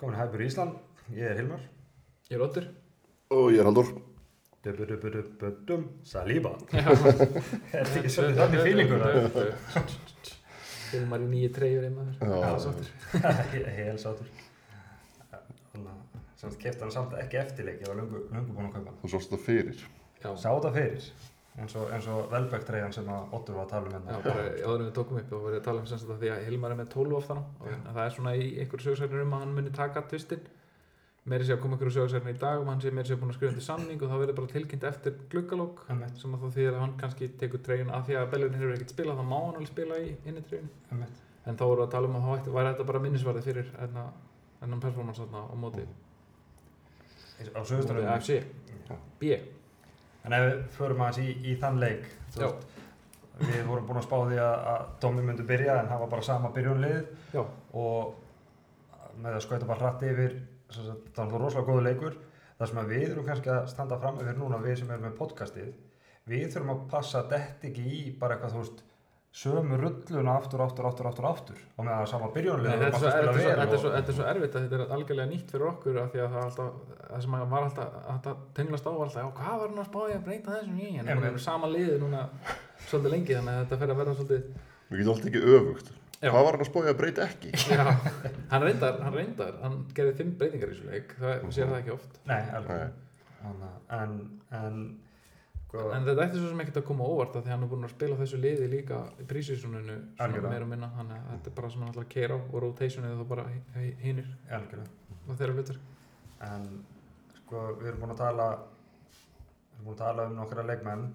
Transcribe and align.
Velkomin 0.00 0.16
í 0.16 0.20
Hæpur 0.22 0.40
Ísland, 0.40 0.76
ég 1.12 1.26
er 1.28 1.34
Hilmar. 1.36 1.64
Ég 2.30 2.38
er 2.38 2.42
Otur. 2.46 2.68
Og 3.36 3.50
ég 3.52 3.58
er 3.60 3.66
Haldur. 3.68 3.90
Dubudubudubudum, 4.64 5.82
Saliba. 6.08 6.54
Já. 6.72 6.86
Er 6.88 6.94
þetta 6.96 7.98
ekki 8.00 8.12
svolítið 8.14 8.40
þannig 8.40 8.62
fílingur? 8.64 9.04
Hilmar 10.94 11.20
í 11.20 11.28
nýju 11.34 11.50
treyjur 11.58 11.84
einmaður. 11.90 12.16
Já. 12.16 12.32
Það 12.32 12.48
er 12.48 12.64
sáttur. 12.64 12.88
Hel 13.82 14.00
sátur. 14.00 14.32
Þannig 15.74 15.92
að 15.92 16.16
semst 16.46 16.62
kefti 16.64 16.86
hann 16.86 16.96
samt 16.96 17.20
ekki 17.20 17.42
eftirleik, 17.42 17.84
ég 17.84 17.92
var 17.92 18.00
löngu 18.00 18.24
búinn 18.24 18.70
að 18.70 18.78
kaupa. 18.78 18.96
Þú 19.04 19.12
sást 19.18 19.36
það 19.36 19.44
fyrir. 19.50 19.84
Já. 20.24 20.30
Sá 20.32 20.48
þetta 20.48 20.72
fyrir, 20.78 21.12
eins 21.60 21.74
og, 21.76 21.90
og 22.14 22.30
Velbæk 22.32 22.64
treyjan 22.68 22.94
sem 22.94 23.08
að 23.12 23.34
Ottur 23.36 23.58
var 23.58 23.66
að 23.66 23.72
tala 23.74 23.90
um 23.90 23.92
Já, 23.92 23.98
hérna. 24.00 24.22
bara 24.24 24.44
áður 24.64 24.80
en 24.80 24.86
við 24.86 24.94
tókum 24.96 25.20
upp 25.20 25.34
og 25.36 25.44
verið 25.46 25.60
að 25.60 25.66
tala 25.68 25.82
um 25.82 25.90
semst 25.90 26.08
að 26.08 26.22
því 26.22 26.30
að 26.34 26.46
Hilmar 26.46 26.74
er 26.74 26.80
með 26.80 26.88
12 26.94 27.18
oftan 27.20 27.40
á 27.40 27.44
og 27.44 27.68
það 27.90 28.00
er 28.04 28.16
svona 28.16 28.32
í 28.36 28.48
einhverju 28.62 28.86
sögursæknir 28.86 29.24
um 29.26 29.36
að 29.36 29.44
hann 29.44 29.54
muni 29.58 29.72
taka 29.76 30.02
tvistinn. 30.10 30.48
Meiri 31.30 31.44
sé 31.44 31.52
að 31.52 31.60
koma 31.62 31.76
einhverju 31.76 31.94
sögursæknir 31.98 32.36
í 32.36 32.40
dag 32.40 32.62
og 32.62 32.70
hann 32.70 32.80
sé 32.80 32.92
meiri 32.96 33.10
sé 33.10 33.18
búin 33.20 33.30
að 33.30 33.36
skrifa 33.36 33.52
undir 33.52 33.66
samning 33.66 34.00
og 34.00 34.08
það 34.08 34.22
verður 34.24 34.38
bara 34.40 34.52
tilkynnt 34.54 34.86
eftir 34.88 35.18
gluggalók 35.34 35.82
Emmett, 35.92 36.16
sem 36.16 36.32
að 36.34 36.46
þá 36.46 36.48
þýðir 36.56 36.74
að 36.78 36.80
hann 36.84 36.94
kannski 37.02 37.28
tekur 37.42 37.60
treyjun 37.66 37.92
af 37.92 38.06
því 38.08 38.16
að 38.16 38.30
Bellurinn 38.32 38.56
hefur 38.56 38.74
ekkert 38.78 38.94
spilað 38.94 39.20
þá 39.20 39.24
má 39.28 39.36
hann 39.36 39.58
alveg 39.60 39.68
spila 39.74 40.00
í 40.00 40.14
inni 40.24 40.42
treyjun 40.48 40.70
en 41.44 41.60
þá 41.60 41.64
voru 41.66 41.84
að 41.84 41.92
tala 41.92 42.08
um 42.08 42.16
að 42.16 42.24
þá 42.24 42.50
væri 42.56 42.72
þetta 42.72 42.88
bara 42.88 43.02
minnisvarði 43.04 43.44
fyrir 43.44 43.68
ennan 43.84 44.80
performance 44.80 45.20
þarna 45.20 45.44
á. 45.44 45.46
AFC 48.16 48.40
B 49.20 49.36
En 50.26 50.36
ef 50.36 50.46
við 50.46 50.56
förum 50.76 51.04
aðeins 51.04 51.20
í, 51.22 51.34
í 51.48 51.56
þann 51.60 51.80
leik, 51.80 52.08
veist, 52.36 52.64
við 53.40 53.60
vorum 53.68 53.86
búin 53.88 54.00
að 54.02 54.06
spá 54.06 54.16
því 54.18 54.40
að, 54.44 54.56
að 54.72 54.88
Dómi 55.02 55.22
myndi 55.24 55.46
byrja 55.48 55.78
en 55.80 55.88
það 55.88 56.02
var 56.02 56.10
bara 56.14 56.26
sama 56.26 56.50
byrjunliðið 56.56 57.36
Já. 57.36 57.44
og 57.80 59.20
með 59.20 59.38
að 59.38 59.44
skauta 59.46 59.68
bara 59.68 59.86
hratt 59.86 60.04
yfir, 60.08 60.36
það 60.70 60.90
var 60.90 60.98
náttúrulega 60.98 61.40
rosalega 61.44 61.70
góðu 61.70 61.86
leikur. 61.86 62.18
Það 62.60 62.70
sem 62.70 62.90
við 62.90 63.06
erum 63.06 63.24
kannski 63.24 63.52
að 63.54 63.70
standa 63.72 63.96
fram 64.02 64.20
yfir 64.20 64.36
núna, 64.36 64.60
við 64.60 64.76
sem 64.82 64.92
erum 64.92 65.06
með 65.08 65.16
podcastið, 65.16 65.70
við 66.28 66.46
þurfum 66.52 66.74
að 66.74 66.82
passa 66.92 67.22
detta 67.30 67.68
ekki 67.70 67.84
í 67.88 68.00
bara 68.20 68.36
eitthvað, 68.36 68.52
þú 68.52 68.64
veist, 68.64 68.82
sömu 69.30 69.76
rulluna 69.78 70.32
aftur, 70.40 70.62
aftur, 70.64 70.86
aftur, 70.88 71.06
aftur, 71.06 71.26
aftur 71.28 71.58
og 71.76 71.84
með 71.86 71.92
að 71.94 72.08
sama 72.10 72.30
byrjunliðið 72.34 72.80
þetta, 72.82 72.88
er 72.90 72.96
svo, 72.98 73.10
er 73.10 73.28
svo, 73.28 73.50
er 73.50 73.82
svo, 73.84 73.92
er 74.00 74.16
svo 74.16 74.24
erfitt 74.26 74.56
að 74.58 74.64
þetta 74.64 74.80
er 74.80 74.94
algjörlega 74.96 75.30
nýtt 75.30 75.52
fyrir 75.54 75.68
okkur 75.70 76.00
af 76.02 76.08
því 76.10 76.22
að 76.24 76.32
það, 76.32 76.40
er 76.40 76.48
alltaf, 76.48 76.96
það 77.04 77.22
sem 77.26 77.36
var 77.52 77.68
alltaf 77.68 78.08
að 78.10 78.42
tenglast 78.58 78.88
á 78.88 78.90
var 78.90 79.04
alltaf, 79.06 79.22
já 79.22 79.30
hvað 79.38 79.62
var 79.62 79.70
hann 79.70 79.84
að 79.84 79.88
spáði 79.92 80.16
að 80.16 80.26
breyta 80.26 80.56
þessum 80.56 80.82
í 80.82 80.90
en 80.96 81.12
við 81.12 81.28
erum 81.30 81.44
sama 81.46 81.70
liði 81.70 82.00
núna 82.02 82.24
svolítið 82.88 83.14
lengi 83.14 83.38
þannig 83.38 83.54
að 83.54 83.62
þetta 83.62 83.80
fer 83.84 83.94
að 83.94 84.02
verða 84.02 84.18
svolítið 84.18 84.68
Við 84.90 85.04
getum 85.04 85.12
alltaf 85.14 85.28
ekki 85.30 85.40
öfugt. 85.54 85.92
Já. 86.20 86.28
Hvað 86.34 86.44
var 86.44 86.56
hann 86.56 86.64
að 86.64 86.68
spója 86.68 86.90
að 86.92 86.96
breyta 86.98 87.26
ekki? 87.30 87.50
já, 87.70 87.84
hann 88.50 88.64
reyndar, 88.66 88.96
hann 89.06 89.14
reyndar 89.16 89.54
hann 89.62 89.76
gerði 89.96 90.16
fimm 90.18 90.32
breytingar 90.40 90.72
í 90.72 90.74
þessu 90.74 90.88
leik 90.90 91.14
það 91.20 91.46
sér 91.54 91.70
það 91.70 91.76
ekki 91.78 91.92
oft. 91.94 92.18
Nei, 92.28 92.40
alveg, 92.58 92.98
en, 93.96 94.18
en, 94.58 94.82
sko, 95.70 95.86
en 95.94 96.04
þetta 96.08 96.26
ætti 96.26 96.40
svo 96.42 96.50
sem 96.50 96.62
ekkert 96.64 96.80
að 96.82 96.86
koma 96.90 97.06
óvart 97.06 97.36
af 97.38 97.44
því 97.44 97.50
að 97.50 97.54
hann 97.54 97.64
er 97.66 97.70
búin 97.70 97.86
að 97.86 97.94
spila 97.94 98.18
þessu 98.20 98.40
liði 98.42 98.68
líka 98.74 99.00
í 99.22 99.26
prísísuninu 99.30 99.96
meira 100.18 100.64
og 100.66 100.70
minna 100.70 100.90
þannig 100.98 101.20
að 101.20 101.30
þetta 101.36 101.50
er 101.52 101.56
bara 101.60 101.70
sem 101.70 101.84
hann 101.84 101.92
ætlar 101.94 102.06
að 102.08 102.12
keira 102.16 102.36
á 102.36 102.40
og 102.42 102.58
rotationið 102.64 103.20
þá 103.20 103.26
bara 103.30 103.46
hinnir 104.02 104.30
algjörlega. 104.50 104.90
og 105.28 105.38
þeirra 105.38 105.56
hlutur 105.56 105.80
En 106.40 106.66
sko, 107.36 107.62
við 107.80 107.90
erum 107.90 108.02
búin 108.04 108.14
að 108.14 108.22
tala 108.22 108.48
við 108.56 109.76
erum 109.76 109.86
búin 109.86 109.94
að 109.94 110.02
tala 110.02 110.26
um 110.26 110.36
nokkra 110.38 110.64
leikmenn 110.66 111.06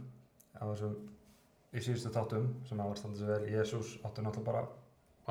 á 0.55 0.63
þessum 0.69 0.95
í 1.75 1.83
síðustu 1.83 2.11
þáttum 2.13 2.49
sem 2.69 2.81
standið 2.99 3.21
sér 3.21 3.31
vel. 3.33 3.51
Jésús 3.51 3.95
áttu 4.05 4.23
náttúrulega 4.23 4.51
bara 4.51 4.65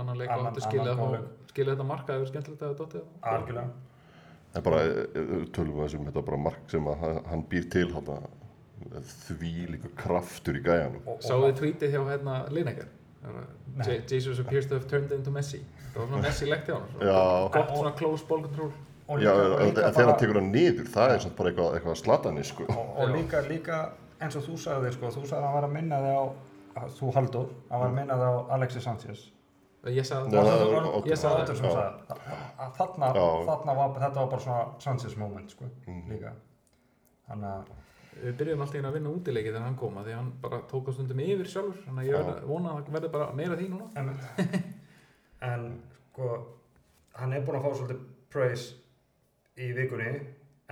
annan 0.02 0.18
leik 0.18 0.32
og 0.34 0.48
áttu 0.50 0.64
skilja 0.66 0.94
að 0.98 1.76
þetta 1.76 1.86
marka 1.88 2.16
eða 2.18 2.30
skemmtilegt 2.32 2.64
að 2.66 2.74
þetta 2.82 3.04
algjörlega. 3.30 3.68
Það 4.54 4.58
er 4.60 4.64
bara, 4.66 4.80
eh, 4.82 5.46
tölum 5.54 5.76
við 5.78 5.84
þessum, 5.84 6.04
þetta 6.08 6.20
er 6.20 6.26
bara 6.28 6.42
mark 6.42 6.70
sem 6.70 6.84
að 6.90 7.04
hann- 7.30 7.46
býr 7.50 7.70
til 7.70 7.86
þarna 7.94 8.18
því 9.38 9.52
líka 9.74 9.88
kraftur 9.98 10.58
í 10.58 10.62
gæjanum. 10.64 11.02
og, 11.06 11.20
Sáðu 11.24 11.50
þið 11.50 11.58
tweetið 11.60 11.94
hjá 11.96 12.02
hérna 12.10 12.38
Lineker? 12.50 12.88
Jesus 14.10 14.38
appears 14.38 14.66
to 14.68 14.74
have 14.74 14.86
turned 14.86 15.12
into 15.12 15.30
Messi. 15.32 15.62
Það 15.94 16.00
var 16.00 16.08
svona 16.10 16.22
Messi-legt 16.28 16.66
hjá 16.68 16.74
hann 16.78 16.88
svona 16.98 17.48
gott 17.54 17.70
svona 17.78 17.94
close 17.98 18.26
ball 18.28 18.42
control. 18.44 18.72
og 19.08 19.20
já, 19.20 19.32
þegar 19.76 20.08
hann 20.08 20.18
tekur 20.20 20.38
hann 20.40 20.50
niður, 20.52 20.86
það 20.94 21.10
er 21.14 21.18
samt 21.24 21.36
bara 21.36 21.50
eitthvað, 21.52 21.74
eitthvað 21.78 21.98
slatanis, 22.00 22.48
sko. 22.54 22.64
og, 22.72 22.94
og 23.04 23.10
líka, 23.12 23.40
líka 23.48 23.78
eins 24.24 24.36
og 24.40 24.44
þú 24.46 24.54
sagði 24.62 24.92
sko, 24.94 25.10
þú 25.12 25.24
sagði 25.28 25.40
að 25.42 25.46
hann 25.48 25.54
var 25.58 25.66
að 25.68 25.74
minna 25.74 25.98
þig 26.04 26.14
á 26.16 26.24
að 26.84 26.94
þú 26.98 27.10
Halldór, 27.18 27.48
hann 27.70 27.80
var 27.82 27.90
að 27.90 27.96
minna 27.98 28.16
þig 28.20 28.24
á 28.24 28.34
Alexis 28.56 28.84
Sanchez. 28.88 29.24
Ég 29.84 30.06
sagði 30.08 30.32
það. 30.32 30.40
þarna, 32.78 33.74
var, 33.76 33.92
þetta 34.00 34.18
var 34.20 34.30
bara 34.32 34.40
svona 34.40 34.62
Sanchez 34.80 35.16
moment 35.20 35.50
sko, 35.52 35.64
Mm. 35.86 36.02
líka. 36.08 36.32
Þannig 37.28 37.50
að 37.50 37.64
við 38.22 38.36
byrjum 38.40 38.62
alltaf 38.64 38.78
inn 38.80 38.88
að 38.88 38.96
vinna 38.98 39.10
útileiki 39.16 39.50
þegar 39.52 39.64
hann 39.66 39.76
kom 39.80 39.96
að 40.00 40.06
því 40.08 40.14
hann 40.18 40.30
bara 40.42 40.60
tók 40.70 40.88
á 40.88 40.92
stundum 40.94 41.20
yfir 41.24 41.48
sjálfur 41.50 41.80
þannig 41.86 42.04
að 42.04 42.08
ég 42.08 42.14
Já. 42.14 42.26
verð- 42.28 42.46
vona 42.50 42.70
að 42.74 42.84
það 42.86 42.96
verði 42.98 43.10
bara 43.16 43.32
meira 43.40 43.56
því 43.58 43.68
núna 43.72 43.88
Einmitt. 43.98 44.70
en 45.50 45.66
sko 46.12 46.30
hann 47.18 47.32
er 47.36 47.44
búinn 47.46 47.58
að 47.60 47.66
fá 47.66 47.74
svolítið 47.80 48.00
praise 48.34 48.74
í 49.56 49.68
vikunni 49.76 50.12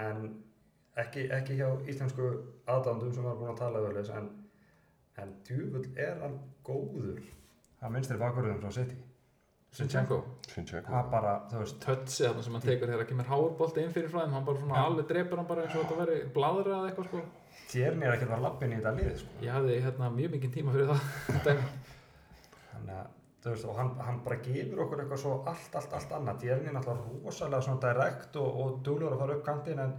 en 0.03 0.23
ekki, 0.99 1.27
ekki 1.31 1.59
hjá 1.61 1.69
íslensku 1.91 2.31
aðdándum 2.67 3.13
sem 3.15 3.25
var 3.27 3.37
búinn 3.41 3.53
að 3.55 3.61
tala 3.63 3.83
öðulegs 3.85 4.11
en, 4.17 4.31
en 5.23 5.35
djúvull 5.47 5.87
er 5.97 6.19
hann 6.23 6.39
góður 6.67 7.21
það 7.83 7.95
minnst 7.97 8.11
er 8.15 8.21
bakurðum 8.23 8.61
frá 8.63 8.71
City 8.79 8.97
Sinchenko. 9.73 10.19
Það 10.53 11.07
bara, 11.13 11.33
þú 11.51 11.61
veist 11.63 11.79
tötsi 11.83 12.27
þarna 12.27 12.43
sem 12.45 12.57
hann 12.57 12.65
tekur 12.65 12.91
þegar 12.91 13.01
það 13.03 13.09
kemur 13.13 13.31
háurbolti 13.31 13.83
inn 13.83 13.95
fyrir 13.95 14.13
fræðum 14.13 14.37
hann 14.37 14.45
bara 14.49 14.61
svona 14.61 14.77
Já. 14.77 14.85
alveg 14.91 15.09
drepur 15.13 15.41
hann 15.41 15.49
bara 15.49 15.65
eins 15.65 15.77
og 15.77 15.87
þetta 15.87 15.99
veri 16.03 16.19
bladra 16.35 16.77
eða 16.79 16.91
eitthvað 16.91 17.09
sko. 17.09 17.23
Tjerni 17.73 18.07
er 18.07 18.17
ekkert 18.17 18.35
var 18.35 18.45
lappin 18.45 18.75
í 18.75 18.79
þetta 18.79 18.95
lið 18.99 19.11
sko. 19.23 19.35
ég 19.47 19.57
hafði 19.57 19.81
hérna 19.87 20.13
mjög 20.13 20.37
mikið 20.37 20.55
tíma 20.59 20.77
fyrir 20.77 20.93
það. 20.93 21.03
Þannig 22.73 22.97
að 22.99 23.07
þú 23.43 23.55
veist, 23.55 23.69
og 23.69 23.79
hann, 23.81 23.93
hann 24.07 24.19
bara 24.27 24.41
gefur 24.45 24.85
okkur 24.85 25.03
eitthvað 25.03 25.23
svo 25.25 25.37
allt, 25.51 25.79
allt, 25.81 25.95
allt 25.99 26.13
annað. 26.19 26.43
Tjerni 26.45 26.71
er 26.71 26.77
náttúrulega 26.77 27.23
rosalega 27.25 27.67
svona 27.67 27.83
direkt 27.87 28.37
og, 28.43 28.61
og 28.63 28.83
duglur 28.87 29.17
að 29.17 29.25
fara 29.25 29.39
upp 29.39 29.47
kantinn 29.49 29.83
en 29.83 29.97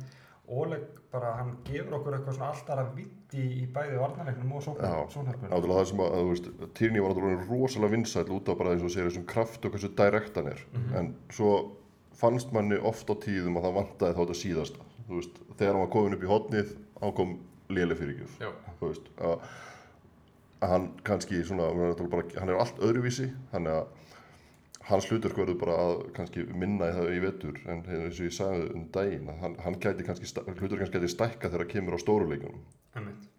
Oleg 0.52 0.82
bara, 1.14 1.30
hann 1.38 1.54
gefur 1.64 1.96
okkur 2.00 2.18
eitthvað 2.18 2.36
svona 2.36 2.50
allt 2.52 2.72
aðra 2.74 2.84
vitt 2.98 3.36
í, 3.38 3.46
bæði 3.72 4.00
varnarleiknum 4.02 4.56
og 4.58 4.66
Já. 4.66 4.96
sónherpunum 5.14 5.54
Náttúrulega 5.54 5.78
það 5.78 5.88
sem 5.92 6.02
að, 6.04 6.16
þú 6.18 6.32
veist, 6.32 6.50
Týrni 6.80 7.04
var 7.04 7.14
náttúrulega 7.14 7.46
rosalega 7.48 7.94
vinsæll 7.94 8.34
út 8.36 8.52
af 8.52 8.58
bara 8.60 8.74
eins 8.74 8.84
og 8.84 8.92
segir 8.92 9.08
þessum 9.08 9.26
kraft 9.30 9.66
og 9.66 9.76
hversu 9.76 9.92
direkt 10.02 10.40
hann 10.40 10.52
er. 10.52 10.66
Mhm. 10.74 10.96
En 11.00 11.16
svo 11.32 11.54
fannst 12.20 12.52
manni 12.52 12.78
oft 12.92 13.08
á 13.08 13.16
tíðum 13.16 13.58
að 13.58 13.70
það 13.70 13.78
vantaði 13.80 14.18
þá 14.18 14.22
þetta 14.24 14.40
síðasta. 14.42 14.88
Þú 15.08 15.20
veist, 15.22 15.40
þegar 15.58 15.74
hann 15.74 15.86
var 15.86 15.94
komin 15.96 16.18
upp 16.18 16.24
í 16.24 16.32
hotnið, 16.34 16.76
hann 17.02 17.14
kom 17.14 17.34
léle 17.70 17.96
fyrirgjöf. 17.96 18.38
Já. 18.44 18.52
Þú 18.82 18.92
veist, 18.92 19.10
að, 19.24 19.48
að 20.60 20.70
hann 20.76 20.92
kannski 21.08 21.44
svona, 21.48 21.72
hann 21.72 22.50
er 22.50 22.60
allt 22.60 22.84
öðruvísi, 22.84 23.32
þannig 23.54 23.80
að 23.80 23.88
hans 24.90 25.10
hlutur 25.10 25.36
verður 25.38 25.60
bara 25.62 25.76
að 25.82 26.00
kannski 26.18 26.46
minna 26.52 26.90
í 26.92 26.96
það 26.98 27.12
í 27.14 27.20
vetur 27.24 27.60
en 27.72 27.84
eins 27.88 28.20
og 28.20 28.28
ég 28.28 28.36
sagði 28.36 28.66
um 28.76 28.88
daginn 28.96 29.30
að 29.32 29.44
hann, 29.44 29.60
hann 29.66 29.78
gæti 29.80 30.08
kannski, 30.08 30.32
hlutur 30.60 30.82
kannski 30.82 31.00
gæti 31.00 31.12
stækka 31.14 31.50
þegar 31.50 31.64
það 31.66 31.72
kemur 31.76 31.96
á 31.96 32.04
stóruleikunum 32.04 32.66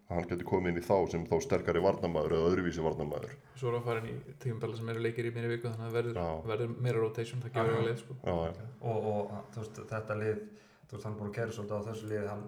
að 0.05 0.19
hann 0.19 0.29
geti 0.31 0.47
komið 0.49 0.73
inn 0.73 0.81
í 0.81 0.85
þá 0.85 0.97
sem 1.13 1.27
þá 1.29 1.37
sterkari 1.45 1.85
varnamæður 1.85 2.37
eða 2.39 2.49
öðruvísi 2.51 2.85
varnamæður 2.85 3.37
svo 3.61 3.71
er 3.71 3.79
að 3.79 3.87
fara 3.89 4.03
inn 4.03 4.11
í 4.13 4.35
tíumbella 4.43 4.77
sem 4.79 4.91
eru 4.93 5.05
leikir 5.05 5.29
í 5.29 5.33
minni 5.37 5.53
viku 5.53 5.71
þannig 5.71 5.87
að 5.87 5.95
það 5.95 5.97
verður, 6.01 6.51
verður 6.51 6.75
meira 6.87 7.05
rotation 7.05 7.45
það 7.45 7.55
gefur 7.57 7.65
Já. 7.65 7.73
eitthvað 7.73 7.89
leið 7.89 8.03
sko 8.03 8.19
já, 8.21 8.35
já, 8.35 8.67
og, 8.91 9.09
og 9.13 9.33
þú 9.55 9.65
veist, 9.65 9.81
þetta 9.95 10.19
lið 10.21 10.43
þú 10.45 10.97
veist, 10.97 11.07
hann 11.09 11.17
búin 11.21 11.33
að 11.33 11.37
kæra 11.39 11.57
svolítið 11.57 11.81
á 11.81 11.87
þessu 11.89 12.11
lið 12.13 12.29
hann 12.33 12.45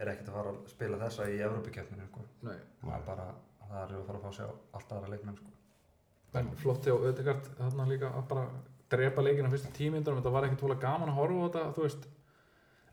er 0.00 0.10
ekkert 0.14 0.30
að 0.30 0.36
fara 0.38 0.52
að 0.54 0.60
spila 0.72 0.98
þessa 1.00 1.28
í 1.28 1.38
Evropakeppninu 1.44 2.06
sko. 2.08 2.26
Nei. 2.46 2.58
það 2.80 2.94
er 2.96 3.06
bara, 3.08 3.26
það 3.60 3.80
að 3.80 4.04
fara 4.08 4.20
að 4.20 4.24
fá 4.24 4.36
sér 4.38 4.52
allt 4.78 4.94
aðra 4.96 5.12
leikmenn 5.14 5.40
sko. 5.40 5.56
En 6.38 6.52
flott 6.60 6.86
hjá 6.86 6.94
Ödegard 6.94 7.50
þarna 7.58 7.88
líka 7.90 8.12
að 8.14 8.28
bara 8.30 8.46
drepa 8.90 9.22
leikina 9.22 9.50
fyrstu 9.50 9.72
tímyndur 9.74 10.18
þetta 10.18 10.32
var 10.34 10.46
ekkert 10.46 10.64
hóla 10.66 10.78
gaman 10.82 11.10
að 11.12 11.18
horfa 11.20 11.42
á 11.42 11.46
þetta 11.48 11.66
þú 11.76 11.84
veist 11.86 12.08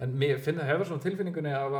en 0.06 0.20
mér 0.24 0.42
finn 0.46 0.60
það 0.60 0.72
hefur 0.72 0.90
svona 0.92 1.06
tilfinningunni 1.06 1.54
að 1.58 1.78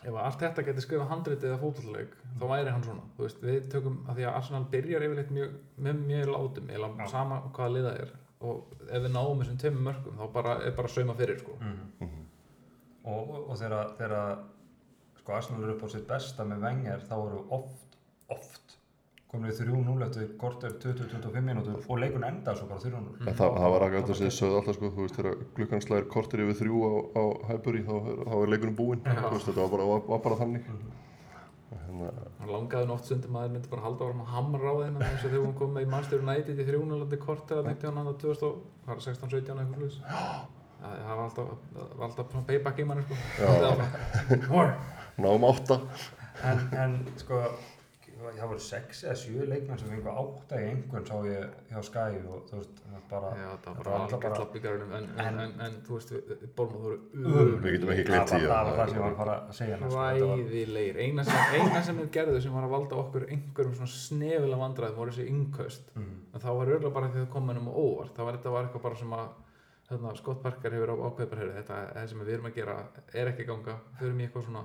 ef 0.00 0.14
að 0.14 0.22
allt 0.24 0.40
þetta 0.40 0.64
getur 0.64 0.84
skrifað 0.84 1.10
handritið 1.10 1.50
eða 1.50 1.60
fótballleik 1.60 2.14
þá 2.40 2.44
væri 2.52 2.72
hann 2.72 2.84
svona 2.86 3.02
þú 3.16 3.26
veist, 3.26 3.42
við 3.44 3.58
tökum 3.74 3.98
að 4.08 4.20
því 4.20 4.26
að 4.26 4.38
Arsenal 4.38 4.62
byrjar 4.72 5.04
yfirleitt 5.06 5.34
mjög, 5.36 5.58
með 5.76 6.00
mjög 6.06 6.30
látum 6.34 6.70
eða 6.76 6.90
Já. 7.00 7.06
sama 7.12 7.40
hvaða 7.50 7.74
liða 7.76 7.92
er 8.04 8.14
og 8.40 8.72
ef 8.88 9.04
við 9.04 9.12
náum 9.12 9.42
þessum 9.42 9.60
tveimur 9.60 9.86
mörgum 9.90 10.16
þá 10.16 10.24
bara, 10.32 10.54
er 10.64 10.72
bara 10.78 10.88
sauma 10.88 11.16
fyrir 11.18 11.42
sko. 11.42 11.58
Mhm. 11.60 12.22
og, 13.04 13.20
og, 13.20 13.50
og 13.50 13.60
þegar 13.60 14.40
sko 15.20 15.36
Arsenal 15.36 15.66
er 15.66 15.74
upp 15.74 15.84
á 15.84 15.88
sitt 15.92 16.08
besta 16.08 16.46
með 16.48 16.64
Wenger 16.64 17.04
þá 17.10 17.16
eru 17.18 17.44
oft, 17.58 17.98
oft 18.32 18.69
komin 19.30 19.50
við 19.50 19.60
3-0 19.62 20.06
eftir 20.06 20.30
korter 20.40 20.72
20-25 20.82 21.44
mínútur 21.46 21.84
og 21.86 22.00
leikun 22.02 22.26
enda 22.26 22.54
svo 22.58 22.66
bara 22.70 22.82
3-0 22.82 23.28
En 23.28 23.36
það, 23.38 23.58
það 23.58 23.74
var 23.74 23.84
akkurat 23.86 24.08
þess 24.10 24.20
að 24.20 24.26
þið 24.26 24.34
sögðu 24.38 24.58
alltaf 24.60 24.78
sko, 24.78 24.90
þú 24.96 25.04
veist, 25.06 25.18
þegar 25.20 25.44
klukkan 25.58 25.84
slæðir 25.84 26.08
kortir 26.14 26.44
yfir 26.44 26.58
þrjú 26.60 26.80
á, 26.82 26.90
á 27.14 27.22
Hæburi 27.50 27.84
þá, 27.86 27.94
þá 28.26 28.34
er 28.40 28.52
leikunum 28.54 28.78
búinn, 28.80 29.04
þetta 29.06 29.56
var 29.60 29.72
bara, 29.76 29.88
var, 29.92 30.04
var 30.10 30.22
bara 30.26 30.40
þannig. 30.42 30.70
Hérna, 31.70 32.12
hann 32.40 32.50
langaði 32.50 32.88
nú 32.88 32.94
oft 32.96 33.06
stundum 33.06 33.36
að 33.38 33.44
þeir 33.44 33.52
myndi 33.54 33.70
bara 33.70 33.84
halda 33.86 34.06
áram 34.08 34.22
að 34.24 34.32
hamra 34.34 34.70
á 34.70 34.74
þeim 34.80 34.96
þess 35.04 35.20
að 35.20 35.26
þegar 35.28 35.44
hún 35.44 35.58
kom 35.60 35.76
með 35.76 35.84
í 35.84 35.90
Manchester 35.92 36.24
United 36.24 36.62
í 36.62 36.66
þrjúnalandi 36.66 37.18
korter 37.22 37.60
að 37.60 37.68
neitt 37.68 37.84
hann 37.86 38.00
að 38.02 38.16
2016-17 38.24 39.60
eitthvað 39.62 39.76
sluðis 39.78 40.00
það 40.80 40.96
það 41.04 41.10
var 41.10 41.22
alltaf, 41.26 41.52
það 41.74 41.92
var 42.00 42.06
alltaf 42.08 42.34
payback 42.48 42.80
í 42.80 42.86
manni 42.88 43.04
sko. 43.04 43.18
Það 43.38 44.72
náum 45.20 45.44
átta. 45.50 45.80
En, 46.48 46.62
en 46.80 46.96
sko, 47.20 47.42
það 48.20 48.48
voru 48.50 48.62
sex 48.64 49.04
eða 49.04 49.14
sjö 49.20 49.46
leikmenn 49.48 49.78
sem 49.80 49.88
fengu 49.90 50.10
átta 50.12 50.58
í 50.60 50.66
einhvern 50.70 51.06
sá 51.06 51.14
ég 51.26 51.54
hjá 51.70 51.82
Sky 51.86 52.18
og 52.28 52.42
þú 52.50 52.58
veist, 52.60 52.80
það 52.90 53.04
bara 53.10 53.30
Já, 53.40 53.48
það 53.64 53.76
var 53.80 53.84
bara 54.24 54.38
lapp 54.40 54.56
í 54.56 54.62
garðinum 54.64 54.92
en, 54.98 55.06
en, 55.10 55.26
En- 55.26 55.40
en, 55.44 55.54
en, 55.66 55.76
þú 55.86 55.98
veist, 55.98 56.12
Bormóð 56.56 56.82
voru 56.84 56.98
Ömurlegir. 57.14 57.60
Við 57.64 57.76
getum 57.76 57.92
ekki 57.94 58.04
Það 58.04 58.10
gleymt 58.10 58.30
var- 58.30 58.40
því, 58.40 58.46
Það 58.46 58.50
já. 58.50 58.70
var 58.70 58.78
það 58.80 58.88
sem 58.90 58.96
ég 58.96 59.02
var 59.04 59.12
að 59.12 59.20
fara 59.22 59.36
að 59.40 59.58
segja 59.60 59.78
hræðilegir 59.84 61.00
eina 61.04 61.24
sem, 61.24 61.54
eina 61.60 61.82
sem 61.86 62.00
þeir 62.00 62.10
gerðu 62.18 62.40
sem 62.44 62.52
var 62.56 62.66
að 62.66 62.74
valda 62.74 62.98
okkur 63.04 63.26
einhverjum 63.30 63.74
svona 63.78 63.92
snefilega 63.94 64.60
vandræðum 64.64 64.96
voru 65.00 65.10
þessi 65.14 65.28
innkaust 65.30 65.90
Mhm. 65.96 66.16
en 66.34 66.40
það 66.40 66.56
var 66.60 66.66
örgulega 66.74 66.94
bara 66.94 67.08
því 67.08 67.16
að 67.20 67.24
það 67.26 67.32
kom 67.32 67.48
hennum 67.48 67.68
á 67.70 67.74
óvart 67.74 68.14
það 68.16 68.24
var, 68.24 68.36
þetta 68.38 68.50
var 68.56 68.64
eitthvað 68.68 68.82
bara 68.82 68.96
sem 68.96 69.10
að 69.12 69.28
hérna, 69.90 70.16
Scott 70.16 70.42
Parker 70.42 70.70
hefur 70.70 70.90
á 70.92 70.96
ákveð 71.10 71.30
bara 71.30 71.40
heyrðu, 71.40 71.54
þetta 71.60 71.78
það 71.94 72.08
sem 72.08 72.18
við 72.20 72.32
erum 72.34 72.46
að 72.46 72.54
gera 72.54 72.76
er 73.14 73.26
ekki 73.32 73.46
ganga 73.46 73.74
förum 73.98 74.20
í 74.20 74.26
eitthvað 74.28 74.44
svona 74.46 74.64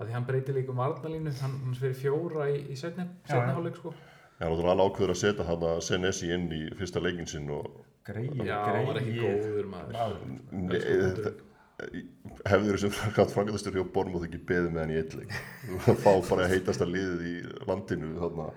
að 0.00 0.08
því 0.08 0.14
hann 0.16 0.26
breytir 0.28 0.56
líka 0.56 0.72
um 0.72 0.80
varnalínu 0.80 1.32
hann, 1.42 1.58
hann 1.66 1.76
fyrir 1.76 1.98
fjóra 1.98 2.48
í, 2.50 2.62
í 2.72 2.78
setni, 2.78 3.04
já. 3.28 3.36
hálfleik 3.50 3.76
sko. 3.76 3.92
Já, 4.40 4.46
náttúrulega 4.48 4.72
hann 4.72 4.82
ákveður 4.86 5.12
að 5.14 5.20
setja 5.20 5.46
hann 5.50 5.66
að 5.68 5.80
Senesi 5.84 6.30
inn 6.32 6.46
í 6.56 6.60
fyrsta 6.78 7.02
leikin 7.04 7.28
sinn 7.28 7.50
og 7.52 7.68
Greið, 8.08 8.40
já, 8.48 8.56
hann 8.64 8.86
var 8.88 8.98
ekki 9.02 9.18
góður 9.20 9.66
maður. 9.68 10.20
Nei, 10.56 10.78
þetta- 10.80 11.34
hefur 12.48 12.78
sem 12.80 12.92
frangatastur 13.34 13.76
hjá 13.76 13.84
Bormóð 13.94 14.26
ekki 14.28 14.40
beðið 14.48 14.72
með 14.74 14.80
hann 14.82 14.94
í 14.94 14.98
eitt 15.00 15.14
leik? 15.18 15.36
Þú 15.84 15.94
fá 16.04 16.10
bara 16.30 16.46
að 16.46 16.54
heitasta 16.56 16.88
liðið 16.88 17.22
í 17.28 17.34
landinu 17.68 18.14
þarna 18.20 18.48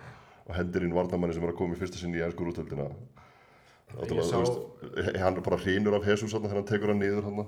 og 0.44 0.56
hendir 0.57 0.84
inn 0.88 0.96
varnamanni 0.96 1.36
sem 1.36 1.44
er 1.46 1.54
að 1.54 1.60
koma 1.60 1.75
í 1.75 1.80
fyrsta 1.80 2.00
sinni 2.01 2.19
í 2.19 2.25
ennskur 2.25 2.51
útöldina 2.51 2.89
Ég 3.94 4.24
sá- 4.25 5.19
hann 5.22 5.38
er 5.38 5.44
bara 5.46 5.60
hrínur 5.62 5.96
af 6.00 6.07
Jesus 6.07 6.34
þarna 6.34 6.50
þegar 6.50 6.60
hann 6.63 6.69
tekur 6.72 6.92
hann 6.94 7.04
niður 7.04 7.28
hann 7.28 7.44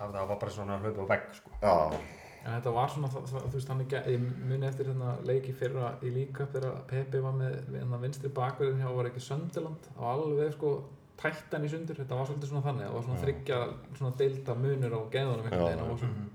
Það 0.00 0.12
það 0.14 0.28
var 0.30 0.38
bara 0.40 0.52
svona 0.54 0.76
að 0.78 0.84
hlaupa 0.86 1.04
á 1.04 1.10
vegg 1.10 1.24
sko. 1.36 1.50
Já, 1.60 1.74
en 2.44 2.54
þetta 2.54 2.72
var 2.72 2.88
svona, 2.92 3.10
það, 3.12 3.26
það, 3.32 3.48
þú 3.48 3.58
veist, 3.58 3.72
hann 3.72 3.82
ekki 3.84 4.00
ég 4.14 4.22
muni 4.48 4.66
eftir 4.68 4.88
hérna 4.88 5.16
leiki 5.28 5.52
fyrra 5.56 5.90
í 6.00 6.14
líka 6.14 6.46
þegar 6.54 6.80
Pepe 6.88 7.20
var 7.20 7.36
með 7.36 7.58
hérna, 7.74 8.00
vinstri 8.00 8.32
bakverðin 8.40 8.80
hjá 8.80 8.94
var 8.96 9.10
ekki 9.10 9.22
Söndiland 9.24 9.90
og 9.98 10.08
alveg 10.14 10.54
sko 10.56 10.72
tætt 11.20 11.54
hann 11.54 11.66
í 11.66 11.70
sundur, 11.70 11.98
þetta 12.00 12.16
var 12.18 12.28
svolítið 12.28 12.52
svona 12.52 12.66
þannig. 12.66 12.86
Það 12.86 12.94
var 12.96 13.06
svona 13.06 13.24
þryggja, 13.24 13.58
svona 13.98 14.12
deilda 14.20 14.54
munur 14.56 14.96
á 14.96 15.00
geðunum 15.12 15.48
einhvern 15.48 15.66
veginn. 15.66 15.82
Og 15.84 15.98
svona, 16.00 16.28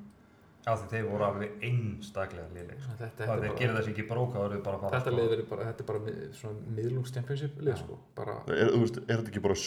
Já 0.65 0.71
því 0.81 0.87
þeir 0.89 1.03
voru 1.11 1.23
alveg 1.27 1.51
einstaklega 1.67 2.47
liðleik 2.55 2.79
sko. 2.81 2.93
þetta, 2.97 3.25
Það 3.25 3.41
þetta, 3.43 3.45
er 3.45 3.69
bara, 3.69 3.73
þessi 3.79 3.91
ekki 3.93 4.05
bróka 4.09 4.35
það 4.39 4.45
eru 4.55 4.61
bara 4.65 4.77
að 4.77 4.81
fara 4.85 4.93
þetta 4.95 5.11
sko. 5.11 5.17
lið 5.19 5.27
verið 5.35 5.45
bara, 5.51 5.65
þetta 5.69 5.83
er 5.83 5.87
bara 5.89 5.99
mið, 6.05 6.15
svona 6.39 6.73
miðlungs 6.79 7.11
championship 7.13 7.53
lið 7.67 7.75
sko, 7.83 7.97
bara 8.17 8.33
er, 8.55 8.71
veist, 8.81 8.97
er 9.05 9.15
þetta 9.21 9.29
ekki 9.29 9.43
bara, 9.45 9.57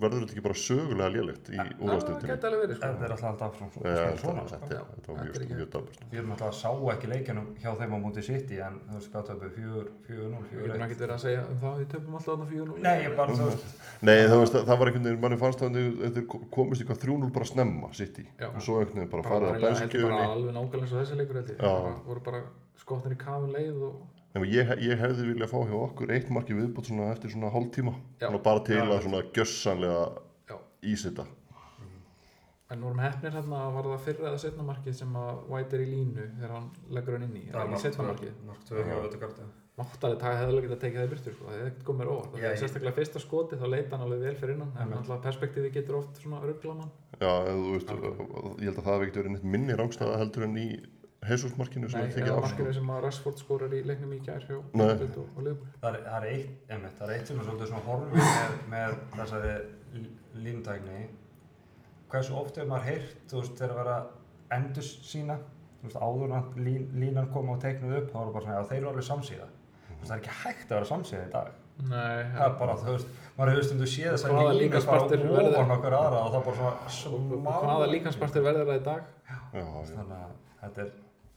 verður 0.00 0.22
þetta 0.24 0.32
ekki 0.36 0.44
bara 0.46 0.56
sögulega 0.62 1.10
lélegt 1.16 1.50
í 1.52 1.58
það 1.60 1.68
úrvastildinu? 1.84 2.30
geti 2.32 2.46
alveg 2.48 2.60
verið 2.64 2.76
Þetta 2.76 2.88
sko 2.96 3.04
er 3.04 3.12
alltaf 3.16 3.28
alltaf 3.36 3.52
svona, 3.60 3.68
þetta 3.84 4.16
svona 4.22 4.42
sko. 4.46 4.56
þetta- 4.56 4.64
þetta 4.66 4.80
var 4.80 4.86
þetta 4.96 5.12
er 5.12 5.20
mjög, 5.26 5.36
ekki- 5.36 5.56
mjög 5.60 5.70
daburt. 5.76 5.98
Við 6.10 6.18
erum 6.22 6.32
alltaf 6.36 6.48
að 6.48 6.56
sá 6.56 6.70
ekki 6.96 7.06
leikinum 7.12 7.46
hjá 7.60 7.70
þeim 7.76 7.92
á 7.92 7.98
móti 8.06 8.22
City 8.26 8.56
en 8.64 8.74
þú 8.88 8.94
veist 8.96 9.10
hvað 9.12 9.24
töpu 9.28 9.46
4-0, 9.52 9.92
við 10.56 10.64
getum 10.66 10.84
ekkert 10.86 11.00
verið 11.04 11.16
að 11.16 11.22
segja 11.26 11.40
um 11.44 11.58
það 11.60 11.74
við 11.76 11.86
töpum 11.92 12.12
alltaf 12.16 12.32
þarna 12.32 12.46
4-0 12.48 12.80
Nei, 12.86 12.96
ég 13.04 13.12
bara 13.16 13.32
þú 13.36 13.44
veist 13.52 13.64
Nei, 14.00 14.18
það, 14.24 14.40
það 14.64 14.76
var 14.80 14.86
einhvern 14.88 15.04
veginn, 15.04 15.20
manni 15.20 15.36
fannst 15.36 15.60
það 15.60 15.68
að 15.76 16.12
þeir 16.16 16.26
komist 16.56 16.80
í 20.46 20.56
hvað 20.56 20.70
3-0 20.70 20.76
bara 20.76 20.86
snemma 20.86 20.86
sitt 20.86 20.86
í 20.86 20.86
Já. 20.86 20.86
og 20.86 20.86
svo 20.86 20.86
einhvern 20.86 20.86
veginn 20.86 20.86
bara 20.86 20.86
bara, 20.86 20.86
farið 20.86 20.86
að 20.86 20.86
bara, 20.86 20.86
heldur 20.86 20.86
bara 20.86 20.86
bensinkjöfunni 20.86 20.86
alveg 20.86 20.86
nákvæmlega 20.86 20.86
eins 20.86 20.92
og 20.92 21.00
þessi 21.00 21.16
leikur 21.16 21.36
held 21.36 21.48
ég 21.48 21.56
Já. 21.56 21.72
bara, 21.72 21.94
voru 22.06 22.20
bara 22.20 22.42
skottin 22.76 23.12
í 23.12 23.20
kafin 23.20 23.52
leið 23.52 23.82
og 23.82 23.94
En 24.36 24.42
ég, 24.44 24.68
ég 24.84 24.98
hefði 25.00 25.26
viljað 25.32 25.48
fá 25.48 25.58
hjá 25.64 25.76
okkur 25.80 26.10
eitt 26.12 26.30
marki 26.30 26.52
viðbútt 26.52 26.86
svona 26.90 27.12
eftir 27.12 27.30
svona 27.32 27.48
hálftíma 27.50 27.94
Já. 28.20 28.28
svona 28.28 28.42
bara 28.42 28.60
til 28.60 28.76
Já. 28.76 28.84
að 28.84 29.02
svona 29.06 29.22
gjössanlega 29.32 30.02
Já. 30.50 30.56
ísita 30.82 31.26
En 32.70 32.80
nú 32.80 32.88
erum 32.90 32.98
hefnir 32.98 33.30
hérna 33.30 33.56
að 33.68 33.74
var 33.76 33.84
það 33.84 34.00
fyrra 34.08 34.28
eða 34.32 34.38
setna 34.42 34.62
markið 34.66 34.94
sem 34.98 35.12
að 35.16 35.36
White 35.48 35.76
er 35.76 35.82
í 35.84 35.86
línu 35.86 36.24
þegar 36.34 36.50
hann 36.50 36.70
leggur 36.90 37.14
hann 37.14 37.22
inn 37.28 37.36
í, 37.38 37.44
Það 37.52 37.60
var 37.60 37.68
ekki 37.70 37.82
setna 37.84 38.06
markið. 38.08 38.32
Mark 39.76 39.92
2 40.00 40.08
hjá 40.08 40.16
Ödegard 40.16 40.16
Máttalega 40.16 40.18
taka 40.20 40.36
hefði 40.40 40.52
alveg 40.52 40.64
getað 40.66 40.80
tekið 40.82 40.96
það 40.98 41.06
í 41.06 41.10
burtu, 41.12 41.32
sko, 41.34 41.44
það 41.46 41.56
hefði 41.56 41.68
ekkert 41.70 41.86
komið. 41.86 42.06
Já, 42.06 42.40
Það 42.40 42.50
er 42.50 42.60
sérstaklega 42.62 42.96
fyrsta 42.96 43.20
skoti, 43.20 43.56
þá 43.60 43.66
leita 43.68 43.96
hann 43.96 44.04
alveg 44.06 44.20
vel 44.24 44.36
fyrir 44.40 44.54
innan, 44.56 44.70
en 44.80 44.92
alltaf 44.96 45.18
perspektífi 45.26 45.70
getur 45.74 45.98
oft 45.98 46.20
svona 46.22 46.38
ruggla 46.40 46.74
mann. 46.78 46.92
Já, 47.20 47.32
eða 47.44 47.56
þú 47.60 47.72
veist, 47.74 47.90
ég 47.92 48.70
held 48.70 48.78
að 48.80 48.86
það 48.86 48.94
hafi 48.94 49.04
ekkert 49.06 49.18
verið 49.20 49.34
neitt 49.34 49.44
minni 49.56 49.76
rángstæða 49.76 50.20
heldur 50.22 50.46
en 50.46 50.56
í 50.56 50.66
Jesus-markinu 51.26 51.90
sem 51.90 52.00
Nei, 52.00 52.06
við 52.08 52.14
tekið 52.16 52.30
eða 52.30 52.36
af 52.36 52.46
sko. 52.46 52.48
markinu 52.56 52.72
sem 52.76 52.90
að 52.94 53.00
Rashford 53.04 53.40
skórar 53.42 53.72
í 53.76 53.80
leiknum 53.88 54.12
í 54.16 54.20
gær 54.24 54.44
hjá 54.46 54.56
Nei. 54.56 54.84
United 54.86 55.16
og, 55.20 55.28
og 55.36 55.44
Liverpool. 55.46 55.70
Það 55.82 55.90
er, 55.90 56.00
það 56.06 56.16
er 56.16 56.26
eitt, 56.32 56.52
einmitt, 56.72 56.96
það 57.00 57.08
er 57.10 57.14
eitt 57.16 57.30
sem 57.30 57.40
er 57.40 57.48
svolítið 57.48 57.70
svona 57.72 57.86
horfið 57.86 58.20
með, 58.72 58.96
með 59.12 59.20
þessari 59.20 59.54
línutækni 60.46 61.00
hversu 62.12 62.36
oft 62.38 62.56
hefur 62.60 62.70
maður 62.70 62.88
heyrt 62.92 63.16
þú 63.32 63.40
veist 63.42 63.58
þegar 63.58 63.74
að 63.74 63.80
vera 63.82 63.96
endur 64.56 64.86
sína 65.10 65.38
þú 65.80 65.88
veist 65.88 66.00
áður 66.06 66.26
en 66.28 66.36
að 66.38 66.58
lín, 66.62 66.84
línan 67.00 67.30
kom 67.34 67.50
og 67.54 67.60
teiknuð 67.64 67.96
upp 68.02 68.12
þá 68.12 68.18
var 68.20 68.26
það 68.28 68.36
bara 68.36 68.46
svona 68.46 68.60
að 68.62 68.68
þeir 68.70 68.78
eru 68.82 68.90
alveg 68.92 69.08
samsíða 69.10 69.48
það 70.04 70.12
er 70.16 70.20
ekki 70.20 70.34
hægt 70.42 70.66
að 70.70 70.76
vera 70.76 70.90
samsíða 70.92 71.28
í 71.28 71.32
dag 71.36 71.54
Nei, 71.76 72.20
það 72.32 72.44
er 72.46 72.54
bara 72.60 72.74
þú 72.80 72.92
veist 72.94 73.08
maður 73.36 73.50
hefur 73.52 73.64
stundu 73.68 73.86
séð 73.92 74.12
þess 74.14 74.24
að 74.26 74.36
línu 74.36 74.60
líkamspartur 74.62 75.24
bara 75.24 75.32
verður- 75.36 75.56
ofan 75.56 75.74
okkur 75.76 75.96
aðra 75.98 76.20
og 76.24 76.30
það 76.36 76.46
bara 76.46 76.68
og, 76.70 76.94
svona 76.98 77.56
hvaða 77.66 77.88
líkanspartir 77.92 78.46
verður 78.46 78.70
það 78.70 78.78
í 78.80 78.84
dag? 78.86 79.10
Já, 79.26 79.36
já. 79.60 79.66
þannig 79.96 80.22
að 80.22 80.30
þetta 80.62 80.86
er 80.86 80.94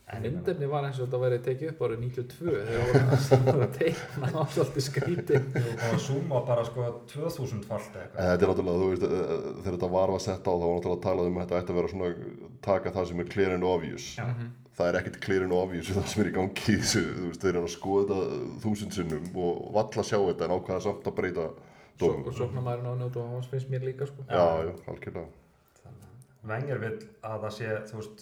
Myndefni 0.10 0.66
var 0.72 0.86
eins 0.88 0.98
og 0.98 1.06
þetta 1.06 1.18
væri 1.22 1.38
tekið 1.46 1.68
upp 1.70 1.82
árið 1.86 2.00
92 2.02 2.54
þegar 2.70 2.88
voru 2.90 3.42
voru 3.46 3.66
að 3.68 3.76
teikna 3.80 4.30
á 4.34 4.42
svolítið 4.56 4.86
skrítið. 4.88 5.44
og 5.60 5.84
að 5.86 6.00
zooma 6.08 6.40
bara 6.48 6.64
sko 6.66 6.88
2000 7.12 7.62
falt 7.70 7.92
En 7.94 8.02
eitthvað 8.02 8.32
þetta 8.32 8.48
er 8.48 8.50
náttúrulega, 8.50 8.80
þú 8.80 8.88
veist, 8.90 9.06
eh, 9.06 9.36
þegar 9.60 9.76
þetta 9.78 9.92
var 9.94 10.14
að 10.16 10.24
setja 10.26 10.50
á 10.50 10.54
þá 10.56 10.66
var 10.66 10.74
náttúrulega 10.80 10.98
að 10.98 11.06
tala 11.06 11.28
um 11.30 11.38
að 11.38 11.46
þetta 11.46 11.60
ætti 11.62 11.76
að 11.76 11.80
vera 11.82 11.92
svona 11.94 12.10
taka 12.66 12.96
það 12.98 13.08
sem 13.12 13.20
er 13.26 13.30
clear 13.36 13.54
and 13.60 13.64
obvious 13.70 14.08
Já. 14.18 14.26
Það 14.80 14.90
er 14.94 14.98
ekkert 15.02 15.30
and 15.44 15.54
obvious 15.60 15.90
við 15.92 15.98
það 16.00 16.08
sem 16.14 16.22
er 16.24 16.30
í 16.30 16.36
gangi 16.38 16.76
þessu, 16.80 17.02
þú 17.18 17.26
veist, 17.30 17.42
þeir 17.44 17.56
eru 17.56 17.68
að 17.68 17.74
skoða 17.76 18.06
þetta 18.20 18.62
þúsund 18.64 18.96
sinnum 18.96 19.28
og 19.44 19.60
valla 19.76 20.06
sjá 20.08 20.18
þetta 20.24 20.48
en 20.48 20.56
ákvaða 20.56 20.86
samt 20.88 21.10
að 21.12 21.18
breyta 21.20 21.48
Svo, 22.00 22.08
dómum. 22.08 22.28
og 22.32 22.36
sóknarmæðurinn 22.40 22.88
á 22.88 22.96
njóta 23.02 23.20
og 23.20 23.32
hans 23.36 23.48
finnst 23.52 23.68
mér 23.74 23.84
líka 23.84 24.06
sko. 24.08 24.24
Já, 24.32 24.46
já, 24.64 24.72
algjörlega. 24.88 25.28
Vengar 26.48 26.80
vill 26.80 27.00
að 27.28 27.42
það 27.44 27.52
sé, 27.58 27.72
þú 27.90 27.98
veist, 28.00 28.22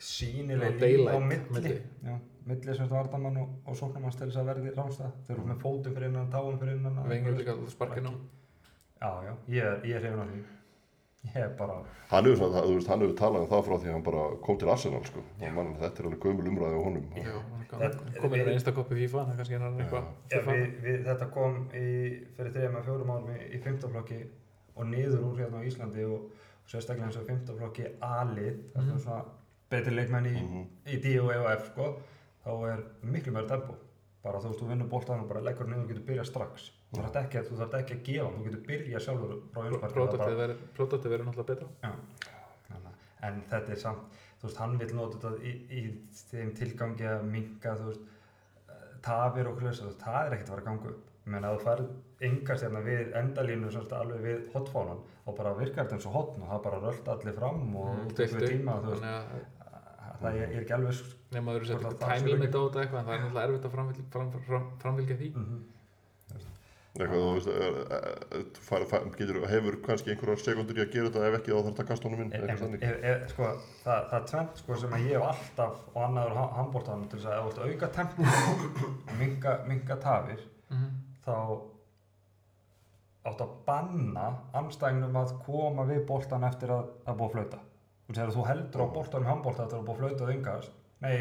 sínileg 0.00 0.78
líf 0.80 1.10
á 1.12 1.16
milli. 1.20 1.74
Já, 2.06 2.14
milli 2.48 2.76
sem 2.78 2.88
vardamann 2.88 3.36
og, 3.42 3.50
og 3.68 3.76
sóknarmanns 3.76 4.16
til 4.16 4.30
þess 4.30 4.40
að 4.40 4.48
verði 4.48 4.72
rámstað. 4.78 5.12
Þeir 5.26 5.36
eru 5.36 5.44
með 5.50 5.60
fótum 5.66 5.98
fyrir 5.98 6.08
innan, 6.08 6.30
táum 6.32 6.56
fyrir 6.62 6.78
innan. 6.80 7.02
Vengur 7.12 7.36
líka 7.36 7.52
alltaf 7.52 7.74
sparkinn 7.76 8.08
á. 8.08 8.12
Já, 9.00 9.10
já, 9.28 9.34
ég, 9.58 9.68
er- 9.74 9.84
ég 9.92 10.00
er 10.00 10.08
bara, 11.58 11.74
Hann 12.10 12.24
hefur, 12.26 12.36
svona, 12.40 12.62
þú 12.64 12.74
veist, 12.74 12.88
hann 12.90 13.02
hefur 13.04 13.16
talað 13.18 13.42
um 13.44 13.48
það 13.50 13.64
frá 13.66 13.74
því 13.78 13.88
að 13.90 13.94
hann 13.94 14.04
bara 14.06 14.22
kom 14.42 14.58
til 14.58 14.70
Arsenal, 14.72 15.02
sko. 15.06 15.22
Mann, 15.54 15.74
þetta 15.78 16.00
er 16.02 16.08
alveg 16.08 16.22
gömul 16.24 16.48
umræði 16.50 16.78
á 16.80 16.82
honum. 16.86 17.04
Já, 17.14 17.34
inn 18.40 18.48
á 18.50 18.54
einstakoppi 18.54 18.96
FIFA, 18.98 19.24
það 19.26 19.32
er 19.34 19.40
kannski 19.40 19.58
hann 19.60 19.80
eitthvað. 19.84 20.08
já, 20.32 20.40
við, 20.48 20.64
við, 20.86 21.02
þetta 21.06 21.28
kom 21.34 21.58
í, 21.76 21.84
fyrir 22.38 22.54
þrejum 22.56 22.78
að 22.80 22.88
fjórum 22.88 23.12
árum 23.14 23.30
í, 23.36 23.38
í 23.54 23.60
fimmtaflokki 23.66 24.20
og 24.76 24.88
niður 24.90 25.26
úr 25.28 25.38
hérna 25.44 25.60
á 25.60 25.66
Íslandi 25.70 26.06
og, 26.08 26.24
og 26.64 26.72
sérstaklega 26.72 27.06
eins 27.10 27.20
og 27.20 27.28
fimmtaflokki 27.28 27.86
A-lið, 28.00 28.56
það 28.74 28.82
Mhm. 28.82 28.94
er 28.96 29.04
svona 29.04 29.24
betri 29.70 29.94
leikmenn 29.94 30.26
í, 30.26 30.34
Mhm. 30.40 30.66
í 30.88 31.00
D 31.02 31.18
og 31.20 31.30
E 31.30 31.38
og 31.38 31.50
F 31.52 31.70
sko, 31.70 32.00
þá 32.44 32.50
er 32.72 32.82
miklu 33.04 33.32
meira 33.32 33.46
tempo 33.48 33.76
bara 34.24 34.38
þú 34.40 34.48
veist, 34.50 34.60
þú 34.60 34.68
vinnur 34.68 34.88
boltan 34.88 35.20
og 35.20 35.28
bara 35.28 35.40
leggur 35.40 35.66
niður 35.68 35.84
og 35.84 35.88
getur 35.88 36.06
byrjað 36.08 36.26
strax 36.26 36.70
þú 36.90 37.02
þarf 37.04 37.18
ekki, 37.22 37.38
ekki 37.80 37.94
að 37.96 38.02
gefa 38.08 38.30
þú 38.36 38.44
getur 38.46 38.62
byrjað 38.70 39.04
sjálfur 39.06 39.34
Pródóttið 40.76 41.12
verður 41.12 41.28
náttúrulega 41.28 41.50
betra. 41.52 41.92
en 43.28 43.42
þetta 43.50 43.74
er 43.74 43.80
samt, 43.82 44.18
þú 44.40 44.48
veist, 44.48 44.58
hann 44.62 44.78
vil 44.80 44.90
nota 44.96 45.18
þetta 45.20 45.44
í, 45.44 45.52
í 45.76 45.80
þeim 46.32 46.50
tilgangi 46.56 47.06
að 47.10 47.26
minka, 47.28 47.74
þú 47.76 47.90
veist 47.90 48.00
eh, 48.72 48.86
tafir 49.04 49.50
og 49.50 49.58
veist, 49.90 50.00
það 50.02 50.20
er 50.26 50.36
ekkert 50.38 50.50
að 50.54 50.60
upp 50.94 51.06
ég 51.20 51.32
meina 51.34 51.50
að 51.50 51.58
þú 51.58 51.64
færð 51.68 51.90
engast 52.30 52.64
hérna 52.64 52.80
við 52.86 53.14
endalínu 53.20 53.70
alveg 54.00 54.22
við 54.24 54.38
hotfánan 54.54 55.02
og 55.28 55.36
bara 55.36 55.52
virkar 55.58 55.84
þetta 55.84 55.98
eins 55.98 56.06
og 56.08 56.14
hotn 56.16 56.42
og 56.46 56.48
það 56.54 56.62
bara 56.66 56.80
rölt 56.86 57.10
allir 57.14 57.36
fram 57.36 57.76
og 57.76 57.90
Mm, 58.00 58.14
deildu. 58.16 58.46
tíma, 58.48 58.78
þú 58.80 58.94
veist 58.94 59.04
að 59.04 60.16
það 60.20 60.38
er, 60.40 60.48
er 60.56 60.62
ekki 60.64 60.74
alveg 60.76 61.02
nema 61.36 61.52
þú 61.52 61.60
að 61.90 61.98
það 62.00 62.08
time 62.08 62.24
sé 62.24 62.32
limit 62.32 62.56
á 62.56 62.60
þetta 62.64 62.80
eitthvað 62.82 63.00
en 63.00 63.06
það 63.06 63.14
er 63.14 63.20
náttúrulega 63.20 63.46
erfitt 63.50 63.68
að 63.68 63.74
framfylgja, 63.76 64.06
fram, 64.16 64.32
fram, 64.48 64.66
framfylgja 64.82 65.16
því. 65.20 65.30
mm 65.36 65.60
Eitthvað, 66.90 67.20
þú 67.22 67.32
veist, 67.36 68.58
fær, 68.66 68.84
fær, 68.90 69.04
getur, 69.14 69.36
hefur 69.46 69.76
kannski 69.86 70.10
einhverjar 70.10 70.40
sekundur 70.42 70.78
í 70.80 70.82
að 70.82 70.88
gera 70.96 71.10
þetta 71.10 71.26
ef 71.28 71.36
ekki 71.38 71.52
þá 71.52 71.56
þarf 71.60 71.68
þetta 71.70 71.84
að 71.84 71.90
kasta 71.90 72.08
honum 72.08 72.22
inn, 72.24 72.32
þannig. 72.60 72.82
ef, 72.82 72.96
ef, 73.12 73.20
sko, 73.30 73.50
það, 73.84 74.00
það 74.10 74.16
er 74.18 74.24
tvent 74.32 74.62
sko, 74.64 74.78
sem 74.82 74.96
að 74.96 75.04
ég 75.06 75.14
hef 75.14 75.26
alltaf 75.30 75.84
og 75.94 76.00
annaður 76.08 76.40
handbóltan 76.58 77.04
til 77.12 77.20
þess 77.20 77.30
að 77.30 77.36
ef 77.38 77.42
þú 77.44 77.50
ert 77.50 77.60
að 77.60 77.70
auka 77.70 77.88
minka, 79.20 79.54
minka 79.70 79.96
tafir 80.02 80.42
Mhm. 80.70 80.90
þá 81.26 81.34
áttu 83.30 83.44
að 83.44 83.54
banna 83.66 84.26
anstæðinum 84.56 85.16
að 85.20 85.32
koma 85.44 85.84
við 85.88 86.04
boltan 86.08 86.44
eftir 86.46 86.70
að, 86.74 86.86
að 87.06 87.16
búa 87.20 87.28
að 87.28 87.34
flauta 87.36 87.58
þegar 88.10 88.30
þú 88.34 88.44
heldur 88.50 88.82
á 88.82 88.86
boltanum 88.94 89.26
í 89.26 89.30
handbólta 89.30 89.64
eftir 89.66 89.78
að 89.78 89.86
búa 89.88 89.94
að 89.94 90.00
flauta 90.04 90.24
og 90.26 90.32
yngast 90.34 90.70
nei, 91.00 91.18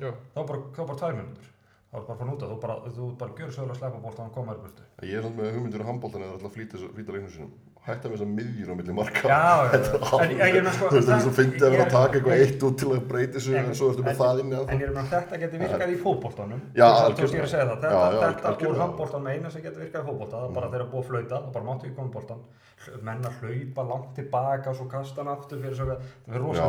Já, 0.00 0.10
þá 0.34 0.40
er 0.42 0.48
bara, 0.48 0.62
þá 0.74 0.80
bara 0.82 0.98
tvær 1.00 1.14
minútur 1.20 1.52
þá 1.96 2.00
er 2.02 2.06
bara 2.10 2.18
fann 2.20 2.34
út 2.36 2.42
að 2.44 2.50
þú 2.52 2.58
bara, 2.60 2.76
þú 2.96 3.06
bara 3.16 3.32
gjör 3.40 3.54
sögulega 3.56 3.72
að 3.72 3.80
sleppa 3.80 4.02
boltan 4.04 4.26
og 4.28 4.34
koma 4.36 4.52
þér 4.52 4.62
burtu 4.66 4.82
Ég 5.06 5.16
er 5.16 5.22
samt 5.26 5.38
með 5.40 5.54
hugmyndur 5.56 5.80
á 5.80 5.88
handbóltan 5.88 6.22
eða 6.26 6.36
alltaf 6.36 6.52
flýta, 6.56 6.76
flýta 6.92 7.12
leiknum 7.16 7.32
sinum. 7.32 7.52
hætta 7.86 8.08
með 8.10 8.16
þess 8.16 8.24
að 8.26 8.30
miðjur 8.36 8.68
á 8.68 8.74
milli 8.76 8.94
marka 8.98 9.28
Já, 9.30 9.30
já, 9.30 9.70
er 9.70 9.78
já. 9.78 10.72
Sko, 10.74 10.86
þú 10.90 10.96
veist, 10.96 11.08
það- 11.08 11.24
þú 11.26 11.32
finnst 11.36 11.62
að 11.62 11.70
vera 11.70 11.84
að 11.86 11.92
taka 11.96 12.18
eitthvað 12.18 12.40
eitt 12.42 12.62
út 12.66 12.76
til 12.80 12.88
að 12.90 13.04
breyti 13.12 13.40
sig 13.40 13.54
En- 13.60 13.74
svo 13.78 13.90
ertu 13.92 14.02
með 14.02 14.16
það 14.18 14.40
inni 14.42 14.56
að 14.58 14.64
En 14.74 14.80
ég 14.80 14.88
er 14.88 14.94
með 14.96 15.06
þetta 15.12 15.38
getur 15.42 15.58
virkað 15.62 15.92
í 15.94 15.98
fótboltanum 16.02 16.60
Já, 16.74 16.86
algjörlega. 17.06 17.46
að 17.46 17.78
það 17.78 18.18
Þetta, 18.26 18.42
úr 18.42 18.50
algjörlega. 18.50 18.82
handboltan 18.82 19.26
eina 19.30 19.50
sem 19.54 19.62
getur 19.62 19.80
virkað 19.86 20.02
í 20.02 20.06
fótbolta 20.10 20.36
Það 20.36 20.48
er 20.50 20.54
bara 20.58 20.66
Mm. 20.66 20.72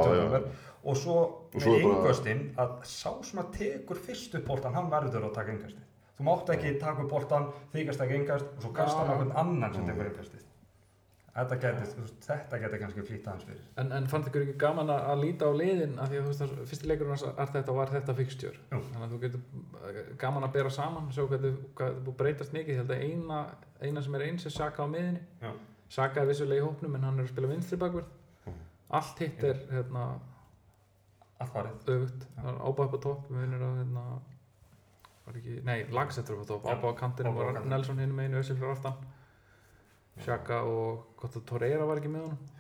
þegar 0.06 0.44
og 0.88 0.98
svo 0.98 1.18
svo 1.54 1.60
Og 1.60 1.60
Og 1.62 1.68
með 1.68 1.86
yngöstin 1.92 2.44
að 2.64 2.74
sá 2.88 3.12
sem 3.28 3.44
að 3.44 3.54
tekur 3.60 4.02
fyrst 4.08 4.40
upp 4.40 4.50
boltan 4.50 4.76
Hann 4.78 4.92
verður 4.94 5.30
að 5.30 5.38
taka 5.38 5.56
yngösti 5.56 5.86
Þú 6.18 6.26
mátt 6.26 6.50
ekki 6.56 6.76
taka 6.82 7.04
upp 7.04 7.12
boltan, 7.14 7.52
þykast 7.76 8.04
ekki 8.08 8.22
yngast 8.24 8.54
og 8.56 8.64
svo 8.64 8.74
kasta 8.74 9.04
hann 9.04 9.14
á 9.14 9.18
hvern 9.20 9.36
annan 9.44 9.76
sem 9.76 9.86
tekur 9.86 10.10
yngasti 10.10 10.46
Þetta 11.38 11.58
þú 11.94 12.02
veist, 12.02 12.16
þetta 12.26 12.58
geti 12.64 12.78
kannski 12.82 13.04
flýtt 13.06 13.28
aðeins 13.30 13.44
fyrir. 13.46 13.66
En, 13.78 13.92
en 13.94 14.08
fannst 14.10 14.32
ykkur 14.32 14.42
ekki 14.42 14.56
gaman 14.64 14.90
að, 14.90 15.04
að 15.12 15.20
líta 15.22 15.46
á 15.46 15.54
liðin 15.54 15.92
af 16.02 16.10
því 16.10 16.18
að 16.18 16.24
þú 16.24 16.32
veist 16.32 16.44
að 16.46 16.54
fyrsti 16.72 16.88
leikurinn 16.90 17.14
hans 17.14 17.26
er 17.28 17.52
þetta 17.54 17.76
var 17.78 17.92
þetta 17.94 18.16
Jú. 18.72 18.80
þannig 18.88 19.04
að 19.06 19.12
þú 19.12 19.20
getur 19.22 19.44
eh, 19.92 20.00
gaman 20.24 20.48
að 20.48 20.56
bera 20.56 20.72
saman 20.74 21.12
sjá 21.14 21.28
hvað 21.28 21.46
að 21.46 22.10
breytast 22.18 22.56
mikið 22.58 22.82
held 22.82 22.94
að 22.96 23.04
eina, 23.06 23.42
eina 23.86 24.02
sem 24.08 24.18
er 24.18 24.26
eins 24.32 24.50
er 24.50 24.56
Saka 24.56 24.82
á 24.82 24.88
miðinni 24.90 25.22
Já. 25.44 25.52
Saka 25.94 26.24
er 26.24 26.32
vissulega 26.32 26.64
í 26.64 26.66
hópnum 26.66 26.98
en 26.98 27.06
hann 27.06 27.22
er 27.22 27.28
að 27.28 27.36
spila 27.36 27.52
vinstri 27.54 27.80
bakverð 27.86 28.10
allt 28.98 29.22
hitt 29.22 29.46
er 29.46 29.62
hérna, 29.70 30.08
Allt 31.40 31.54
farið. 31.54 31.78
Öfugt. 31.94 32.26
Það 32.38 32.50
er 32.52 32.60
ábæð 32.68 32.84
upp 32.88 32.98
á 32.98 33.00
topp 33.06 33.30
við 33.32 33.42
vinnur 33.44 33.66
að 33.68 33.76
hérna, 33.82 34.04
var 35.28 35.38
ekki, 35.42 35.56
nei, 35.68 35.78
lagsettur 35.94 36.40
upp 36.40 36.46
á 36.46 36.50
topp. 36.54 36.66
Ábæð 36.74 36.92
á 36.92 37.00
kantinum 37.02 37.36
var. 37.38 37.60
Nelson 37.66 38.00
hinn 38.02 38.16
meginu 38.18 38.40
Össil 38.42 38.58
fyrir 38.58 38.74
aftan. 38.74 38.98
Sjaka 40.26 40.64
og 40.66 41.04
gott 41.22 41.36
að 41.38 41.46
Torreira 41.52 41.86
var 41.86 42.00
ekki 42.02 42.10
með 42.10 42.24
honum. 42.26 42.54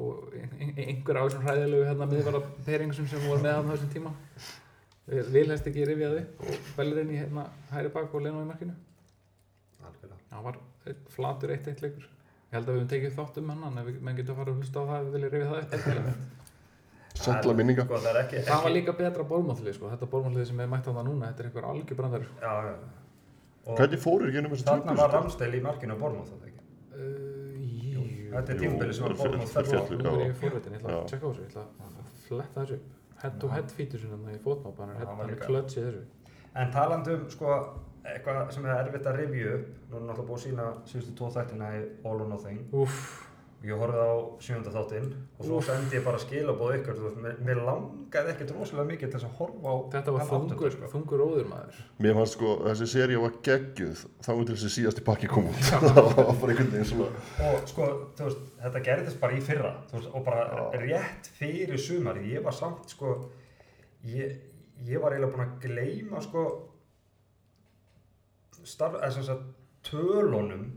Og 0.00 0.32
ein- 0.36 0.52
ein- 0.60 0.76
einhver 0.84 1.16
á 1.16 1.22
þessum 1.28 1.44
hræðilegu 1.44 1.86
hérna 1.88 2.06
miðvara 2.08 2.40
peringum 2.66 3.06
sem 3.08 3.20
voru 3.28 3.40
með 3.42 3.54
hann 3.56 3.68
á 3.68 3.72
þessum 3.76 3.92
tíma. 3.94 4.12
Vilhæst 5.10 5.66
ekki 5.66 5.86
rifjaði 5.88 6.20
og 6.40 6.68
Bellerin 6.76 7.10
í 7.10 7.18
hérna 7.18 7.46
hæri 7.72 7.88
bak 7.92 8.14
og 8.14 8.22
Leno 8.22 8.42
í 8.44 8.46
markinu. 8.46 8.74
Það 10.30 10.42
var 10.44 10.56
einn 10.86 11.00
flatur 11.08 11.50
eitt 11.50 11.66
eitt 11.68 11.80
leikur. 11.82 12.04
Ég 12.50 12.56
held 12.58 12.68
að 12.68 12.74
við 12.74 12.78
höfum 12.80 12.88
tekið 12.92 13.16
þátt 13.16 13.38
um 13.38 13.48
hann 13.50 13.78
en 13.78 13.84
við 13.86 14.00
menn 14.00 14.16
getum 14.16 14.34
að 14.34 14.38
fara 14.40 14.52
að 14.52 14.60
hlusta 14.60 14.80
á 14.80 14.84
það 14.90 15.00
ef 15.00 15.06
við 15.06 15.12
viljum 15.16 15.32
rifja 15.34 15.50
það 15.50 15.74
endilega. 15.78 16.14
Settla 17.20 17.52
minninga 17.58 17.84
Sko, 17.84 17.98
það 18.00 18.18
ekki, 18.22 18.40
það 18.46 18.54
var 18.56 18.64
ekki 18.70 18.74
líka 18.78 18.92
betra 19.00 19.24
bórmáttlið 19.32 19.74
sko. 19.76 19.90
þetta 19.92 20.06
bórmáttlið 20.14 20.46
sem 20.50 20.60
er 20.64 20.68
mætt 20.72 20.86
á 20.88 20.92
það 20.96 21.04
núna 21.10 21.30
þetta 21.30 21.40
er 21.44 21.48
einhver 21.50 21.66
algjör 21.70 21.98
brandar 22.00 22.24
Já, 22.40 22.52
já. 22.68 22.74
Og 23.70 23.76
Hvernig 23.76 24.00
fóruð 24.00 24.28
ekki 24.30 24.38
ennum 24.40 24.54
þess 24.56 24.64
að 24.64 24.70
þarna 24.80 24.94
var 25.00 25.10
Ramsdale 25.14 25.58
í 25.58 25.64
markinu 25.66 25.92
á 25.94 25.98
Bormóð, 26.00 26.30
þetta 26.30 26.46
ekki? 26.48 26.62
uh, 26.96 27.40
Þetta 28.30 28.52
er 28.52 28.56
Jú, 28.56 28.62
tímabili 28.62 28.94
sem 28.96 29.04
var 29.04 29.14
fell 29.20 29.64
á. 29.66 29.82
féllu. 29.84 29.98
nú 30.00 30.14
er 30.14 30.30
ég 30.30 30.38
fórvitin, 30.40 30.72
ég 30.72 30.80
ætla 30.80 30.90
Já. 30.90 30.98
að 31.00 31.10
checka 31.10 31.26
á 31.26 31.30
þessu 31.30 31.42
ég 31.44 31.50
ætla 31.50 31.64
að 31.66 32.08
fletta 32.28 32.64
þessu 32.64 32.78
upp 32.80 33.22
head 33.22 33.34
to 33.40 33.48
head 33.52 33.68
í 34.32 34.38
fótmáp 34.44 34.78
hann 34.80 34.90
er, 34.90 34.94
Já, 34.94 35.06
hann 35.06 35.18
var 35.18 35.26
hann 35.26 35.30
er 35.30 35.34
líka- 35.36 35.46
klöts 35.50 35.76
í 35.76 35.84
þessu 35.84 36.02
En 36.54 36.70
talandi 36.74 37.12
um, 37.14 37.26
sko, 37.30 37.56
eitthvað 38.04 38.52
sem 38.54 38.64
er 38.66 38.80
erfitt 38.88 39.06
að 39.06 39.18
review 39.20 39.52
upp, 39.54 39.66
nú 39.90 39.96
er 40.00 40.02
Ég 43.60 43.76
horfði 43.76 44.04
á 44.08 44.16
sjönda 44.40 44.70
þáttinn 44.72 45.08
og 45.36 45.44
svo 45.44 45.58
sendi 45.60 45.98
ég 45.98 46.04
bara 46.06 46.16
skilabóð 46.22 46.78
ykkur, 46.78 46.94
þú 46.96 47.10
veist, 47.10 47.42
mér, 47.44 47.58
langaði 47.66 48.32
ekkert 48.32 48.54
rosalega 48.56 48.88
mikið 48.88 49.10
til 49.12 49.18
þess 49.18 49.28
að 49.28 49.34
horfa 49.36 49.68
á 49.68 49.76
þetta 49.92 50.14
var 50.14 50.24
þungur, 50.30 50.72
sko. 50.72 50.88
þungur 50.94 51.24
óður 51.26 51.50
maður 51.50 51.82
Mér 52.00 52.16
fannst 52.16 52.38
sko, 52.38 52.54
þessi 52.64 52.88
seria 52.94 53.20
var 53.20 53.36
geggjuð 53.50 54.06
þá 54.24 54.30
til 54.30 54.48
þessi 54.54 54.72
síðasti 54.78 55.04
pakki 55.10 55.28
kom 55.34 55.50
út 55.52 55.60
það 55.68 56.00
var 56.00 56.16
bara 56.16 56.54
einhvern 56.54 56.72
veginn 56.72 56.88
svona 56.88 57.50
Og 57.50 57.68
sko, 57.68 57.90
þú 58.16 58.30
veist, 58.30 58.48
þetta 58.64 58.84
gerðist 58.88 59.20
bara 59.26 59.36
í 59.36 59.44
fyrra, 59.50 59.76
þú 59.92 59.98
veist, 59.98 60.10
og 60.16 60.26
bara 60.30 60.48
Já. 60.48 60.64
rétt 60.86 61.32
fyrir 61.36 61.84
sumarið, 61.90 62.32
ég 62.38 62.48
var 62.48 62.56
samt, 62.56 62.96
sko, 62.96 63.14
ég, 64.08 64.38
ég 64.88 65.04
var 65.04 65.12
eiginlega 65.12 65.36
búinn 65.36 65.50
að 65.50 65.68
gleyma, 65.68 66.24
sko, 66.24 66.48
starf, 68.64 69.02
eða 69.02 69.18
sem 69.20 69.28
sagt, 69.34 69.50
tölunum 69.84 70.70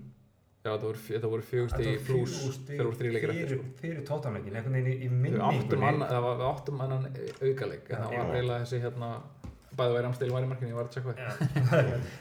já, 0.64 0.70
þetta 0.72 0.88
voru, 0.88 1.30
voru 1.34 1.46
fjögusti 1.48 1.86
í 1.92 1.94
flús 2.08 2.36
þegar 2.68 2.88
voru 2.88 3.00
þrý 3.00 3.14
leikir 3.14 3.34
eftir 3.34 3.54
sko. 3.58 3.70
fyrir 3.82 4.04
tóttanleikin, 4.08 4.58
einhvern 4.58 4.78
veginn 4.80 4.94
í, 4.94 5.10
minningunni 5.12 6.10
það 6.10 6.28
var, 6.28 6.44
áttum 6.50 6.84
annan 6.86 7.08
aukaleik. 7.10 7.90
En 7.90 7.98
Já. 7.98 8.06
það 8.06 8.16
var 8.18 8.38
eiginlega 8.38 8.64
þessi 8.64 8.82
hérna 8.84 9.12
bæði 9.74 9.98
væri 9.98 10.10
amstil 10.12 10.32
var 10.34 10.46
í 10.46 10.50
markinu, 10.52 10.72
ég 10.72 10.80
var 10.80 10.90
að 10.90 10.96
checka 10.96 11.16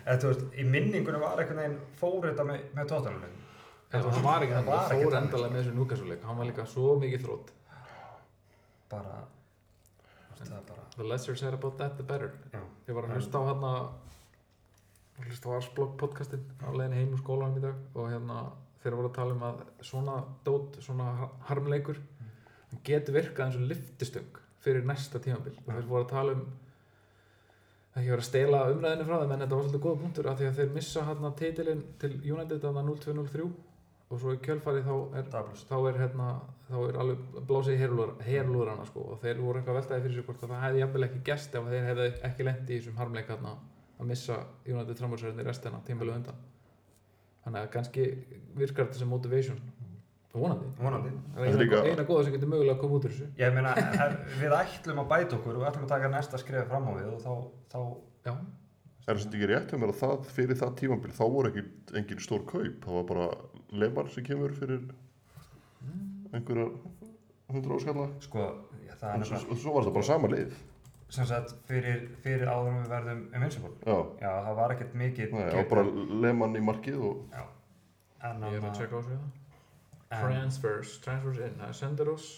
það 0.06 0.20
þú 0.24 0.32
veist, 0.32 0.44
í 0.56 0.66
minningunni 0.74 1.22
var 1.22 1.42
einhvern 1.42 1.62
veginn 1.62 1.78
fór 2.00 2.28
þetta 2.30 2.48
með, 2.48 2.66
með 2.78 2.92
tóttanleikin 2.94 3.40
en 3.92 4.06
það 4.06 4.22
var 4.24 4.46
ekki 4.46 4.56
Það 4.56 4.62
þannig, 4.62 4.86
það 4.88 5.04
fór 5.04 5.18
endalega 5.20 5.52
með 5.52 5.60
þessu 5.60 5.74
núkassuleik 5.76 6.24
hann 6.28 6.40
var 6.40 6.48
líka 6.48 6.64
svo 6.72 6.94
mikið 7.02 7.26
þrótt 7.26 7.52
bara, 8.92 9.18
það 10.40 10.72
the 10.96 11.04
lesser 11.04 11.34
said 11.34 11.54
about 11.54 11.78
that 11.78 11.96
the 11.96 12.02
better. 12.02 12.32
Ég 12.88 12.94
var 12.96 13.06
að 13.06 13.16
hlusta 13.16 13.40
á 13.40 13.42
hérna 13.48 13.70
að 13.78 14.11
hlusta 15.20 15.48
á 15.52 15.56
Arsblog 15.58 15.96
podcastin 16.00 16.42
á 16.64 16.68
leiðin 16.72 16.96
heim 16.98 17.12
úr 17.14 17.20
skólanum 17.22 17.58
í 17.60 17.64
dag 17.64 17.76
og 17.94 18.08
hérna 18.10 18.38
þeir 18.82 18.96
voru 18.98 19.10
að 19.10 19.16
tala 19.18 19.36
um 19.36 19.44
að 19.48 19.60
svona 19.84 20.16
dót, 20.46 20.78
svona 20.82 21.10
har- 21.20 21.34
harmleikur 21.50 22.00
hann 22.72 22.82
getur 22.84 23.14
virkað 23.14 23.46
eins 23.46 23.56
og 23.60 23.68
liftistöng 23.70 24.40
fyrir 24.62 24.84
næsta 24.86 25.18
tímabil. 25.22 25.54
Og 25.66 25.72
þeir 25.74 25.88
voru 25.90 26.04
að 26.04 26.10
tala 26.14 26.32
um 26.32 26.46
ekki 27.92 28.08
verið 28.08 28.22
að 28.22 28.28
stela 28.30 28.62
umræðinu 28.72 29.04
frá 29.08 29.18
þeim 29.20 29.32
en 29.34 29.42
þetta 29.44 29.56
var 29.56 29.64
svolítið 29.66 29.84
góða 29.84 30.00
punktur 30.02 30.28
af 30.30 30.38
því 30.38 30.46
að 30.48 30.56
þeir 30.58 30.72
missa 30.78 31.04
hérna 31.04 31.30
titilinn 31.36 31.82
til 32.00 32.12
United 32.32 32.62
þarna 32.62 32.84
0-2-0-3 32.88 33.50
og 34.12 34.20
svo 34.20 34.32
í 34.32 34.40
kjölfarið 34.44 34.88
þá 34.88 34.94
er 35.18 35.28
þá 35.68 35.76
er 35.88 35.98
hérna 36.00 36.28
þá 36.68 36.76
er 36.88 36.98
alveg 37.02 37.44
blásið 37.48 37.76
í 37.76 37.82
herlúðrana 37.82 38.86
sko 38.88 39.04
og 39.12 39.20
þeir 39.20 39.40
voru 39.40 39.60
eitthvað 39.60 39.78
veltaði 39.78 40.04
fyrir 40.06 40.16
sig 40.16 40.26
hvort 40.26 40.42
að 40.42 40.54
það 40.54 40.64
hefði 40.66 40.82
jafnvel 40.82 41.06
ekki 41.06 41.22
gerst 41.28 41.54
ef 41.60 41.68
þeir 41.68 41.86
hefði 41.90 42.08
ekki 42.28 42.46
lendi 42.48 42.72
í 42.74 42.80
þessum 42.80 42.98
harmleik 43.00 43.28
hérna 43.32 43.54
að 44.00 44.06
missa 44.12 44.38
United 44.66 44.96
framhjálpsverðin 44.98 45.42
í 45.44 45.46
restina 45.46 45.80
tímbilið 45.86 46.16
undan. 46.20 46.40
Þannig 47.44 47.60
að 47.66 47.70
kannski 47.76 48.06
virkar 48.54 48.86
þetta 48.86 48.98
sem 49.02 49.08
motivation. 49.10 49.60
Vonandi. 50.32 50.68
Vonandi. 50.80 51.10
Það 51.34 51.42
er 51.42 51.50
Þetta 51.50 51.58
eina, 51.58 51.62
líka- 51.64 51.84
eina 51.92 52.04
góða 52.08 52.24
sem 52.24 52.32
getur 52.32 52.48
mögulega 52.48 52.74
að 52.76 52.80
koma 52.80 52.94
út 52.98 53.04
úr 53.04 53.12
þessu. 53.12 53.26
Ég 53.36 53.54
meina, 53.54 53.74
við 54.40 54.54
ætlum 54.56 55.02
að 55.02 55.08
bæta 55.12 55.36
okkur 55.36 55.56
og 55.58 55.60
við 55.62 55.68
ætlum 55.72 55.84
að 55.84 55.92
taka 55.92 56.08
næsta 56.08 56.38
skref 56.40 56.68
fram 56.70 56.88
á 56.88 56.92
við 56.96 57.08
og 57.12 57.20
þá, 57.20 57.32
þá 57.74 57.78
já, 58.30 58.34
Er 59.02 59.18
það 59.18 59.34
ekki 59.34 59.46
rétt 59.50 59.72
um 59.74 59.82
að 59.82 59.92
það 59.98 60.26
fyrir 60.30 60.56
það 60.60 60.74
tímambil 60.78 61.10
þá 61.12 61.22
voru 61.34 61.48
ekki 61.50 61.62
engin 61.98 62.20
stór 62.22 62.44
kaup 62.46 62.84
það 62.86 62.94
var 62.94 63.06
bara 63.08 63.24
lemar 63.82 64.08
sem 64.14 64.22
kemur 64.24 64.52
fyrir 64.54 64.84
einhverjar 66.32 66.70
hundra 67.52 67.76
áskalla 67.80 68.06
sko, 68.22 68.44
er 69.02 69.16
en 69.16 69.24
svo, 69.26 69.56
svo 69.58 69.74
var 69.74 69.88
það 69.88 69.96
bara 69.98 70.06
sama 70.06 70.30
lið 70.32 70.54
sem 71.12 71.26
sagt, 71.28 71.52
fyrir, 71.68 72.06
fyrir 72.24 72.48
áður 72.48 72.70
en 72.72 72.80
við 72.80 72.90
verðum 72.94 73.22
invincible. 73.36 73.72
Já, 73.84 73.96
já, 74.22 74.30
það 74.46 74.58
var 74.62 74.74
ekkert 74.76 74.94
mikið 75.02 75.34
Nei, 75.36 75.44
og 75.60 75.68
bara 75.72 75.84
leman 76.24 76.56
í 76.56 76.62
markið 76.64 77.02
og 77.10 77.34
já. 77.36 77.44
en, 78.30 78.46
ég 78.48 78.58
er 78.58 78.68
að 78.70 78.78
checka 78.80 78.96
á 78.96 79.02
sig 79.04 79.18
það 79.18 79.40
en 80.12 80.26
transfers, 80.26 80.98
transfers 81.04 81.40
in 81.40 81.58
það 81.60 81.68
er 81.68 81.76
Senderos, 81.76 82.28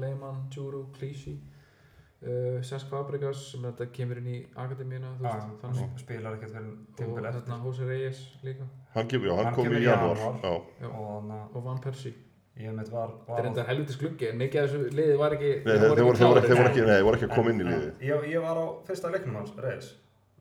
Lehmann, 0.00 0.42
Juru, 0.54 0.86
Klísi 0.96 1.34
uh, 1.36 2.60
Cesc 2.64 2.88
Fabregas 2.92 3.44
sem 3.52 3.64
þetta 3.68 3.88
kemur 3.96 4.20
inn 4.20 4.32
í 4.32 4.38
akademíuna 4.54 5.14
þú 5.18 5.28
já, 5.28 5.36
veist, 5.36 5.54
þannig. 5.62 5.94
spilar 6.04 6.38
ekkert 6.38 6.56
fyrir 6.56 6.72
og 6.72 6.98
tímbil 6.98 7.30
eftir. 7.30 7.46
Hérna 7.46 7.60
Jose 7.64 7.88
Reyes 7.88 8.24
líka. 8.46 8.68
Hann, 8.94 9.08
kemur, 9.12 9.30
já, 9.30 9.36
hann, 9.36 9.46
Hann 9.46 9.56
kom 9.56 9.68
kemur 9.68 9.80
í 9.80 9.88
og 9.90 11.32
að 11.36 11.56
og 11.56 11.64
Van 11.68 11.80
Persie 11.84 12.16
ég 12.60 12.76
mitt 12.76 12.92
var, 12.92 13.14
þetta 13.20 13.32
var 13.32 13.40
er 13.42 13.48
enda 13.50 13.64
helvitis 13.70 13.98
gluggi 14.00 14.28
en 14.30 14.38
mikið 14.40 14.60
af 14.62 14.68
þessu 14.70 14.92
liði 14.98 15.16
var 15.20 15.34
ekki 15.36 15.50
Nei, 15.64 15.72
þeir, 15.72 15.88
voru, 15.88 16.20
ekki, 16.68 16.84
ekki 17.16 17.28
að 17.28 17.34
koma 17.34 17.54
inn 17.54 17.64
í 17.64 17.66
en 17.70 17.90
Ég, 18.04 18.28
ég 18.34 18.44
var 18.44 18.60
á 18.60 18.66
fyrsta 18.88 19.12
leiknum 19.14 19.40
hans, 19.40 19.52
Reyes 19.56 19.90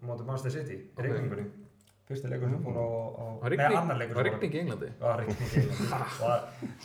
Móti 0.01 0.23
Manchester 0.23 0.51
City, 0.51 0.77
Ok. 0.95 1.03
rigningunni. 1.03 1.45
Fyrsti 2.09 2.29
leikur 2.31 2.49
sem 2.49 2.61
fór 2.63 2.77
á, 2.79 2.87
á 3.21 3.25
var 3.41 3.53
Nei, 3.53 3.65
annar 3.65 3.97
rigning, 3.99 4.15
var 4.15 4.25
rigning 4.25 4.53
í 4.55 4.59
Englandi. 4.63 4.87
Og 5.03 5.19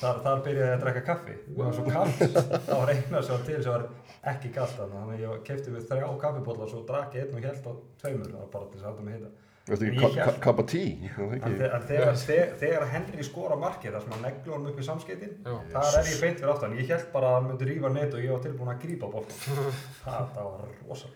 þar, 0.00 0.18
þar 0.24 0.42
byrjaði 0.44 0.66
ég 0.66 0.74
að 0.74 0.82
drekka 0.82 1.02
kaffi. 1.06 1.36
Það 1.46 1.62
var 1.62 1.76
svo 1.78 1.84
kallt 1.94 2.18
það 2.66 2.80
var 2.82 2.92
eina 2.92 3.22
var 3.30 3.46
til 3.46 3.62
sem 3.62 3.72
var 3.72 3.86
ekki 4.34 4.50
kallt 4.52 4.76
þarna. 4.76 4.98
þannig 4.98 5.14
að 5.14 5.24
ég 5.24 5.46
kefti 5.48 5.72
við 5.72 5.86
þrjá 5.88 6.10
kaffibólla 6.26 6.66
og 6.66 6.72
svo 6.74 6.82
drakk 6.90 7.16
ég 7.16 7.24
einn 7.24 7.38
og 7.38 7.48
held 7.48 7.64
á 7.64 7.72
tveimur. 8.02 8.28
Það 8.34 8.42
var 8.42 8.50
bara 8.52 8.68
til 8.68 8.76
þess 8.76 8.84
að 8.84 8.90
halda 8.90 9.06
mig 9.06 9.16
heita 9.16 9.30
Kappa 9.64 10.60
tí 10.68 10.82
er 11.08 12.18
þegar, 12.20 12.84
Henry 12.92 13.24
skora 13.24 13.56
markið 13.56 13.94
þar 13.94 14.02
sem 14.04 14.12
hann 14.12 14.26
neglu 14.26 14.52
honum 14.52 14.68
upp 14.74 14.80
í 14.82 14.84
samskeytin 14.84 15.38
já, 15.40 15.54
þar 15.72 15.96
er 16.02 16.10
ég 16.10 16.20
beint 16.20 16.42
fyrir 16.42 16.52
aftan. 16.52 16.74
Ég 16.76 16.90
held 16.92 17.06
bara 17.14 17.30
að 17.30 17.36
hann 17.38 17.48
myndi 17.48 17.68
rífa 17.70 17.92
net 17.94 18.12
og 18.12 18.20
ég 18.20 18.34
var 18.34 18.42
tilbúin 18.44 18.72
að 18.74 18.82
grípa 18.84 19.08
bóltan 19.14 19.38
það, 20.04 20.36
var 20.36 20.68
rosa 20.84 21.08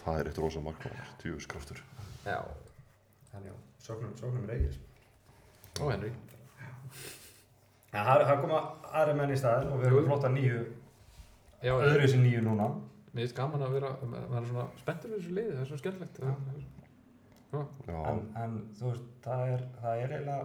Það 0.00 0.22
er 0.22 0.30
eitt 0.32 0.40
rosa 0.40 0.64
markmann, 0.64 1.12
tjúskraftur 1.20 1.82
já. 2.24 2.40
þannig 3.28 3.52
já, 3.52 3.56
sögnum, 3.84 4.16
sögnum 4.16 4.48
Reyes 4.48 4.80
og 5.76 5.92
Henry. 5.92 6.12
Ja, 7.92 8.06
það 8.08 8.36
koma 8.46 8.62
aðri 8.88 9.18
menn 9.20 9.34
í 9.34 9.40
staðin 9.40 9.68
og 9.68 9.82
við 9.82 9.90
erum 9.90 10.08
flotta 10.08 10.32
nýju, 10.32 10.64
já, 11.60 11.74
öðru 11.76 12.08
sem 12.08 12.24
nýju 12.24 12.40
núna. 12.48 12.72
mér 13.12 13.26
finnst 13.26 13.36
gaman 13.36 13.66
að 13.68 13.76
vera 13.76 13.92
er 14.00 14.78
spenntur 14.80 15.12
við 15.12 15.20
þessu 15.20 15.36
liði, 15.36 15.58
það 15.58 15.66
er 15.66 15.68
svo. 15.68 16.32
Já, 16.32 16.81
En, 17.52 18.20
en 18.42 18.52
þú 18.78 18.90
veist, 18.90 19.08
það 19.24 19.42
er, 19.54 19.64
það 19.82 20.02
er 20.02 20.12
eiginlega, 20.16 20.44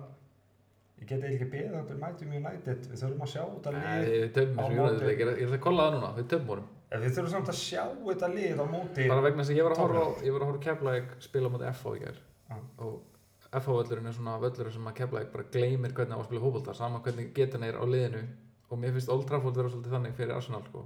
ég 1.01 1.07
geti 1.11 1.29
ekki 1.33 1.47
beðið 1.53 1.75
að 1.79 1.91
við 1.91 1.99
mætum 2.01 2.33
United 2.39 2.87
við 2.91 3.01
þurfum 3.03 3.23
að 3.27 3.31
sjá 3.33 3.43
þetta 3.53 3.73
Nei, 3.77 3.83
lið 4.01 4.15
við 4.17 4.31
töfum 4.37 4.57
móti- 4.57 5.11
ég 5.11 5.21
er- 5.27 5.37
ég 5.37 5.45
ætla 5.47 5.57
að 5.59 5.63
kolla 5.67 5.85
það 5.87 5.95
núna, 5.97 6.09
við 6.17 6.27
töfum 6.33 6.63
En 6.89 7.01
við 7.03 7.11
þurfum 7.17 7.31
samt 7.35 7.51
að 7.51 7.59
sjá 7.59 7.83
þetta 8.07 8.27
lið 8.33 8.59
á 8.63 8.65
móti 8.71 9.07
bara 9.11 9.21
vegna 9.27 9.43
þess 9.43 9.51
að 9.53 9.57
ég 9.59 9.63
var 9.67 9.75
að 9.75 9.81
horfa 9.83 10.25
ég 10.25 10.33
var 10.33 10.41
að 10.41 10.49
horfa 10.51 10.63
Keflavík 10.67 11.09
spila 11.19 11.49
móti 11.53 11.69
FH 11.71 11.95
í 11.95 11.99
gær. 12.03 12.17
Já. 12.49 12.57
og 12.79 13.01
FH 13.61 13.67
völlurinn 13.77 14.07
er 14.07 14.13
svona 14.17 14.37
völlur 14.39 14.71
sem 14.71 14.87
að 14.87 14.95
Keflavík 14.99 15.31
bara 15.31 15.43
gleymir 15.51 15.93
hvernig 15.93 16.15
á 16.15 16.19
að 16.19 16.27
spila 16.27 16.41
fótbolta 16.43 16.75
sama 16.75 16.99
hvernig 16.99 17.33
getan 17.35 17.63
er 17.63 17.75
á 17.79 17.83
liðinu. 17.87 18.23
Og 18.69 18.79
mér 18.79 18.91
finnst 18.91 19.09
Old 19.09 19.27
Trafford 19.27 19.55
vera 19.55 19.69
svolítið 19.71 19.93
þannig 19.95 20.15
fyrir 20.17 20.35
Arsenal 20.35 20.63
sko. 20.67 20.81